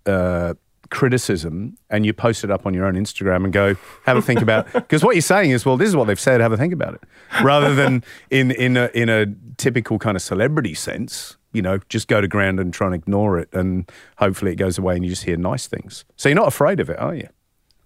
Uh, 0.07 0.55
criticism 0.91 1.77
and 1.89 2.05
you 2.05 2.13
post 2.13 2.45
it 2.45 2.51
up 2.51 2.67
on 2.67 2.75
your 2.75 2.85
own 2.85 2.95
Instagram 2.95 3.45
and 3.45 3.53
go 3.53 3.77
have 4.05 4.17
a 4.17 4.23
think 4.23 4.41
about 4.43 4.71
because 4.73 5.05
what 5.05 5.15
you're 5.15 5.23
saying 5.23 5.51
is 5.53 5.65
well 5.65 5.77
this 5.77 5.89
is 5.89 5.97
what 5.97 6.07
they've 6.07 6.21
said 6.21 6.41
have 6.41 6.53
a 6.53 6.57
think 6.57 6.73
about 6.73 6.95
it. 6.95 7.03
Rather 7.43 7.75
than 7.75 8.05
in 8.31 8.51
in 8.51 8.77
a 8.77 8.91
in 8.93 9.09
a 9.09 9.27
typical 9.57 9.99
kind 9.99 10.17
of 10.17 10.23
celebrity 10.23 10.75
sense 10.75 11.37
you 11.53 11.63
know 11.63 11.79
just 11.89 12.09
go 12.09 12.21
to 12.21 12.29
ground 12.29 12.59
and 12.59 12.75
try 12.75 12.87
and 12.87 12.95
ignore 12.95 13.39
it 13.39 13.49
and 13.53 13.91
hopefully 14.19 14.53
it 14.53 14.57
goes 14.57 14.79
away 14.79 14.95
and 14.97 15.05
you 15.05 15.11
just 15.11 15.25
hear 15.25 15.37
nice 15.37 15.67
things. 15.67 16.05
So 16.17 16.29
you're 16.29 16.37
not 16.37 16.49
afraid 16.49 16.81
of 16.81 16.91
it 16.91 16.99
are 16.99 17.15
you? 17.15 17.29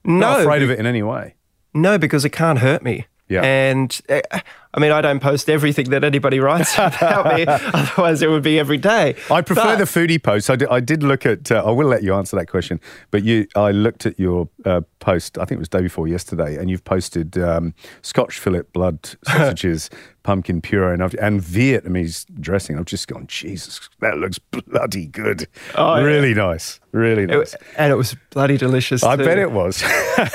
No 0.04 0.18
not 0.18 0.40
afraid 0.40 0.62
of 0.62 0.70
it 0.70 0.78
in 0.78 0.86
any 0.86 1.02
way. 1.02 1.34
No 1.74 1.98
because 1.98 2.24
it 2.24 2.30
can't 2.30 2.58
hurt 2.58 2.82
me. 2.82 3.06
Yeah. 3.28 3.42
And 3.42 4.00
uh, 4.08 4.40
I 4.74 4.80
mean, 4.80 4.90
I 4.90 5.00
don't 5.00 5.20
post 5.20 5.48
everything 5.48 5.90
that 5.90 6.02
anybody 6.02 6.40
writes 6.40 6.74
about 6.78 7.36
me, 7.36 7.44
otherwise 7.46 8.22
it 8.22 8.28
would 8.28 8.42
be 8.42 8.58
every 8.58 8.76
day. 8.76 9.14
I 9.30 9.40
prefer 9.40 9.76
but, 9.76 9.76
the 9.76 9.84
foodie 9.84 10.20
posts. 10.20 10.50
I 10.50 10.56
did, 10.56 10.68
I 10.68 10.80
did 10.80 11.04
look 11.04 11.24
at. 11.24 11.52
Uh, 11.52 11.62
I 11.64 11.70
will 11.70 11.86
let 11.86 12.02
you 12.02 12.12
answer 12.12 12.36
that 12.36 12.46
question, 12.46 12.80
but 13.12 13.22
you, 13.22 13.46
I 13.54 13.70
looked 13.70 14.04
at 14.04 14.18
your 14.18 14.48
uh, 14.64 14.80
post. 14.98 15.38
I 15.38 15.44
think 15.44 15.58
it 15.58 15.60
was 15.60 15.68
day 15.68 15.80
before 15.80 16.08
yesterday, 16.08 16.56
and 16.56 16.68
you've 16.68 16.82
posted 16.82 17.38
um, 17.38 17.72
Scotch 18.02 18.40
fillet 18.40 18.62
blood 18.72 18.98
sausages, 19.24 19.90
pumpkin 20.24 20.60
puree, 20.60 20.94
and, 20.94 21.02
and 21.14 21.40
Vietnamese 21.40 22.26
dressing. 22.40 22.76
I've 22.76 22.86
just 22.86 23.06
gone, 23.06 23.28
Jesus, 23.28 23.88
that 24.00 24.18
looks 24.18 24.40
bloody 24.40 25.06
good. 25.06 25.46
Oh, 25.76 26.02
really 26.02 26.30
yeah. 26.30 26.46
nice, 26.46 26.80
really 26.90 27.26
nice, 27.26 27.54
it, 27.54 27.62
and 27.78 27.92
it 27.92 27.96
was 27.96 28.16
bloody 28.30 28.56
delicious. 28.56 29.04
I 29.04 29.14
too. 29.14 29.24
bet 29.24 29.38
it 29.38 29.52
was. 29.52 29.84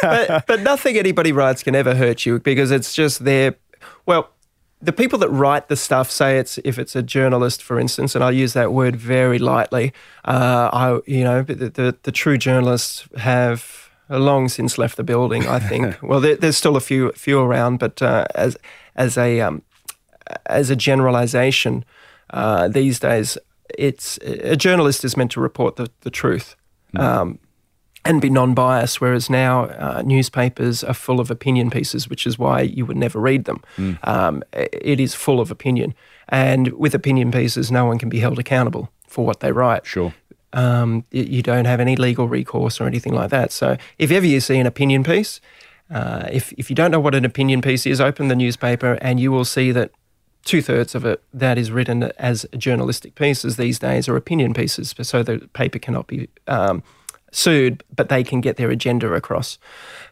but, 0.02 0.46
but 0.48 0.62
nothing 0.62 0.98
anybody 0.98 1.34
writes 1.34 1.62
can 1.62 1.76
ever 1.76 1.94
hurt 1.94 2.26
you 2.26 2.40
because 2.40 2.72
it's 2.72 2.94
just 2.94 3.26
there. 3.26 3.56
Well, 4.06 4.30
the 4.82 4.94
people 4.94 5.20
that 5.20 5.30
write 5.30 5.68
the 5.68 5.76
stuff 5.76 6.10
say 6.10 6.38
it's 6.38 6.58
if 6.60 6.80
it's 6.80 6.96
a 6.96 7.04
journalist, 7.04 7.62
for 7.62 7.80
instance, 7.80 8.16
and 8.16 8.24
I 8.24 8.32
use 8.32 8.54
that 8.54 8.72
word 8.72 8.96
very 8.96 9.38
lightly. 9.40 9.94
Uh, 10.24 10.70
I, 10.72 11.00
you 11.06 11.24
know, 11.24 11.44
the, 11.44 11.70
the, 11.70 11.98
the 12.04 12.12
true 12.12 12.38
journalists 12.38 13.08
have 13.18 13.90
long 14.10 14.48
since 14.48 14.78
left 14.78 14.96
the 14.96 15.04
building. 15.04 15.48
I 15.48 15.60
think. 15.60 15.98
well, 16.02 16.22
there, 16.22 16.36
there's 16.36 16.58
still 16.58 16.78
a 16.78 16.82
few 16.82 17.12
few 17.12 17.40
around, 17.40 17.80
but 17.80 18.02
uh, 18.02 18.26
as 18.36 18.58
as 18.96 19.18
a 19.18 19.42
um, 19.42 19.64
as 20.46 20.70
a 20.70 20.76
generalization, 20.76 21.84
uh, 22.30 22.70
these 22.70 23.00
days, 23.00 23.38
it's 23.78 24.18
a 24.24 24.56
journalist 24.56 25.04
is 25.04 25.18
meant 25.18 25.32
to 25.32 25.42
report 25.42 25.76
the 25.76 25.90
the 26.02 26.12
truth. 26.12 26.56
Mm. 26.96 27.02
Um, 27.02 27.40
and 28.06 28.22
be 28.22 28.30
non-biased. 28.30 29.02
Whereas 29.02 29.30
now 29.30 29.66
uh, 29.66 30.02
newspapers 30.06 30.84
are 30.84 30.94
full 30.94 31.20
of 31.20 31.32
opinion 31.32 31.70
pieces, 31.70 32.10
which 32.10 32.26
is 32.26 32.40
why 32.40 32.62
you 32.62 32.86
would 32.86 32.98
never 32.98 33.20
read 33.20 33.46
them. 33.46 33.62
Mm. 33.78 34.08
Um, 34.08 34.44
it 34.54 35.00
is 35.00 35.16
full 35.16 35.40
of 35.40 35.52
opinion, 35.52 35.94
and 36.28 36.70
with 36.74 36.96
opinion 36.96 37.32
pieces, 37.32 37.72
no 37.72 37.86
one 37.86 38.00
can 38.00 38.10
be 38.10 38.20
held 38.20 38.40
accountable 38.40 38.90
for 39.08 39.26
what 39.26 39.40
they 39.40 39.52
write. 39.52 39.86
Sure. 39.86 40.14
Um, 40.54 41.04
you 41.12 41.44
don't 41.44 41.66
have 41.66 41.80
any 41.80 41.96
legal 41.96 42.28
recourse 42.28 42.82
or 42.82 42.88
anything 42.88 43.14
like 43.14 43.30
that. 43.30 43.52
So 43.52 43.78
if 44.00 44.12
ever 44.12 44.26
you 44.26 44.40
see 44.40 44.58
an 44.58 44.66
opinion 44.66 45.04
piece, 45.04 45.42
uh, 45.92 46.28
if 46.32 46.52
if 46.54 46.70
you 46.70 46.76
don't 46.76 46.92
know 46.92 47.00
what 47.00 47.16
an 47.16 47.26
opinion 47.26 47.62
piece 47.62 47.86
is, 47.86 48.02
open 48.02 48.30
the 48.30 48.36
newspaper 48.36 48.98
and 49.02 49.20
you 49.20 49.32
will 49.32 49.46
see 49.46 49.72
that 49.72 49.92
two 50.46 50.62
thirds 50.62 50.96
of 50.96 51.06
it 51.06 51.22
that 51.34 51.58
is 51.58 51.70
written 51.70 52.04
as 52.18 52.46
journalistic 52.58 53.14
pieces 53.14 53.58
these 53.58 53.78
days 53.78 54.08
are 54.08 54.16
opinion 54.16 54.54
pieces, 54.54 54.96
so 55.02 55.22
the 55.22 55.40
paper 55.54 55.78
cannot 55.78 56.08
be 56.08 56.30
um, 56.48 56.82
sued, 57.32 57.84
but 57.96 58.10
they 58.10 58.24
can 58.24 58.42
get 58.42 58.58
their 58.58 58.70
agenda 58.70 59.12
across. 59.14 59.58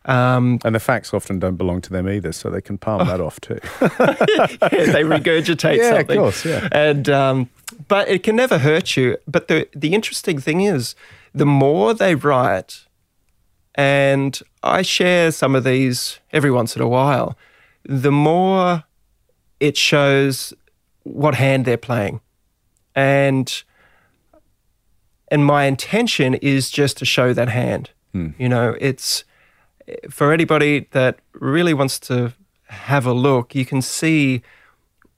Um, 0.05 0.59
and 0.63 0.73
the 0.73 0.79
facts 0.79 1.13
often 1.13 1.39
don't 1.39 1.57
belong 1.57 1.81
to 1.81 1.89
them 1.89 2.07
either, 2.07 2.31
so 2.31 2.49
they 2.49 2.61
can 2.61 2.77
palm 2.77 3.01
oh. 3.01 3.05
that 3.05 3.19
off 3.19 3.39
too. 3.41 3.59
yeah, 3.81 4.91
they 4.91 5.03
regurgitate 5.03 5.77
yeah, 5.77 5.97
something. 5.97 6.17
Of 6.17 6.23
course, 6.23 6.45
yeah. 6.45 6.69
And 6.71 7.09
um, 7.09 7.49
but 7.87 8.07
it 8.07 8.23
can 8.23 8.35
never 8.35 8.57
hurt 8.59 8.95
you. 8.95 9.17
But 9.27 9.47
the 9.47 9.67
the 9.75 9.93
interesting 9.93 10.39
thing 10.39 10.61
is, 10.61 10.95
the 11.33 11.45
more 11.45 11.93
they 11.93 12.15
write, 12.15 12.85
and 13.75 14.39
I 14.63 14.81
share 14.81 15.31
some 15.31 15.55
of 15.55 15.65
these 15.65 16.19
every 16.31 16.51
once 16.51 16.75
in 16.75 16.81
a 16.81 16.87
while, 16.87 17.37
the 17.83 18.11
more 18.11 18.85
it 19.59 19.75
shows 19.75 20.53
what 21.03 21.35
hand 21.35 21.65
they're 21.65 21.77
playing, 21.77 22.21
and 22.95 23.63
and 25.29 25.45
my 25.45 25.65
intention 25.65 26.35
is 26.35 26.69
just 26.69 26.97
to 26.97 27.05
show 27.05 27.33
that 27.33 27.49
hand. 27.49 27.89
Mm. 28.13 28.33
You 28.37 28.49
know, 28.49 28.75
it's 28.79 29.23
for 30.09 30.31
anybody 30.31 30.87
that 30.91 31.19
really 31.33 31.73
wants 31.73 31.99
to 31.99 32.33
have 32.65 33.05
a 33.05 33.13
look, 33.13 33.55
you 33.55 33.65
can 33.65 33.81
see 33.81 34.41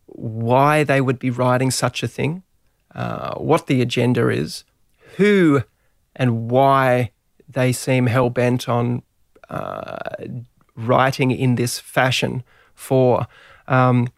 why 0.06 0.84
they 0.84 1.02
would 1.02 1.20
be 1.20 1.30
writing 1.30 1.72
such 1.72 2.04
a 2.04 2.08
thing, 2.08 2.44
uh, 2.94 3.36
what 3.36 3.68
the 3.68 3.82
agenda 3.82 4.30
is, 4.30 4.64
who 5.18 5.64
and 6.16 6.50
why 6.50 7.12
they 7.48 7.72
seem 7.72 8.08
hell 8.08 8.30
bent 8.30 8.68
on 8.70 9.02
uh, 9.50 9.98
writing 10.76 11.32
in 11.32 11.56
this 11.56 11.80
fashion 11.80 12.44
for. 12.76 13.28
Um, 13.68 14.10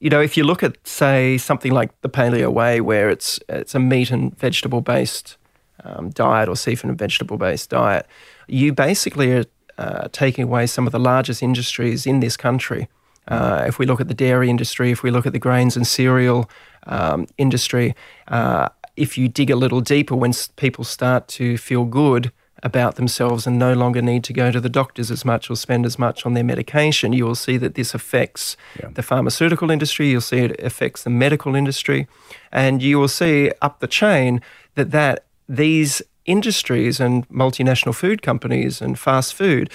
you 0.00 0.10
know, 0.10 0.20
if 0.20 0.36
you 0.36 0.44
look 0.44 0.62
at 0.62 0.76
say 0.86 1.38
something 1.38 1.72
like 1.72 1.98
the 2.02 2.08
Paleo 2.08 2.52
Way, 2.52 2.80
where 2.80 3.10
it's 3.10 3.40
it's 3.48 3.74
a 3.74 3.80
meat 3.80 4.10
and 4.10 4.36
vegetable 4.38 4.80
based 4.80 5.36
um, 5.84 6.10
diet 6.10 6.48
or 6.48 6.56
seafood 6.56 6.90
and 6.90 6.98
vegetable 6.98 7.36
based 7.36 7.70
diet, 7.70 8.06
you 8.46 8.72
basically 8.72 9.32
are 9.32 9.44
uh, 9.78 10.08
taking 10.12 10.44
away 10.44 10.66
some 10.66 10.86
of 10.86 10.92
the 10.92 10.98
largest 10.98 11.42
industries 11.42 12.06
in 12.06 12.20
this 12.20 12.36
country. 12.36 12.88
Uh, 13.28 13.64
if 13.66 13.78
we 13.78 13.86
look 13.86 14.00
at 14.00 14.08
the 14.08 14.14
dairy 14.14 14.48
industry, 14.48 14.90
if 14.90 15.02
we 15.02 15.10
look 15.10 15.26
at 15.26 15.32
the 15.32 15.38
grains 15.38 15.76
and 15.76 15.86
cereal 15.86 16.48
um, 16.86 17.26
industry, 17.36 17.94
uh, 18.28 18.68
if 18.96 19.18
you 19.18 19.28
dig 19.28 19.50
a 19.50 19.56
little 19.56 19.80
deeper, 19.80 20.16
when 20.16 20.32
people 20.56 20.84
start 20.84 21.28
to 21.28 21.58
feel 21.58 21.84
good 21.84 22.32
about 22.62 22.96
themselves 22.96 23.46
and 23.46 23.58
no 23.58 23.72
longer 23.72 24.02
need 24.02 24.24
to 24.24 24.32
go 24.32 24.50
to 24.50 24.60
the 24.60 24.68
doctors 24.68 25.10
as 25.10 25.24
much 25.24 25.48
or 25.50 25.56
spend 25.56 25.86
as 25.86 25.98
much 25.98 26.26
on 26.26 26.34
their 26.34 26.44
medication, 26.44 27.12
you 27.12 27.24
will 27.24 27.34
see 27.34 27.56
that 27.56 27.74
this 27.74 27.94
affects 27.94 28.56
yeah. 28.80 28.88
the 28.94 29.02
pharmaceutical 29.02 29.70
industry, 29.70 30.10
you'll 30.10 30.20
see 30.20 30.38
it 30.38 30.60
affects 30.60 31.04
the 31.04 31.10
medical 31.10 31.54
industry, 31.54 32.08
and 32.50 32.82
you 32.82 32.98
will 32.98 33.08
see 33.08 33.50
up 33.62 33.80
the 33.80 33.86
chain 33.86 34.40
that, 34.74 34.90
that 34.90 35.24
these 35.48 36.02
industries 36.26 37.00
and 37.00 37.26
multinational 37.28 37.94
food 37.94 38.22
companies 38.22 38.82
and 38.82 38.98
fast 38.98 39.34
food, 39.34 39.70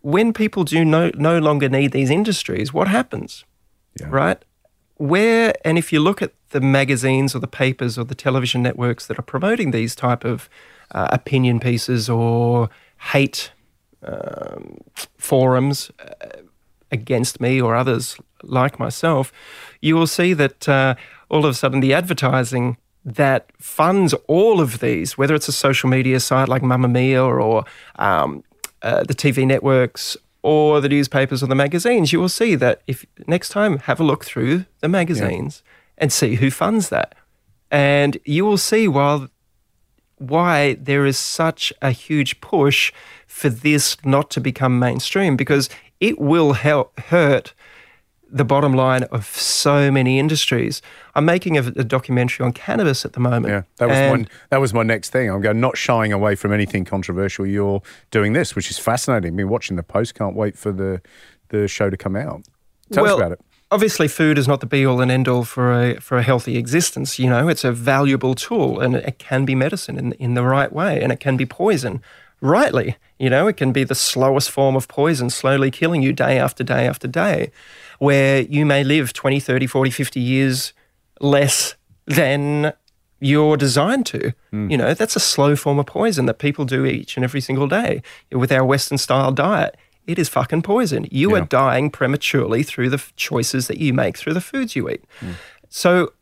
when 0.00 0.32
people 0.32 0.64
do 0.64 0.84
no, 0.84 1.10
no 1.14 1.38
longer 1.38 1.68
need 1.68 1.92
these 1.92 2.10
industries, 2.10 2.72
what 2.72 2.88
happens? 2.88 3.44
Yeah. 4.00 4.06
Right? 4.10 4.44
Where, 4.96 5.54
and 5.64 5.76
if 5.76 5.92
you 5.92 6.00
look 6.00 6.22
at 6.22 6.32
the 6.50 6.60
magazines 6.60 7.34
or 7.34 7.40
the 7.40 7.46
papers 7.46 7.98
or 7.98 8.04
the 8.04 8.14
television 8.14 8.62
networks 8.62 9.06
that 9.06 9.18
are 9.18 9.22
promoting 9.22 9.70
these 9.70 9.94
type 9.94 10.24
of 10.24 10.48
uh, 10.92 11.08
opinion 11.12 11.60
pieces 11.60 12.08
or 12.08 12.70
hate 13.12 13.52
um, 14.02 14.78
forums 15.16 15.90
uh, 16.00 16.42
against 16.90 17.40
me 17.40 17.60
or 17.60 17.74
others 17.74 18.16
like 18.42 18.78
myself, 18.78 19.32
you 19.80 19.94
will 19.94 20.06
see 20.06 20.32
that 20.32 20.68
uh, 20.68 20.94
all 21.28 21.44
of 21.44 21.50
a 21.50 21.54
sudden 21.54 21.80
the 21.80 21.94
advertising 21.94 22.76
that 23.04 23.50
funds 23.58 24.14
all 24.26 24.60
of 24.60 24.80
these, 24.80 25.16
whether 25.16 25.34
it's 25.34 25.48
a 25.48 25.52
social 25.52 25.88
media 25.88 26.20
site 26.20 26.48
like 26.48 26.62
Mamamia 26.62 27.24
or 27.24 27.64
um, 27.96 28.44
uh, 28.82 29.02
the 29.04 29.14
TV 29.14 29.46
networks 29.46 30.16
or 30.42 30.80
the 30.80 30.88
newspapers 30.88 31.42
or 31.42 31.46
the 31.46 31.54
magazines, 31.54 32.12
you 32.12 32.20
will 32.20 32.28
see 32.28 32.54
that 32.54 32.82
if 32.86 33.04
next 33.26 33.48
time 33.48 33.78
have 33.80 34.00
a 34.00 34.04
look 34.04 34.24
through 34.24 34.64
the 34.80 34.88
magazines 34.88 35.62
yeah. 35.64 35.72
and 35.98 36.12
see 36.12 36.36
who 36.36 36.50
funds 36.50 36.88
that. 36.90 37.14
And 37.70 38.18
you 38.24 38.44
will 38.44 38.58
see 38.58 38.88
while 38.88 39.28
why 40.18 40.74
there 40.74 41.06
is 41.06 41.18
such 41.18 41.72
a 41.82 41.90
huge 41.90 42.40
push 42.40 42.92
for 43.26 43.48
this 43.48 43.96
not 44.04 44.30
to 44.30 44.40
become 44.40 44.78
mainstream 44.78 45.36
because 45.36 45.68
it 46.00 46.18
will 46.18 46.52
help 46.54 46.98
hurt 47.00 47.54
the 48.30 48.44
bottom 48.44 48.72
line 48.72 49.04
of 49.04 49.24
so 49.26 49.90
many 49.90 50.18
industries. 50.18 50.82
I'm 51.14 51.24
making 51.24 51.56
a, 51.56 51.60
a 51.60 51.84
documentary 51.84 52.44
on 52.44 52.52
cannabis 52.52 53.04
at 53.04 53.14
the 53.14 53.20
moment. 53.20 53.48
Yeah, 53.48 53.62
that 53.76 53.88
was 53.88 54.26
that 54.50 54.60
was 54.60 54.74
my 54.74 54.82
next 54.82 55.10
thing. 55.10 55.30
I'm 55.30 55.40
going 55.40 55.60
not 55.60 55.76
shying 55.76 56.12
away 56.12 56.34
from 56.34 56.52
anything 56.52 56.84
controversial. 56.84 57.46
You're 57.46 57.82
doing 58.10 58.34
this, 58.34 58.54
which 58.54 58.70
is 58.70 58.78
fascinating. 58.78 59.34
Me 59.34 59.44
watching 59.44 59.76
the 59.76 59.82
post, 59.82 60.14
can't 60.14 60.36
wait 60.36 60.56
for 60.56 60.72
the 60.72 61.00
the 61.48 61.66
show 61.68 61.90
to 61.90 61.96
come 61.96 62.16
out. 62.16 62.42
Tell 62.92 63.04
well, 63.04 63.14
us 63.14 63.20
about 63.20 63.32
it. 63.32 63.40
Obviously, 63.70 64.08
food 64.08 64.38
is 64.38 64.48
not 64.48 64.60
the 64.60 64.66
be 64.66 64.86
all 64.86 65.00
and 65.00 65.10
end 65.10 65.28
all 65.28 65.44
for 65.44 65.72
a 65.72 66.00
for 66.00 66.16
a 66.16 66.22
healthy 66.22 66.56
existence. 66.56 67.18
You 67.18 67.28
know, 67.28 67.48
it's 67.48 67.64
a 67.64 67.72
valuable 67.72 68.34
tool, 68.34 68.80
and 68.80 68.94
it 68.94 69.18
can 69.18 69.44
be 69.44 69.54
medicine 69.54 69.98
in 69.98 70.12
in 70.12 70.34
the 70.34 70.42
right 70.42 70.72
way, 70.72 71.02
and 71.02 71.12
it 71.12 71.20
can 71.20 71.36
be 71.36 71.44
poison 71.44 72.02
rightly. 72.40 72.96
You 73.18 73.30
know, 73.30 73.48
it 73.48 73.56
can 73.56 73.72
be 73.72 73.84
the 73.84 73.94
slowest 73.94 74.50
form 74.50 74.76
of 74.76 74.88
poison, 74.88 75.30
slowly 75.30 75.70
killing 75.70 76.02
you 76.02 76.12
day 76.12 76.38
after 76.38 76.62
day 76.64 76.86
after 76.86 77.08
day, 77.08 77.50
where 77.98 78.42
you 78.42 78.64
may 78.64 78.84
live 78.84 79.12
20, 79.12 79.40
30, 79.40 79.66
40, 79.66 79.90
50 79.90 80.20
years 80.20 80.72
less 81.20 81.74
than 82.06 82.72
you're 83.20 83.56
designed 83.56 84.06
to. 84.06 84.32
Hmm. 84.50 84.70
You 84.70 84.76
know, 84.76 84.94
that's 84.94 85.16
a 85.16 85.20
slow 85.20 85.56
form 85.56 85.78
of 85.78 85.86
poison 85.86 86.26
that 86.26 86.38
people 86.38 86.64
do 86.64 86.86
each 86.86 87.16
and 87.16 87.24
every 87.24 87.40
single 87.40 87.66
day 87.66 88.02
with 88.30 88.52
our 88.52 88.64
Western 88.64 88.98
style 88.98 89.32
diet. 89.32 89.76
It 90.08 90.18
is 90.18 90.28
fucking 90.30 90.62
poison. 90.62 91.06
You 91.10 91.34
are 91.36 91.42
dying 91.42 91.90
prematurely 91.90 92.62
through 92.62 92.88
the 92.88 93.04
choices 93.14 93.68
that 93.68 93.76
you 93.76 93.92
make 93.92 94.16
through 94.16 94.32
the 94.32 94.40
foods 94.40 94.74
you 94.74 94.88
eat. 94.88 95.04
Mm. 95.20 95.34
So 95.68 96.14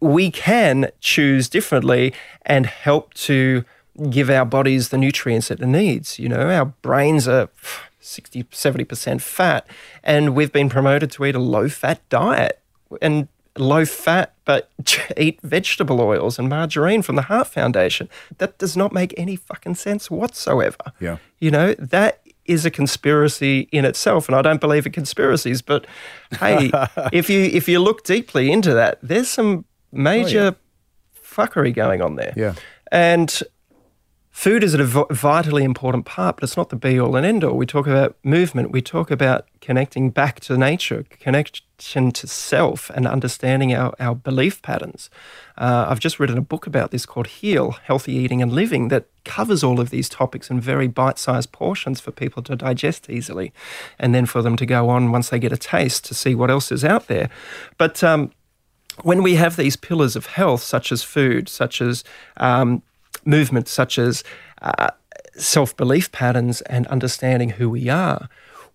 we 0.00 0.30
can 0.30 0.90
choose 1.00 1.50
differently 1.50 2.14
and 2.46 2.64
help 2.64 3.12
to 3.14 3.64
give 4.08 4.30
our 4.30 4.46
bodies 4.46 4.88
the 4.88 4.96
nutrients 4.96 5.48
that 5.48 5.60
it 5.60 5.66
needs. 5.66 6.18
You 6.18 6.30
know, 6.30 6.50
our 6.50 6.64
brains 6.64 7.28
are 7.28 7.50
60, 8.00 8.44
70% 8.44 9.20
fat, 9.20 9.66
and 10.02 10.34
we've 10.34 10.52
been 10.52 10.70
promoted 10.70 11.10
to 11.12 11.26
eat 11.26 11.34
a 11.34 11.38
low 11.38 11.68
fat 11.68 12.00
diet 12.08 12.60
and 13.02 13.28
low 13.58 13.84
fat, 13.84 14.34
but 14.44 14.70
eat 15.16 15.40
vegetable 15.42 16.00
oils 16.00 16.38
and 16.38 16.48
margarine 16.48 17.02
from 17.02 17.16
the 17.16 17.22
Heart 17.22 17.48
Foundation. 17.48 18.08
That 18.38 18.58
does 18.58 18.76
not 18.76 18.92
make 18.92 19.14
any 19.16 19.36
fucking 19.36 19.76
sense 19.76 20.10
whatsoever. 20.10 20.92
Yeah. 21.00 21.18
You 21.38 21.50
know, 21.50 21.74
that 21.74 22.20
is 22.46 22.66
a 22.66 22.70
conspiracy 22.70 23.68
in 23.72 23.84
itself, 23.84 24.28
and 24.28 24.36
I 24.36 24.42
don't 24.42 24.60
believe 24.60 24.86
in 24.86 24.92
conspiracies. 24.92 25.62
But 25.62 25.86
hey, 26.38 26.70
if 27.12 27.30
you 27.30 27.40
if 27.40 27.68
you 27.68 27.78
look 27.78 28.04
deeply 28.04 28.50
into 28.50 28.74
that, 28.74 28.98
there's 29.02 29.28
some 29.28 29.64
oh, 29.64 29.96
major 29.96 30.56
fuckery 31.22 31.74
going 31.74 32.02
on 32.02 32.16
there. 32.16 32.32
Yeah. 32.36 32.54
And 32.92 33.42
food 34.34 34.64
is 34.64 34.74
a 34.74 34.84
vitally 35.12 35.62
important 35.62 36.04
part, 36.04 36.34
but 36.34 36.42
it's 36.42 36.56
not 36.56 36.68
the 36.68 36.76
be 36.76 36.98
all 36.98 37.14
and 37.14 37.24
end 37.24 37.44
all. 37.44 37.56
We 37.56 37.66
talk 37.66 37.86
about 37.86 38.16
movement, 38.24 38.72
we 38.72 38.82
talk 38.82 39.12
about 39.12 39.46
connecting 39.60 40.10
back 40.10 40.40
to 40.40 40.58
nature, 40.58 41.06
connection 41.08 42.10
to 42.10 42.26
self, 42.26 42.90
and 42.90 43.06
understanding 43.06 43.72
our, 43.72 43.94
our 44.00 44.16
belief 44.16 44.60
patterns. 44.60 45.08
Uh, 45.56 45.86
I've 45.88 46.00
just 46.00 46.18
written 46.18 46.36
a 46.36 46.42
book 46.42 46.66
about 46.66 46.90
this 46.90 47.06
called 47.06 47.28
Heal 47.28 47.76
Healthy 47.84 48.12
Eating 48.12 48.42
and 48.42 48.52
Living 48.52 48.88
that 48.88 49.06
covers 49.24 49.62
all 49.62 49.78
of 49.78 49.90
these 49.90 50.08
topics 50.08 50.50
in 50.50 50.60
very 50.60 50.88
bite 50.88 51.20
sized 51.20 51.52
portions 51.52 52.00
for 52.00 52.10
people 52.10 52.42
to 52.42 52.56
digest 52.56 53.08
easily, 53.08 53.52
and 54.00 54.16
then 54.16 54.26
for 54.26 54.42
them 54.42 54.56
to 54.56 54.66
go 54.66 54.88
on 54.88 55.12
once 55.12 55.30
they 55.30 55.38
get 55.38 55.52
a 55.52 55.56
taste 55.56 56.04
to 56.06 56.12
see 56.12 56.34
what 56.34 56.50
else 56.50 56.72
is 56.72 56.84
out 56.84 57.06
there. 57.06 57.30
But 57.78 58.02
um, 58.02 58.32
when 59.02 59.22
we 59.22 59.36
have 59.36 59.54
these 59.54 59.76
pillars 59.76 60.16
of 60.16 60.26
health, 60.26 60.64
such 60.64 60.90
as 60.90 61.04
food, 61.04 61.48
such 61.48 61.80
as 61.80 62.02
um, 62.36 62.82
movement, 63.24 63.68
such 63.68 63.98
as 63.98 64.24
uh, 64.62 64.90
self 65.36 65.76
belief 65.76 66.10
patterns, 66.12 66.60
and 66.62 66.86
understanding 66.88 67.50
who 67.50 67.68
we 67.70 67.88
are, 67.88 68.28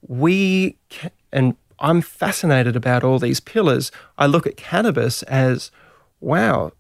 we 0.07 0.77
ca 0.89 1.09
and 1.31 1.55
I'm 1.79 2.01
fascinated 2.01 2.75
about 2.75 3.03
all 3.03 3.19
these 3.19 3.39
pillars. 3.39 3.91
I 4.17 4.25
look 4.25 4.45
at 4.45 4.57
cannabis 4.57 5.23
as, 5.23 5.71
wow, 6.19 6.73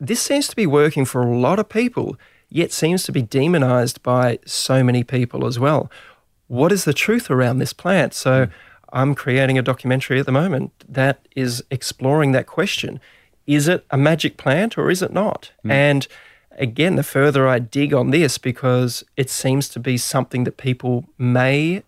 this 0.00 0.20
seems 0.20 0.48
to 0.48 0.56
be 0.56 0.66
working 0.66 1.04
for 1.04 1.22
a 1.22 1.36
lot 1.36 1.58
of 1.58 1.68
people, 1.68 2.16
yet 2.48 2.72
seems 2.72 3.02
to 3.04 3.12
be 3.12 3.22
demonized 3.22 4.02
by 4.02 4.38
so 4.46 4.82
many 4.82 5.04
people 5.04 5.46
as 5.46 5.58
well. 5.58 5.90
What 6.46 6.72
is 6.72 6.84
the 6.84 6.94
truth 6.94 7.30
around 7.30 7.58
this 7.58 7.72
plant? 7.72 8.14
So 8.14 8.48
I'm 8.92 9.14
creating 9.14 9.58
a 9.58 9.62
documentary 9.62 10.18
at 10.18 10.26
the 10.26 10.32
moment 10.32 10.72
that 10.88 11.28
is 11.36 11.62
exploring 11.70 12.32
that 12.32 12.46
question. 12.46 13.00
Is 13.46 13.68
it 13.68 13.84
a 13.90 13.98
magic 13.98 14.36
plant 14.36 14.78
or 14.78 14.90
is 14.90 15.02
it 15.02 15.12
not? 15.12 15.52
And 15.72 16.06
again, 16.58 16.96
the 16.96 17.02
further 17.02 17.48
I 17.48 17.58
dig 17.58 17.94
on 17.94 18.10
this, 18.10 18.36
because 18.38 19.04
it 19.16 19.30
seems 19.30 19.68
to 19.70 19.80
be 19.80 19.96
something 19.96 20.44
that 20.44 20.56
people 20.56 21.06
may 21.16 21.82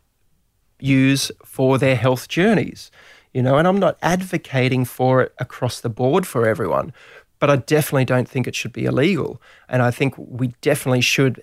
use 0.78 1.30
for 1.44 1.78
their 1.78 1.96
health 1.96 2.28
journeys. 2.28 2.90
You 3.32 3.42
know, 3.42 3.58
and 3.58 3.68
I'm 3.68 3.78
not 3.78 3.98
advocating 4.02 4.84
for 4.84 5.22
it 5.22 5.34
across 5.38 5.80
the 5.80 5.88
board 5.88 6.26
for 6.26 6.48
everyone, 6.48 6.92
but 7.38 7.50
I 7.50 7.56
definitely 7.56 8.04
don't 8.04 8.28
think 8.28 8.46
it 8.48 8.56
should 8.56 8.72
be 8.72 8.86
illegal. 8.86 9.40
And 9.68 9.82
I 9.82 9.90
think 9.90 10.14
we 10.16 10.48
definitely 10.60 11.00
should 11.00 11.42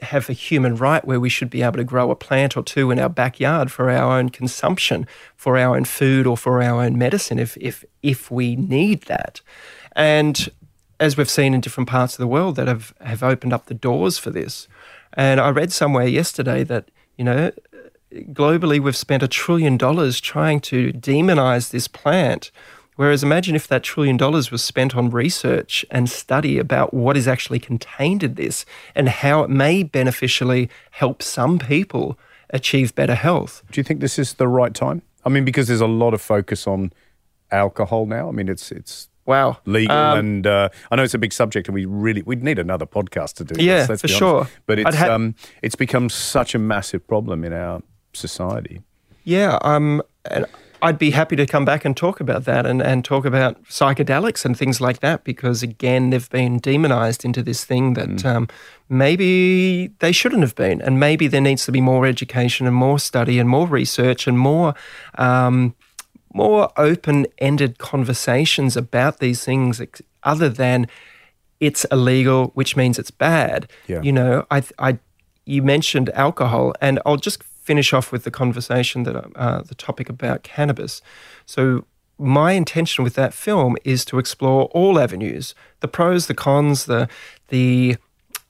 have 0.00 0.28
a 0.28 0.32
human 0.32 0.76
right 0.76 1.04
where 1.04 1.20
we 1.20 1.28
should 1.28 1.50
be 1.50 1.62
able 1.62 1.76
to 1.76 1.84
grow 1.84 2.10
a 2.10 2.16
plant 2.16 2.56
or 2.56 2.62
two 2.62 2.90
in 2.90 2.98
our 2.98 3.08
backyard 3.08 3.70
for 3.70 3.90
our 3.90 4.18
own 4.18 4.28
consumption, 4.28 5.06
for 5.36 5.58
our 5.58 5.76
own 5.76 5.84
food 5.84 6.26
or 6.26 6.36
for 6.36 6.62
our 6.62 6.82
own 6.82 6.96
medicine 6.96 7.38
if 7.38 7.56
if 7.60 7.84
if 8.02 8.30
we 8.30 8.56
need 8.56 9.02
that. 9.02 9.40
And 9.96 10.48
as 11.00 11.16
we've 11.16 11.30
seen 11.30 11.54
in 11.54 11.60
different 11.60 11.88
parts 11.88 12.14
of 12.14 12.18
the 12.18 12.26
world 12.26 12.56
that 12.56 12.68
have, 12.68 12.94
have 13.00 13.22
opened 13.22 13.52
up 13.52 13.66
the 13.66 13.74
doors 13.74 14.18
for 14.18 14.30
this. 14.30 14.68
And 15.14 15.40
I 15.40 15.50
read 15.50 15.72
somewhere 15.72 16.06
yesterday 16.06 16.64
that, 16.64 16.90
you 17.16 17.24
know, 17.24 17.52
globally 18.12 18.80
we've 18.80 18.96
spent 18.96 19.22
a 19.22 19.28
trillion 19.28 19.76
dollars 19.76 20.20
trying 20.20 20.60
to 20.60 20.92
demonize 20.92 21.70
this 21.70 21.88
plant. 21.88 22.50
Whereas 22.96 23.22
imagine 23.22 23.54
if 23.54 23.68
that 23.68 23.84
trillion 23.84 24.16
dollars 24.16 24.50
was 24.50 24.62
spent 24.62 24.96
on 24.96 25.10
research 25.10 25.86
and 25.90 26.10
study 26.10 26.58
about 26.58 26.92
what 26.92 27.16
is 27.16 27.28
actually 27.28 27.60
contained 27.60 28.24
in 28.24 28.34
this 28.34 28.66
and 28.94 29.08
how 29.08 29.44
it 29.44 29.50
may 29.50 29.84
beneficially 29.84 30.68
help 30.90 31.22
some 31.22 31.60
people 31.60 32.18
achieve 32.50 32.94
better 32.96 33.14
health. 33.14 33.62
Do 33.70 33.78
you 33.78 33.84
think 33.84 34.00
this 34.00 34.18
is 34.18 34.34
the 34.34 34.48
right 34.48 34.74
time? 34.74 35.02
I 35.24 35.28
mean, 35.28 35.44
because 35.44 35.68
there's 35.68 35.80
a 35.80 35.86
lot 35.86 36.12
of 36.12 36.20
focus 36.20 36.66
on 36.66 36.92
alcohol 37.52 38.06
now. 38.06 38.28
I 38.28 38.32
mean, 38.32 38.48
it's 38.48 38.72
it's 38.72 39.08
Wow. 39.28 39.58
legal, 39.66 39.94
Um, 39.94 40.18
and 40.18 40.46
uh, 40.46 40.68
I 40.90 40.96
know 40.96 41.02
it's 41.02 41.12
a 41.12 41.18
big 41.18 41.34
subject, 41.34 41.68
and 41.68 41.74
we 41.74 41.84
really 41.84 42.22
we'd 42.22 42.42
need 42.42 42.58
another 42.58 42.86
podcast 42.86 43.34
to 43.34 43.44
do. 43.44 43.54
this, 43.56 43.62
Yeah, 43.62 43.86
let's 43.86 44.00
for 44.00 44.08
sure. 44.08 44.48
But 44.66 44.78
it's 44.78 44.96
ha- 44.96 45.14
um, 45.14 45.34
it's 45.62 45.76
become 45.76 46.08
such 46.08 46.54
a 46.54 46.58
massive 46.58 47.06
problem 47.06 47.44
in 47.44 47.52
our 47.52 47.82
society. 48.14 48.80
Yeah, 49.24 49.58
um, 49.60 50.02
and 50.24 50.46
I'd 50.80 50.98
be 50.98 51.10
happy 51.10 51.36
to 51.36 51.44
come 51.44 51.66
back 51.66 51.84
and 51.84 51.94
talk 51.94 52.20
about 52.20 52.46
that 52.46 52.64
and, 52.64 52.80
and 52.80 53.04
talk 53.04 53.26
about 53.26 53.62
psychedelics 53.64 54.46
and 54.46 54.56
things 54.56 54.80
like 54.80 55.00
that 55.00 55.24
because, 55.24 55.62
again, 55.62 56.08
they've 56.10 56.30
been 56.30 56.58
demonized 56.58 57.24
into 57.24 57.42
this 57.42 57.64
thing 57.64 57.94
that 57.94 58.24
um, 58.24 58.48
maybe 58.88 59.88
they 59.98 60.12
shouldn't 60.12 60.42
have 60.42 60.54
been. 60.54 60.80
And 60.80 60.98
maybe 60.98 61.26
there 61.26 61.40
needs 61.42 61.66
to 61.66 61.72
be 61.72 61.80
more 61.80 62.06
education 62.06 62.66
and 62.66 62.76
more 62.76 62.98
study 62.98 63.38
and 63.38 63.48
more 63.48 63.66
research 63.66 64.26
and 64.26 64.38
more. 64.38 64.74
Um, 65.16 65.74
more 66.32 66.70
open-ended 66.76 67.78
conversations 67.78 68.76
about 68.76 69.18
these 69.18 69.44
things, 69.44 69.80
ex- 69.80 70.02
other 70.22 70.48
than 70.48 70.86
it's 71.60 71.84
illegal, 71.86 72.50
which 72.54 72.76
means 72.76 72.98
it's 72.98 73.10
bad. 73.10 73.70
Yeah. 73.86 74.02
You 74.02 74.12
know, 74.12 74.46
I, 74.50 74.62
I, 74.78 74.98
you 75.44 75.62
mentioned 75.62 76.10
alcohol, 76.10 76.74
and 76.80 77.00
I'll 77.04 77.16
just 77.16 77.42
finish 77.42 77.92
off 77.92 78.12
with 78.12 78.24
the 78.24 78.30
conversation 78.30 79.02
that 79.02 79.16
uh, 79.36 79.62
the 79.62 79.74
topic 79.74 80.08
about 80.08 80.42
cannabis. 80.42 81.02
So 81.46 81.84
my 82.18 82.52
intention 82.52 83.04
with 83.04 83.14
that 83.14 83.34
film 83.34 83.76
is 83.84 84.04
to 84.06 84.18
explore 84.18 84.64
all 84.66 84.98
avenues: 84.98 85.54
the 85.80 85.88
pros, 85.88 86.26
the 86.26 86.34
cons, 86.34 86.84
the 86.84 87.08
the 87.48 87.96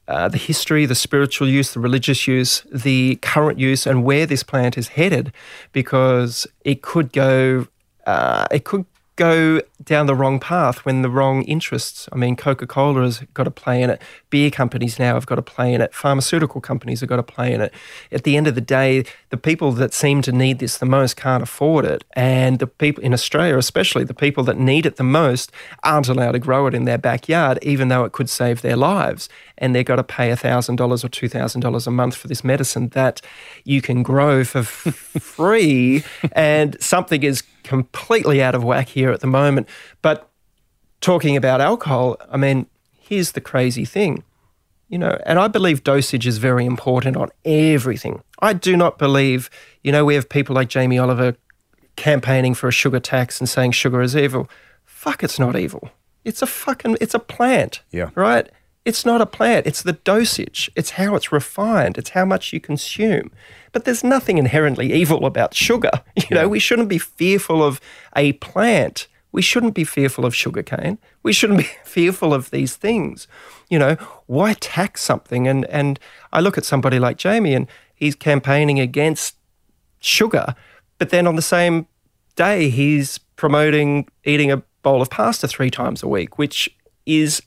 uh, 0.08 0.28
the 0.28 0.38
history, 0.38 0.86
the 0.86 0.94
spiritual 0.94 1.48
use, 1.48 1.72
the 1.72 1.80
religious 1.80 2.26
use, 2.26 2.62
the 2.72 3.16
current 3.16 3.58
use, 3.58 3.86
and 3.86 4.04
where 4.04 4.26
this 4.26 4.42
plant 4.42 4.76
is 4.78 4.88
headed, 4.88 5.32
because 5.72 6.46
it 6.64 6.82
could 6.82 7.12
go, 7.12 7.68
uh, 8.06 8.46
it 8.50 8.64
could 8.64 8.86
go 9.18 9.60
down 9.82 10.06
the 10.06 10.14
wrong 10.14 10.38
path 10.38 10.84
when 10.84 11.02
the 11.02 11.10
wrong 11.10 11.42
interests. 11.42 12.08
I 12.12 12.16
mean, 12.16 12.36
Coca 12.36 12.66
Cola 12.66 13.02
has 13.02 13.18
got 13.34 13.44
to 13.44 13.50
play 13.50 13.82
in 13.82 13.90
it. 13.90 14.00
Beer 14.30 14.50
companies 14.50 14.98
now 14.98 15.14
have 15.14 15.26
got 15.26 15.34
to 15.34 15.42
play 15.42 15.74
in 15.74 15.80
it. 15.80 15.92
Pharmaceutical 15.92 16.60
companies 16.60 17.00
have 17.00 17.08
got 17.08 17.16
to 17.16 17.22
play 17.22 17.52
in 17.52 17.60
it. 17.60 17.74
At 18.12 18.22
the 18.22 18.36
end 18.36 18.46
of 18.46 18.54
the 18.54 18.60
day, 18.60 19.04
the 19.30 19.36
people 19.36 19.72
that 19.72 19.92
seem 19.92 20.22
to 20.22 20.32
need 20.32 20.60
this 20.60 20.78
the 20.78 20.86
most 20.86 21.16
can't 21.16 21.42
afford 21.42 21.84
it, 21.84 22.04
and 22.14 22.60
the 22.60 22.66
people 22.66 23.02
in 23.02 23.12
Australia, 23.12 23.58
especially 23.58 24.04
the 24.04 24.14
people 24.14 24.44
that 24.44 24.58
need 24.58 24.86
it 24.86 24.96
the 24.96 25.04
most, 25.04 25.52
aren't 25.82 26.08
allowed 26.08 26.32
to 26.32 26.38
grow 26.38 26.66
it 26.66 26.74
in 26.74 26.84
their 26.84 26.98
backyard, 26.98 27.58
even 27.62 27.88
though 27.88 28.04
it 28.04 28.12
could 28.12 28.30
save 28.30 28.62
their 28.62 28.76
lives. 28.76 29.28
And 29.58 29.74
they've 29.74 29.84
got 29.84 29.96
to 29.96 30.04
pay 30.04 30.34
thousand 30.36 30.76
dollars 30.76 31.04
or 31.04 31.08
two 31.08 31.28
thousand 31.28 31.60
dollars 31.60 31.86
a 31.88 31.90
month 31.90 32.14
for 32.14 32.28
this 32.28 32.44
medicine 32.44 32.88
that 32.90 33.20
you 33.64 33.82
can 33.82 34.04
grow 34.04 34.44
for 34.44 34.62
free, 34.62 36.04
and 36.32 36.80
something 36.80 37.24
is 37.24 37.42
completely 37.68 38.42
out 38.42 38.54
of 38.54 38.64
whack 38.64 38.88
here 38.88 39.10
at 39.10 39.20
the 39.20 39.26
moment. 39.26 39.68
But 40.00 40.30
talking 41.02 41.36
about 41.36 41.60
alcohol, 41.60 42.16
I 42.32 42.38
mean, 42.38 42.66
here's 42.98 43.32
the 43.32 43.42
crazy 43.42 43.84
thing. 43.84 44.24
You 44.88 44.96
know, 44.96 45.20
and 45.26 45.38
I 45.38 45.48
believe 45.48 45.84
dosage 45.84 46.26
is 46.26 46.38
very 46.38 46.64
important 46.64 47.14
on 47.14 47.28
everything. 47.44 48.22
I 48.40 48.54
do 48.54 48.74
not 48.74 48.98
believe, 48.98 49.50
you 49.82 49.92
know, 49.92 50.02
we 50.02 50.14
have 50.14 50.30
people 50.30 50.54
like 50.54 50.70
Jamie 50.70 50.98
Oliver 50.98 51.36
campaigning 51.96 52.54
for 52.54 52.68
a 52.68 52.72
sugar 52.72 53.00
tax 53.00 53.38
and 53.38 53.46
saying 53.46 53.72
sugar 53.72 54.00
is 54.00 54.16
evil. 54.16 54.48
Fuck, 54.86 55.22
it's 55.22 55.38
not 55.38 55.56
evil. 55.56 55.90
It's 56.24 56.40
a 56.40 56.46
fucking, 56.46 56.96
it's 57.02 57.12
a 57.12 57.18
plant. 57.18 57.82
Yeah. 57.90 58.10
Right? 58.14 58.48
It's 58.88 59.04
not 59.04 59.20
a 59.20 59.26
plant. 59.26 59.66
It's 59.66 59.82
the 59.82 59.92
dosage. 59.92 60.70
It's 60.74 60.92
how 60.92 61.14
it's 61.14 61.30
refined. 61.30 61.98
It's 61.98 62.08
how 62.10 62.24
much 62.24 62.54
you 62.54 62.58
consume. 62.58 63.30
But 63.72 63.84
there's 63.84 64.02
nothing 64.02 64.38
inherently 64.38 64.94
evil 64.94 65.26
about 65.26 65.52
sugar. 65.52 65.90
You 66.30 66.34
know, 66.34 66.48
we 66.48 66.58
shouldn't 66.58 66.88
be 66.88 66.96
fearful 66.96 67.62
of 67.62 67.82
a 68.16 68.32
plant. 68.34 69.06
We 69.30 69.42
shouldn't 69.42 69.74
be 69.74 69.84
fearful 69.84 70.24
of 70.24 70.34
sugarcane. 70.34 70.96
We 71.22 71.34
shouldn't 71.34 71.58
be 71.66 71.68
fearful 71.84 72.32
of 72.32 72.50
these 72.50 72.76
things. 72.76 73.28
You 73.68 73.78
know, 73.78 73.94
why 74.24 74.54
tax 74.54 75.02
something? 75.02 75.46
And 75.46 75.66
and 75.66 76.00
I 76.32 76.40
look 76.40 76.56
at 76.56 76.64
somebody 76.64 76.98
like 76.98 77.18
Jamie 77.18 77.52
and 77.52 77.66
he's 77.94 78.14
campaigning 78.14 78.80
against 78.80 79.36
sugar, 80.00 80.54
but 80.96 81.10
then 81.10 81.26
on 81.26 81.36
the 81.36 81.42
same 81.42 81.86
day 82.36 82.70
he's 82.70 83.18
promoting 83.36 84.08
eating 84.24 84.50
a 84.50 84.62
bowl 84.82 85.02
of 85.02 85.10
pasta 85.10 85.46
three 85.46 85.70
times 85.70 86.02
a 86.02 86.08
week, 86.08 86.38
which 86.38 86.70
is 87.04 87.42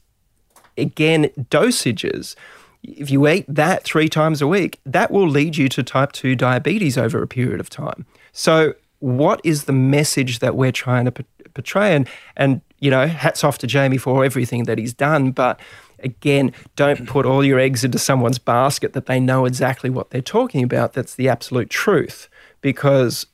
again 0.78 1.26
dosages. 1.50 2.36
If 2.84 3.12
you 3.12 3.28
eat 3.28 3.46
that 3.48 3.84
three 3.84 4.10
times 4.10 4.42
a 4.42 4.48
week, 4.48 4.80
that 4.86 5.12
will 5.12 5.28
lead 5.28 5.58
you 5.58 5.70
to 5.70 5.84
type 5.84 6.12
2 6.14 6.36
diabetes 6.36 6.98
over 6.98 7.22
a 7.22 7.28
period 7.28 7.60
of 7.60 7.70
time. 7.70 8.06
So, 8.32 8.74
what 9.00 9.42
is 9.44 9.66
the 9.66 9.74
message 9.74 10.40
that 10.40 10.56
we're 10.56 10.72
trying 10.72 11.06
to 11.06 11.26
portray? 11.54 11.96
And, 11.96 12.08
and 12.36 12.62
you 12.80 12.90
know, 12.90 13.08
hats 13.08 13.44
off 13.44 13.58
to 13.60 13.68
Jamie 13.68 13.98
for 13.98 14.24
everything 14.26 14.66
that 14.66 14.78
he's 14.78 14.94
done. 14.94 15.32
But 15.32 15.60
again, 16.00 16.54
don't 16.76 17.08
put 17.08 17.26
all 17.26 17.44
your 17.44 17.60
eggs 17.60 17.84
into 17.84 18.00
someone's 18.00 18.40
basket 18.40 18.94
that 18.94 19.06
they 19.06 19.20
know 19.20 19.46
exactly 19.46 19.90
what 19.90 20.10
they're 20.10 20.22
talking 20.22 20.64
about. 20.64 20.94
That's 20.94 21.16
the 21.16 21.30
absolute 21.30 21.70
truth. 21.70 22.30
Because 22.62 23.26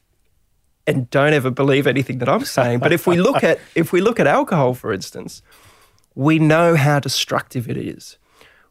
and 0.87 1.09
don't 1.09 1.33
ever 1.33 1.51
believe 1.51 1.85
anything 1.85 2.19
that 2.19 2.29
I'm 2.29 2.45
saying. 2.45 2.79
But 2.79 2.93
if 2.93 3.05
we 3.05 3.19
look 3.19 3.43
at 3.43 3.59
if 3.75 3.91
we 3.91 3.99
look 4.01 4.19
at 4.19 4.25
alcohol, 4.27 4.73
for 4.73 4.93
instance, 4.93 5.41
we 6.17 6.39
know 6.39 6.75
how 6.75 6.99
destructive 6.99 7.69
it 7.69 7.77
is. 7.77 8.17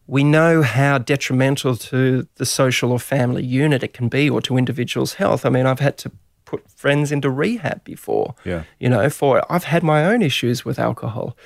We 0.08 0.24
know 0.24 0.62
how 0.62 0.98
detrimental 0.98 1.76
to 1.76 2.26
the 2.34 2.44
social 2.44 2.90
or 2.90 2.98
family 2.98 3.44
unit 3.44 3.84
it 3.84 3.92
can 3.94 4.08
be 4.08 4.28
or 4.28 4.42
to 4.42 4.56
individuals' 4.56 5.14
health. 5.14 5.46
I 5.46 5.50
mean, 5.50 5.64
I've 5.64 5.78
had 5.78 5.96
to 5.98 6.10
put 6.44 6.68
friends 6.68 7.12
into 7.12 7.30
rehab 7.30 7.84
before. 7.84 8.34
Yeah. 8.44 8.64
You 8.80 8.88
know, 8.88 9.08
for 9.10 9.44
I've 9.48 9.62
had 9.62 9.84
my 9.84 10.04
own 10.04 10.22
issues 10.22 10.64
with 10.64 10.80
alcohol. 10.80 11.36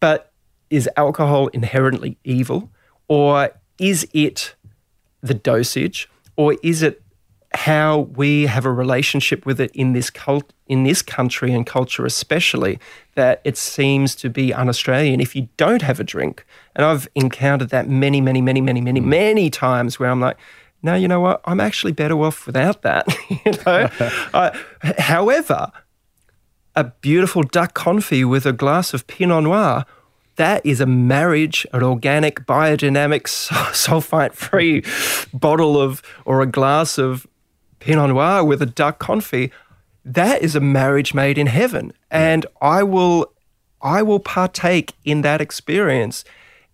But 0.00 0.32
is 0.70 0.90
alcohol 0.96 1.46
inherently 1.48 2.18
evil? 2.24 2.72
Or 3.06 3.50
is 3.78 4.08
it 4.12 4.56
the 5.20 5.34
dosage? 5.34 6.08
Or 6.34 6.56
is 6.64 6.82
it 6.82 7.00
how 7.58 8.00
we 8.14 8.46
have 8.46 8.64
a 8.64 8.72
relationship 8.72 9.44
with 9.44 9.60
it 9.60 9.68
in 9.74 9.92
this 9.92 10.10
cult 10.10 10.52
in 10.68 10.84
this 10.84 11.02
country 11.02 11.52
and 11.52 11.66
culture 11.66 12.06
especially 12.06 12.78
that 13.16 13.40
it 13.42 13.56
seems 13.56 14.14
to 14.14 14.30
be 14.30 14.54
un-Australian 14.54 15.20
if 15.20 15.34
you 15.34 15.48
don't 15.56 15.82
have 15.82 15.98
a 15.98 16.04
drink. 16.04 16.46
And 16.76 16.86
I've 16.86 17.08
encountered 17.16 17.70
that 17.70 17.88
many, 17.88 18.20
many, 18.20 18.40
many, 18.40 18.60
many, 18.60 18.80
many, 18.80 19.00
many 19.00 19.50
times 19.50 19.98
where 19.98 20.08
I'm 20.08 20.20
like, 20.20 20.36
no, 20.82 20.94
you 20.94 21.08
know 21.08 21.18
what? 21.18 21.40
I'm 21.46 21.58
actually 21.58 21.90
better 21.90 22.14
off 22.22 22.46
without 22.46 22.82
that. 22.82 23.08
you 23.28 23.52
know. 23.66 23.90
uh, 24.32 24.56
however, 24.98 25.72
a 26.76 26.84
beautiful 27.00 27.42
duck 27.42 27.74
confit 27.74 28.28
with 28.28 28.46
a 28.46 28.52
glass 28.52 28.94
of 28.94 29.08
Pinot 29.08 29.42
Noir 29.42 29.84
that 30.36 30.64
is 30.64 30.80
a 30.80 30.86
marriage, 30.86 31.66
an 31.72 31.82
organic, 31.82 32.46
biodynamic, 32.46 33.22
sulfite 33.72 34.34
free 34.34 34.84
bottle 35.34 35.80
of 35.80 36.00
or 36.24 36.40
a 36.40 36.46
glass 36.46 36.98
of 36.98 37.26
Pinot 37.80 38.10
Noir 38.10 38.44
with 38.44 38.62
a 38.62 38.66
duck 38.66 38.98
confit, 38.98 39.50
that 40.04 40.42
is 40.42 40.54
a 40.56 40.60
marriage 40.60 41.14
made 41.14 41.38
in 41.38 41.46
heaven. 41.46 41.92
And 42.10 42.46
I 42.60 42.82
will 42.82 43.32
I 43.80 44.02
will 44.02 44.18
partake 44.18 44.94
in 45.04 45.22
that 45.22 45.40
experience 45.40 46.24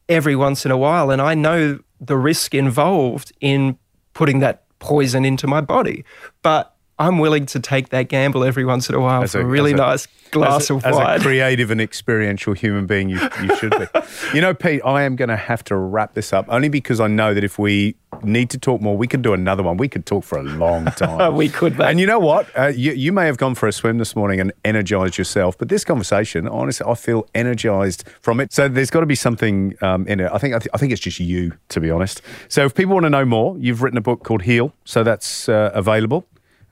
every 0.09 0.35
once 0.37 0.65
in 0.65 0.71
a 0.71 0.77
while. 0.79 1.11
And 1.11 1.21
I 1.21 1.35
know 1.35 1.81
the 2.01 2.17
risk 2.17 2.55
involved 2.55 3.33
in 3.41 3.79
putting 4.15 4.41
that 4.41 4.63
poison 4.79 5.25
into 5.25 5.47
my 5.47 5.61
body. 5.61 6.05
But 6.43 6.74
I'm 6.99 7.19
willing 7.19 7.47
to 7.47 7.61
take 7.61 7.89
that 7.89 8.09
gamble 8.09 8.45
every 8.45 8.65
once 8.65 8.89
in 8.89 8.95
a 8.95 9.01
while 9.01 9.25
as 9.25 9.33
for 9.33 9.41
a, 9.41 9.43
a 9.43 9.47
really 9.47 9.73
a, 9.73 9.77
nice 9.77 10.07
glass 10.31 10.71
a, 10.71 10.75
of 10.75 10.85
wine. 10.85 11.17
As 11.17 11.21
a 11.21 11.25
creative 11.25 11.71
and 11.71 11.81
experiential 11.81 12.53
human 12.53 12.87
being, 12.87 13.09
you, 13.09 13.19
you 13.43 13.57
should 13.57 13.73
be. 13.73 13.87
you 14.33 14.41
know, 14.41 14.55
Pete, 14.55 14.81
I 14.85 15.03
am 15.03 15.17
going 15.17 15.29
to 15.29 15.37
have 15.37 15.65
to 15.65 15.77
wrap 15.77 16.15
this 16.15 16.33
up 16.33 16.47
only 16.49 16.69
because 16.69 17.01
I 17.01 17.09
know 17.09 17.35
that 17.35 17.43
if 17.43 17.59
we 17.59 17.97
need 18.23 18.51
to 18.51 18.59
talk 18.59 18.81
more, 18.81 18.97
we 18.97 19.09
could 19.09 19.23
do 19.23 19.33
another 19.33 19.65
one. 19.65 19.77
We 19.77 19.89
could 19.89 20.07
talk 20.07 20.23
for 20.23 20.39
a 20.39 20.45
long 20.45 20.87
time. 20.87 21.35
we 21.37 21.49
could, 21.49 21.77
mate. 21.79 21.91
And 21.91 22.01
you 22.01 22.07
know 22.07 22.21
what? 22.21 22.47
Uh, 22.57 22.69
you, 22.69 22.93
you 22.93 23.13
may 23.13 23.27
have 23.27 23.39
gone 23.39 23.57
for 23.57 23.67
a 23.67 23.73
swim 23.73 23.99
this 23.99 24.15
morning 24.15 24.39
and 24.39 24.53
energized 24.65 25.19
yourself, 25.19 25.59
but 25.59 25.69
this 25.69 25.85
conversation, 25.85 26.47
honestly, 26.47 26.87
I 26.89 26.95
feel 26.95 27.29
energized 27.35 28.05
from 28.21 28.39
it. 28.39 28.53
So 28.53 28.69
there's 28.69 28.91
got 28.91 29.01
to 29.01 29.07
be 29.07 29.17
something 29.17 29.75
um, 29.83 30.07
in 30.07 30.21
it. 30.21 30.31
I 30.33 30.39
think 30.39 30.55
I, 30.55 30.59
th- 30.59 30.71
I, 30.73 30.79
think 30.79 30.93
it's 30.93 31.03
just 31.03 31.19
you, 31.19 31.53
to 31.71 31.81
be 31.81 31.91
honest. 31.91 32.23
So 32.49 32.65
if 32.65 32.75
people 32.75 32.95
want 32.95 33.05
to 33.05 33.11
know 33.11 33.25
more, 33.25 33.59
you've 33.59 33.83
written 33.83 33.99
a 33.99 34.03
book 34.03 34.23
called 34.23 34.43
Heal, 34.43 34.73
so 34.85 35.03
that's 35.03 35.49
uh, 35.49 35.73
available 35.75 36.25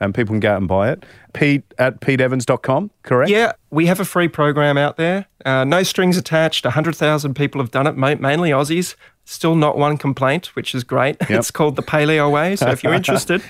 and 0.02 0.14
people 0.14 0.32
can 0.32 0.40
go 0.40 0.52
out 0.52 0.58
and 0.58 0.68
buy 0.68 0.90
it. 0.90 1.04
Pete 1.32 1.62
at 1.78 2.00
peteevans.com, 2.00 2.90
correct? 3.02 3.30
Yeah, 3.30 3.52
we 3.70 3.86
have 3.86 4.00
a 4.00 4.04
free 4.04 4.28
program 4.28 4.76
out 4.76 4.96
there. 4.96 5.26
Uh, 5.44 5.64
no 5.64 5.82
strings 5.82 6.16
attached. 6.16 6.64
100,000 6.64 7.34
people 7.34 7.60
have 7.60 7.70
done 7.70 7.86
it, 7.86 7.96
mainly 7.96 8.50
Aussies. 8.50 8.96
Still 9.24 9.54
not 9.54 9.78
one 9.78 9.96
complaint, 9.96 10.54
which 10.56 10.74
is 10.74 10.84
great. 10.84 11.16
Yep. 11.20 11.30
It's 11.30 11.50
called 11.50 11.76
the 11.76 11.82
Paleo 11.82 12.30
Way. 12.30 12.56
So 12.56 12.68
if 12.70 12.82
you're 12.82 12.94
interested, 13.02 13.42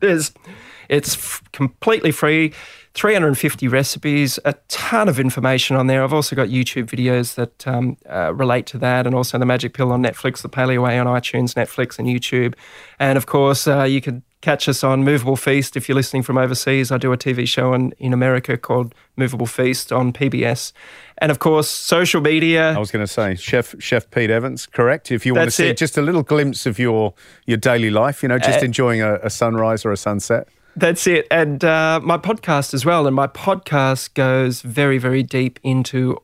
there's, 0.00 0.32
it's 0.88 1.14
f- 1.14 1.42
completely 1.52 2.10
free. 2.10 2.52
350 2.94 3.66
recipes, 3.66 4.38
a 4.44 4.52
ton 4.68 5.08
of 5.08 5.18
information 5.18 5.74
on 5.74 5.88
there. 5.88 6.04
I've 6.04 6.12
also 6.12 6.36
got 6.36 6.48
YouTube 6.48 6.84
videos 6.84 7.34
that 7.34 7.66
um, 7.66 7.96
uh, 8.08 8.32
relate 8.32 8.66
to 8.66 8.78
that, 8.78 9.04
and 9.04 9.16
also 9.16 9.36
the 9.36 9.44
Magic 9.44 9.74
Pill 9.74 9.90
on 9.90 10.00
Netflix, 10.00 10.42
the 10.42 10.48
Paleo 10.48 10.84
Way 10.84 10.96
on 11.00 11.06
iTunes, 11.08 11.54
Netflix, 11.54 11.98
and 11.98 12.06
YouTube. 12.06 12.54
And 13.00 13.16
of 13.16 13.26
course, 13.26 13.66
uh, 13.66 13.82
you 13.82 14.00
could 14.00 14.22
catch 14.44 14.68
us 14.68 14.84
on 14.84 15.04
Moveable 15.04 15.36
Feast 15.36 15.74
if 15.74 15.88
you're 15.88 15.96
listening 15.96 16.22
from 16.22 16.36
overseas. 16.36 16.92
I 16.92 16.98
do 16.98 17.12
a 17.12 17.16
TV 17.16 17.48
show 17.48 17.72
in, 17.72 17.92
in 17.92 18.12
America 18.12 18.58
called 18.58 18.94
Moveable 19.16 19.46
Feast 19.46 19.90
on 19.90 20.12
PBS. 20.12 20.72
And 21.16 21.30
of 21.30 21.38
course, 21.38 21.68
social 21.68 22.20
media. 22.20 22.74
I 22.74 22.78
was 22.78 22.90
going 22.90 23.04
to 23.04 23.10
say, 23.10 23.36
Chef 23.36 23.74
Chef 23.78 24.10
Pete 24.10 24.30
Evans, 24.30 24.66
correct? 24.66 25.10
If 25.10 25.24
you 25.24 25.34
want 25.34 25.46
to 25.46 25.50
see 25.50 25.68
it. 25.68 25.78
just 25.78 25.96
a 25.96 26.02
little 26.02 26.22
glimpse 26.22 26.66
of 26.66 26.78
your 26.78 27.14
your 27.46 27.56
daily 27.56 27.90
life, 27.90 28.22
you 28.22 28.28
know, 28.28 28.38
just 28.38 28.60
uh, 28.60 28.66
enjoying 28.66 29.00
a, 29.00 29.14
a, 29.22 29.30
sunrise 29.30 29.86
or 29.86 29.92
a 29.92 29.96
sunset. 29.96 30.46
That's 30.76 31.06
it. 31.06 31.26
And 31.30 31.64
uh, 31.64 32.00
my 32.02 32.18
podcast 32.18 32.74
as 32.74 32.84
well. 32.84 33.06
And 33.06 33.16
my 33.16 33.28
podcast 33.28 34.12
goes 34.12 34.60
very, 34.60 34.98
very 34.98 35.22
deep 35.22 35.58
into 35.62 36.18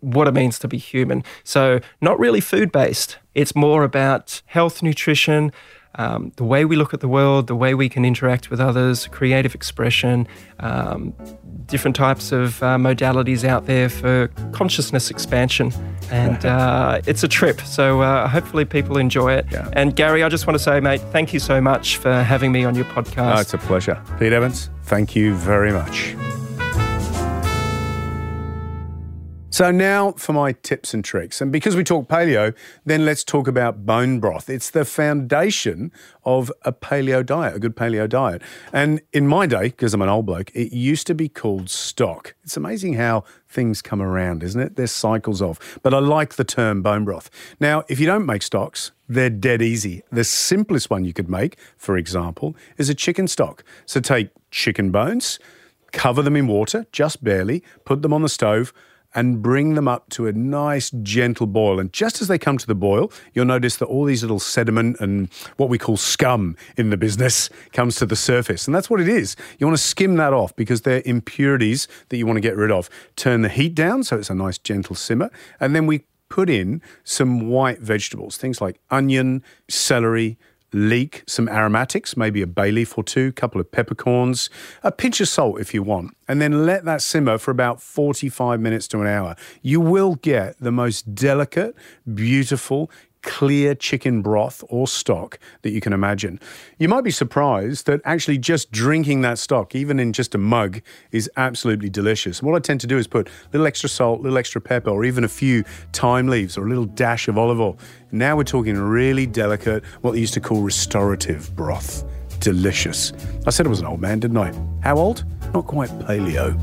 what 0.00 0.28
it 0.28 0.34
means 0.34 0.58
to 0.60 0.68
be 0.68 0.78
human. 0.78 1.24
So, 1.42 1.80
not 2.00 2.18
really 2.20 2.40
food 2.40 2.70
based, 2.70 3.18
it's 3.34 3.56
more 3.56 3.82
about 3.82 4.42
health, 4.46 4.82
nutrition, 4.82 5.52
um, 5.96 6.32
the 6.36 6.44
way 6.44 6.64
we 6.64 6.76
look 6.76 6.94
at 6.94 7.00
the 7.00 7.08
world, 7.08 7.46
the 7.46 7.56
way 7.56 7.74
we 7.74 7.88
can 7.88 8.04
interact 8.04 8.50
with 8.50 8.60
others, 8.60 9.06
creative 9.08 9.54
expression, 9.54 10.28
um, 10.60 11.14
different 11.66 11.96
types 11.96 12.32
of 12.32 12.62
uh, 12.62 12.76
modalities 12.76 13.44
out 13.44 13.66
there 13.66 13.88
for 13.88 14.28
consciousness 14.52 15.10
expansion. 15.10 15.72
And 16.10 16.44
uh, 16.46 17.00
it's 17.06 17.22
a 17.22 17.28
trip. 17.28 17.60
So 17.62 18.02
uh, 18.02 18.28
hopefully 18.28 18.64
people 18.64 18.98
enjoy 18.98 19.32
it. 19.34 19.46
Yeah. 19.50 19.68
And 19.72 19.96
Gary, 19.96 20.22
I 20.22 20.28
just 20.28 20.46
want 20.46 20.58
to 20.58 20.62
say, 20.62 20.80
mate, 20.80 21.00
thank 21.12 21.32
you 21.32 21.40
so 21.40 21.60
much 21.60 21.96
for 21.96 22.22
having 22.22 22.52
me 22.52 22.64
on 22.64 22.74
your 22.74 22.84
podcast. 22.86 23.36
Oh, 23.36 23.40
it's 23.40 23.54
a 23.54 23.58
pleasure. 23.58 24.00
Pete 24.18 24.32
Evans, 24.32 24.70
thank 24.84 25.16
you 25.16 25.34
very 25.34 25.72
much. 25.72 26.14
So 29.56 29.70
now 29.70 30.12
for 30.12 30.34
my 30.34 30.52
tips 30.52 30.92
and 30.92 31.02
tricks. 31.02 31.40
And 31.40 31.50
because 31.50 31.76
we 31.76 31.82
talk 31.82 32.08
paleo, 32.08 32.54
then 32.84 33.06
let's 33.06 33.24
talk 33.24 33.48
about 33.48 33.86
bone 33.86 34.20
broth. 34.20 34.50
It's 34.50 34.68
the 34.68 34.84
foundation 34.84 35.92
of 36.26 36.52
a 36.66 36.74
paleo 36.74 37.24
diet, 37.24 37.56
a 37.56 37.58
good 37.58 37.74
paleo 37.74 38.06
diet. 38.06 38.42
And 38.70 39.00
in 39.14 39.26
my 39.26 39.46
day, 39.46 39.68
because 39.68 39.94
I'm 39.94 40.02
an 40.02 40.10
old 40.10 40.26
bloke, 40.26 40.50
it 40.54 40.74
used 40.74 41.06
to 41.06 41.14
be 41.14 41.30
called 41.30 41.70
stock. 41.70 42.34
It's 42.44 42.58
amazing 42.58 42.96
how 42.96 43.24
things 43.48 43.80
come 43.80 44.02
around, 44.02 44.42
isn't 44.42 44.60
it? 44.60 44.76
There's 44.76 44.92
cycles 44.92 45.40
of. 45.40 45.58
But 45.82 45.94
I 45.94 46.00
like 46.00 46.34
the 46.34 46.44
term 46.44 46.82
bone 46.82 47.06
broth. 47.06 47.30
Now, 47.58 47.82
if 47.88 47.98
you 47.98 48.04
don't 48.04 48.26
make 48.26 48.42
stocks, 48.42 48.92
they're 49.08 49.30
dead 49.30 49.62
easy. 49.62 50.02
The 50.12 50.24
simplest 50.24 50.90
one 50.90 51.06
you 51.06 51.14
could 51.14 51.30
make, 51.30 51.56
for 51.78 51.96
example, 51.96 52.54
is 52.76 52.90
a 52.90 52.94
chicken 52.94 53.26
stock. 53.26 53.64
So 53.86 54.00
take 54.00 54.28
chicken 54.50 54.90
bones, 54.90 55.38
cover 55.92 56.20
them 56.20 56.36
in 56.36 56.46
water, 56.46 56.84
just 56.92 57.24
barely, 57.24 57.62
put 57.86 58.02
them 58.02 58.12
on 58.12 58.20
the 58.20 58.28
stove 58.28 58.74
and 59.16 59.42
bring 59.42 59.74
them 59.74 59.88
up 59.88 60.08
to 60.10 60.26
a 60.26 60.32
nice 60.32 60.90
gentle 61.02 61.46
boil. 61.46 61.80
And 61.80 61.90
just 61.92 62.20
as 62.20 62.28
they 62.28 62.38
come 62.38 62.58
to 62.58 62.66
the 62.66 62.74
boil, 62.74 63.10
you'll 63.32 63.46
notice 63.46 63.76
that 63.76 63.86
all 63.86 64.04
these 64.04 64.22
little 64.22 64.38
sediment 64.38 65.00
and 65.00 65.32
what 65.56 65.70
we 65.70 65.78
call 65.78 65.96
scum 65.96 66.54
in 66.76 66.90
the 66.90 66.98
business 66.98 67.48
comes 67.72 67.96
to 67.96 68.06
the 68.06 68.14
surface. 68.14 68.68
And 68.68 68.74
that's 68.74 68.90
what 68.90 69.00
it 69.00 69.08
is. 69.08 69.34
You 69.58 69.66
want 69.66 69.78
to 69.78 69.82
skim 69.82 70.16
that 70.16 70.34
off 70.34 70.54
because 70.54 70.82
they're 70.82 71.02
impurities 71.06 71.88
that 72.10 72.18
you 72.18 72.26
want 72.26 72.36
to 72.36 72.42
get 72.42 72.56
rid 72.56 72.70
of. 72.70 72.90
Turn 73.16 73.40
the 73.40 73.48
heat 73.48 73.74
down 73.74 74.04
so 74.04 74.18
it's 74.18 74.30
a 74.30 74.34
nice 74.34 74.58
gentle 74.58 74.94
simmer. 74.94 75.30
And 75.58 75.74
then 75.74 75.86
we 75.86 76.04
put 76.28 76.50
in 76.50 76.82
some 77.02 77.48
white 77.48 77.80
vegetables, 77.80 78.36
things 78.36 78.60
like 78.60 78.78
onion, 78.90 79.42
celery, 79.68 80.36
leek 80.72 81.22
some 81.26 81.48
aromatics, 81.48 82.16
maybe 82.16 82.42
a 82.42 82.46
bay 82.46 82.70
leaf 82.70 82.96
or 82.98 83.04
two, 83.04 83.28
a 83.28 83.32
couple 83.32 83.60
of 83.60 83.70
peppercorns, 83.70 84.50
a 84.82 84.92
pinch 84.92 85.20
of 85.20 85.28
salt 85.28 85.60
if 85.60 85.72
you 85.72 85.82
want, 85.82 86.16
and 86.28 86.40
then 86.40 86.66
let 86.66 86.84
that 86.84 87.02
simmer 87.02 87.38
for 87.38 87.50
about 87.50 87.80
45 87.80 88.60
minutes 88.60 88.88
to 88.88 89.00
an 89.00 89.06
hour. 89.06 89.36
You 89.62 89.80
will 89.80 90.16
get 90.16 90.58
the 90.58 90.72
most 90.72 91.14
delicate, 91.14 91.74
beautiful, 92.12 92.90
clear 93.26 93.74
chicken 93.74 94.22
broth 94.22 94.64
or 94.68 94.86
stock 94.86 95.38
that 95.62 95.70
you 95.72 95.80
can 95.82 95.92
imagine. 95.92 96.40
You 96.78 96.88
might 96.88 97.04
be 97.04 97.10
surprised 97.10 97.86
that 97.86 98.00
actually 98.04 98.38
just 98.38 98.70
drinking 98.70 99.20
that 99.22 99.38
stock, 99.38 99.74
even 99.74 100.00
in 100.00 100.14
just 100.14 100.34
a 100.34 100.38
mug, 100.38 100.80
is 101.10 101.28
absolutely 101.36 101.90
delicious. 101.90 102.42
what 102.42 102.54
I 102.54 102.60
tend 102.60 102.80
to 102.80 102.86
do 102.86 102.96
is 102.96 103.06
put 103.06 103.28
a 103.28 103.30
little 103.52 103.66
extra 103.66 103.88
salt, 103.90 104.20
a 104.20 104.22
little 104.22 104.38
extra 104.38 104.60
pepper, 104.60 104.90
or 104.90 105.04
even 105.04 105.24
a 105.24 105.28
few 105.28 105.64
thyme 105.92 106.28
leaves 106.28 106.56
or 106.56 106.64
a 106.64 106.68
little 106.68 106.86
dash 106.86 107.28
of 107.28 107.36
olive 107.36 107.60
oil. 107.60 107.76
Now 108.12 108.36
we're 108.36 108.44
talking 108.44 108.78
really 108.78 109.26
delicate, 109.26 109.84
what 110.00 110.12
they 110.12 110.20
used 110.20 110.34
to 110.34 110.40
call 110.40 110.62
restorative 110.62 111.54
broth. 111.54 112.04
Delicious. 112.38 113.12
I 113.46 113.50
said 113.50 113.66
I 113.66 113.68
was 113.68 113.80
an 113.80 113.86
old 113.86 114.00
man, 114.00 114.20
didn't 114.20 114.38
I? 114.38 114.52
How 114.82 114.96
old? 114.96 115.24
Not 115.52 115.66
quite 115.66 115.90
paleo. 115.98 116.56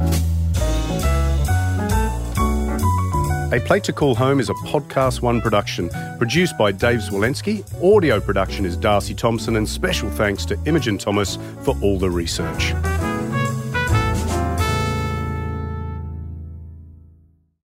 A 3.53 3.59
Plate 3.59 3.83
to 3.83 3.93
Call 3.93 4.15
Home 4.15 4.39
is 4.39 4.49
a 4.49 4.55
Podcast 4.55 5.21
One 5.21 5.39
production 5.39 5.91
produced 6.17 6.57
by 6.57 6.71
Dave 6.71 7.01
Zwolensky. 7.01 7.63
Audio 7.83 8.19
production 8.19 8.65
is 8.65 8.75
Darcy 8.75 9.13
Thompson, 9.13 9.57
and 9.57 9.69
special 9.69 10.09
thanks 10.09 10.43
to 10.45 10.57
Imogen 10.65 10.97
Thomas 10.97 11.37
for 11.61 11.77
all 11.79 11.99
the 11.99 12.09
research. 12.09 12.73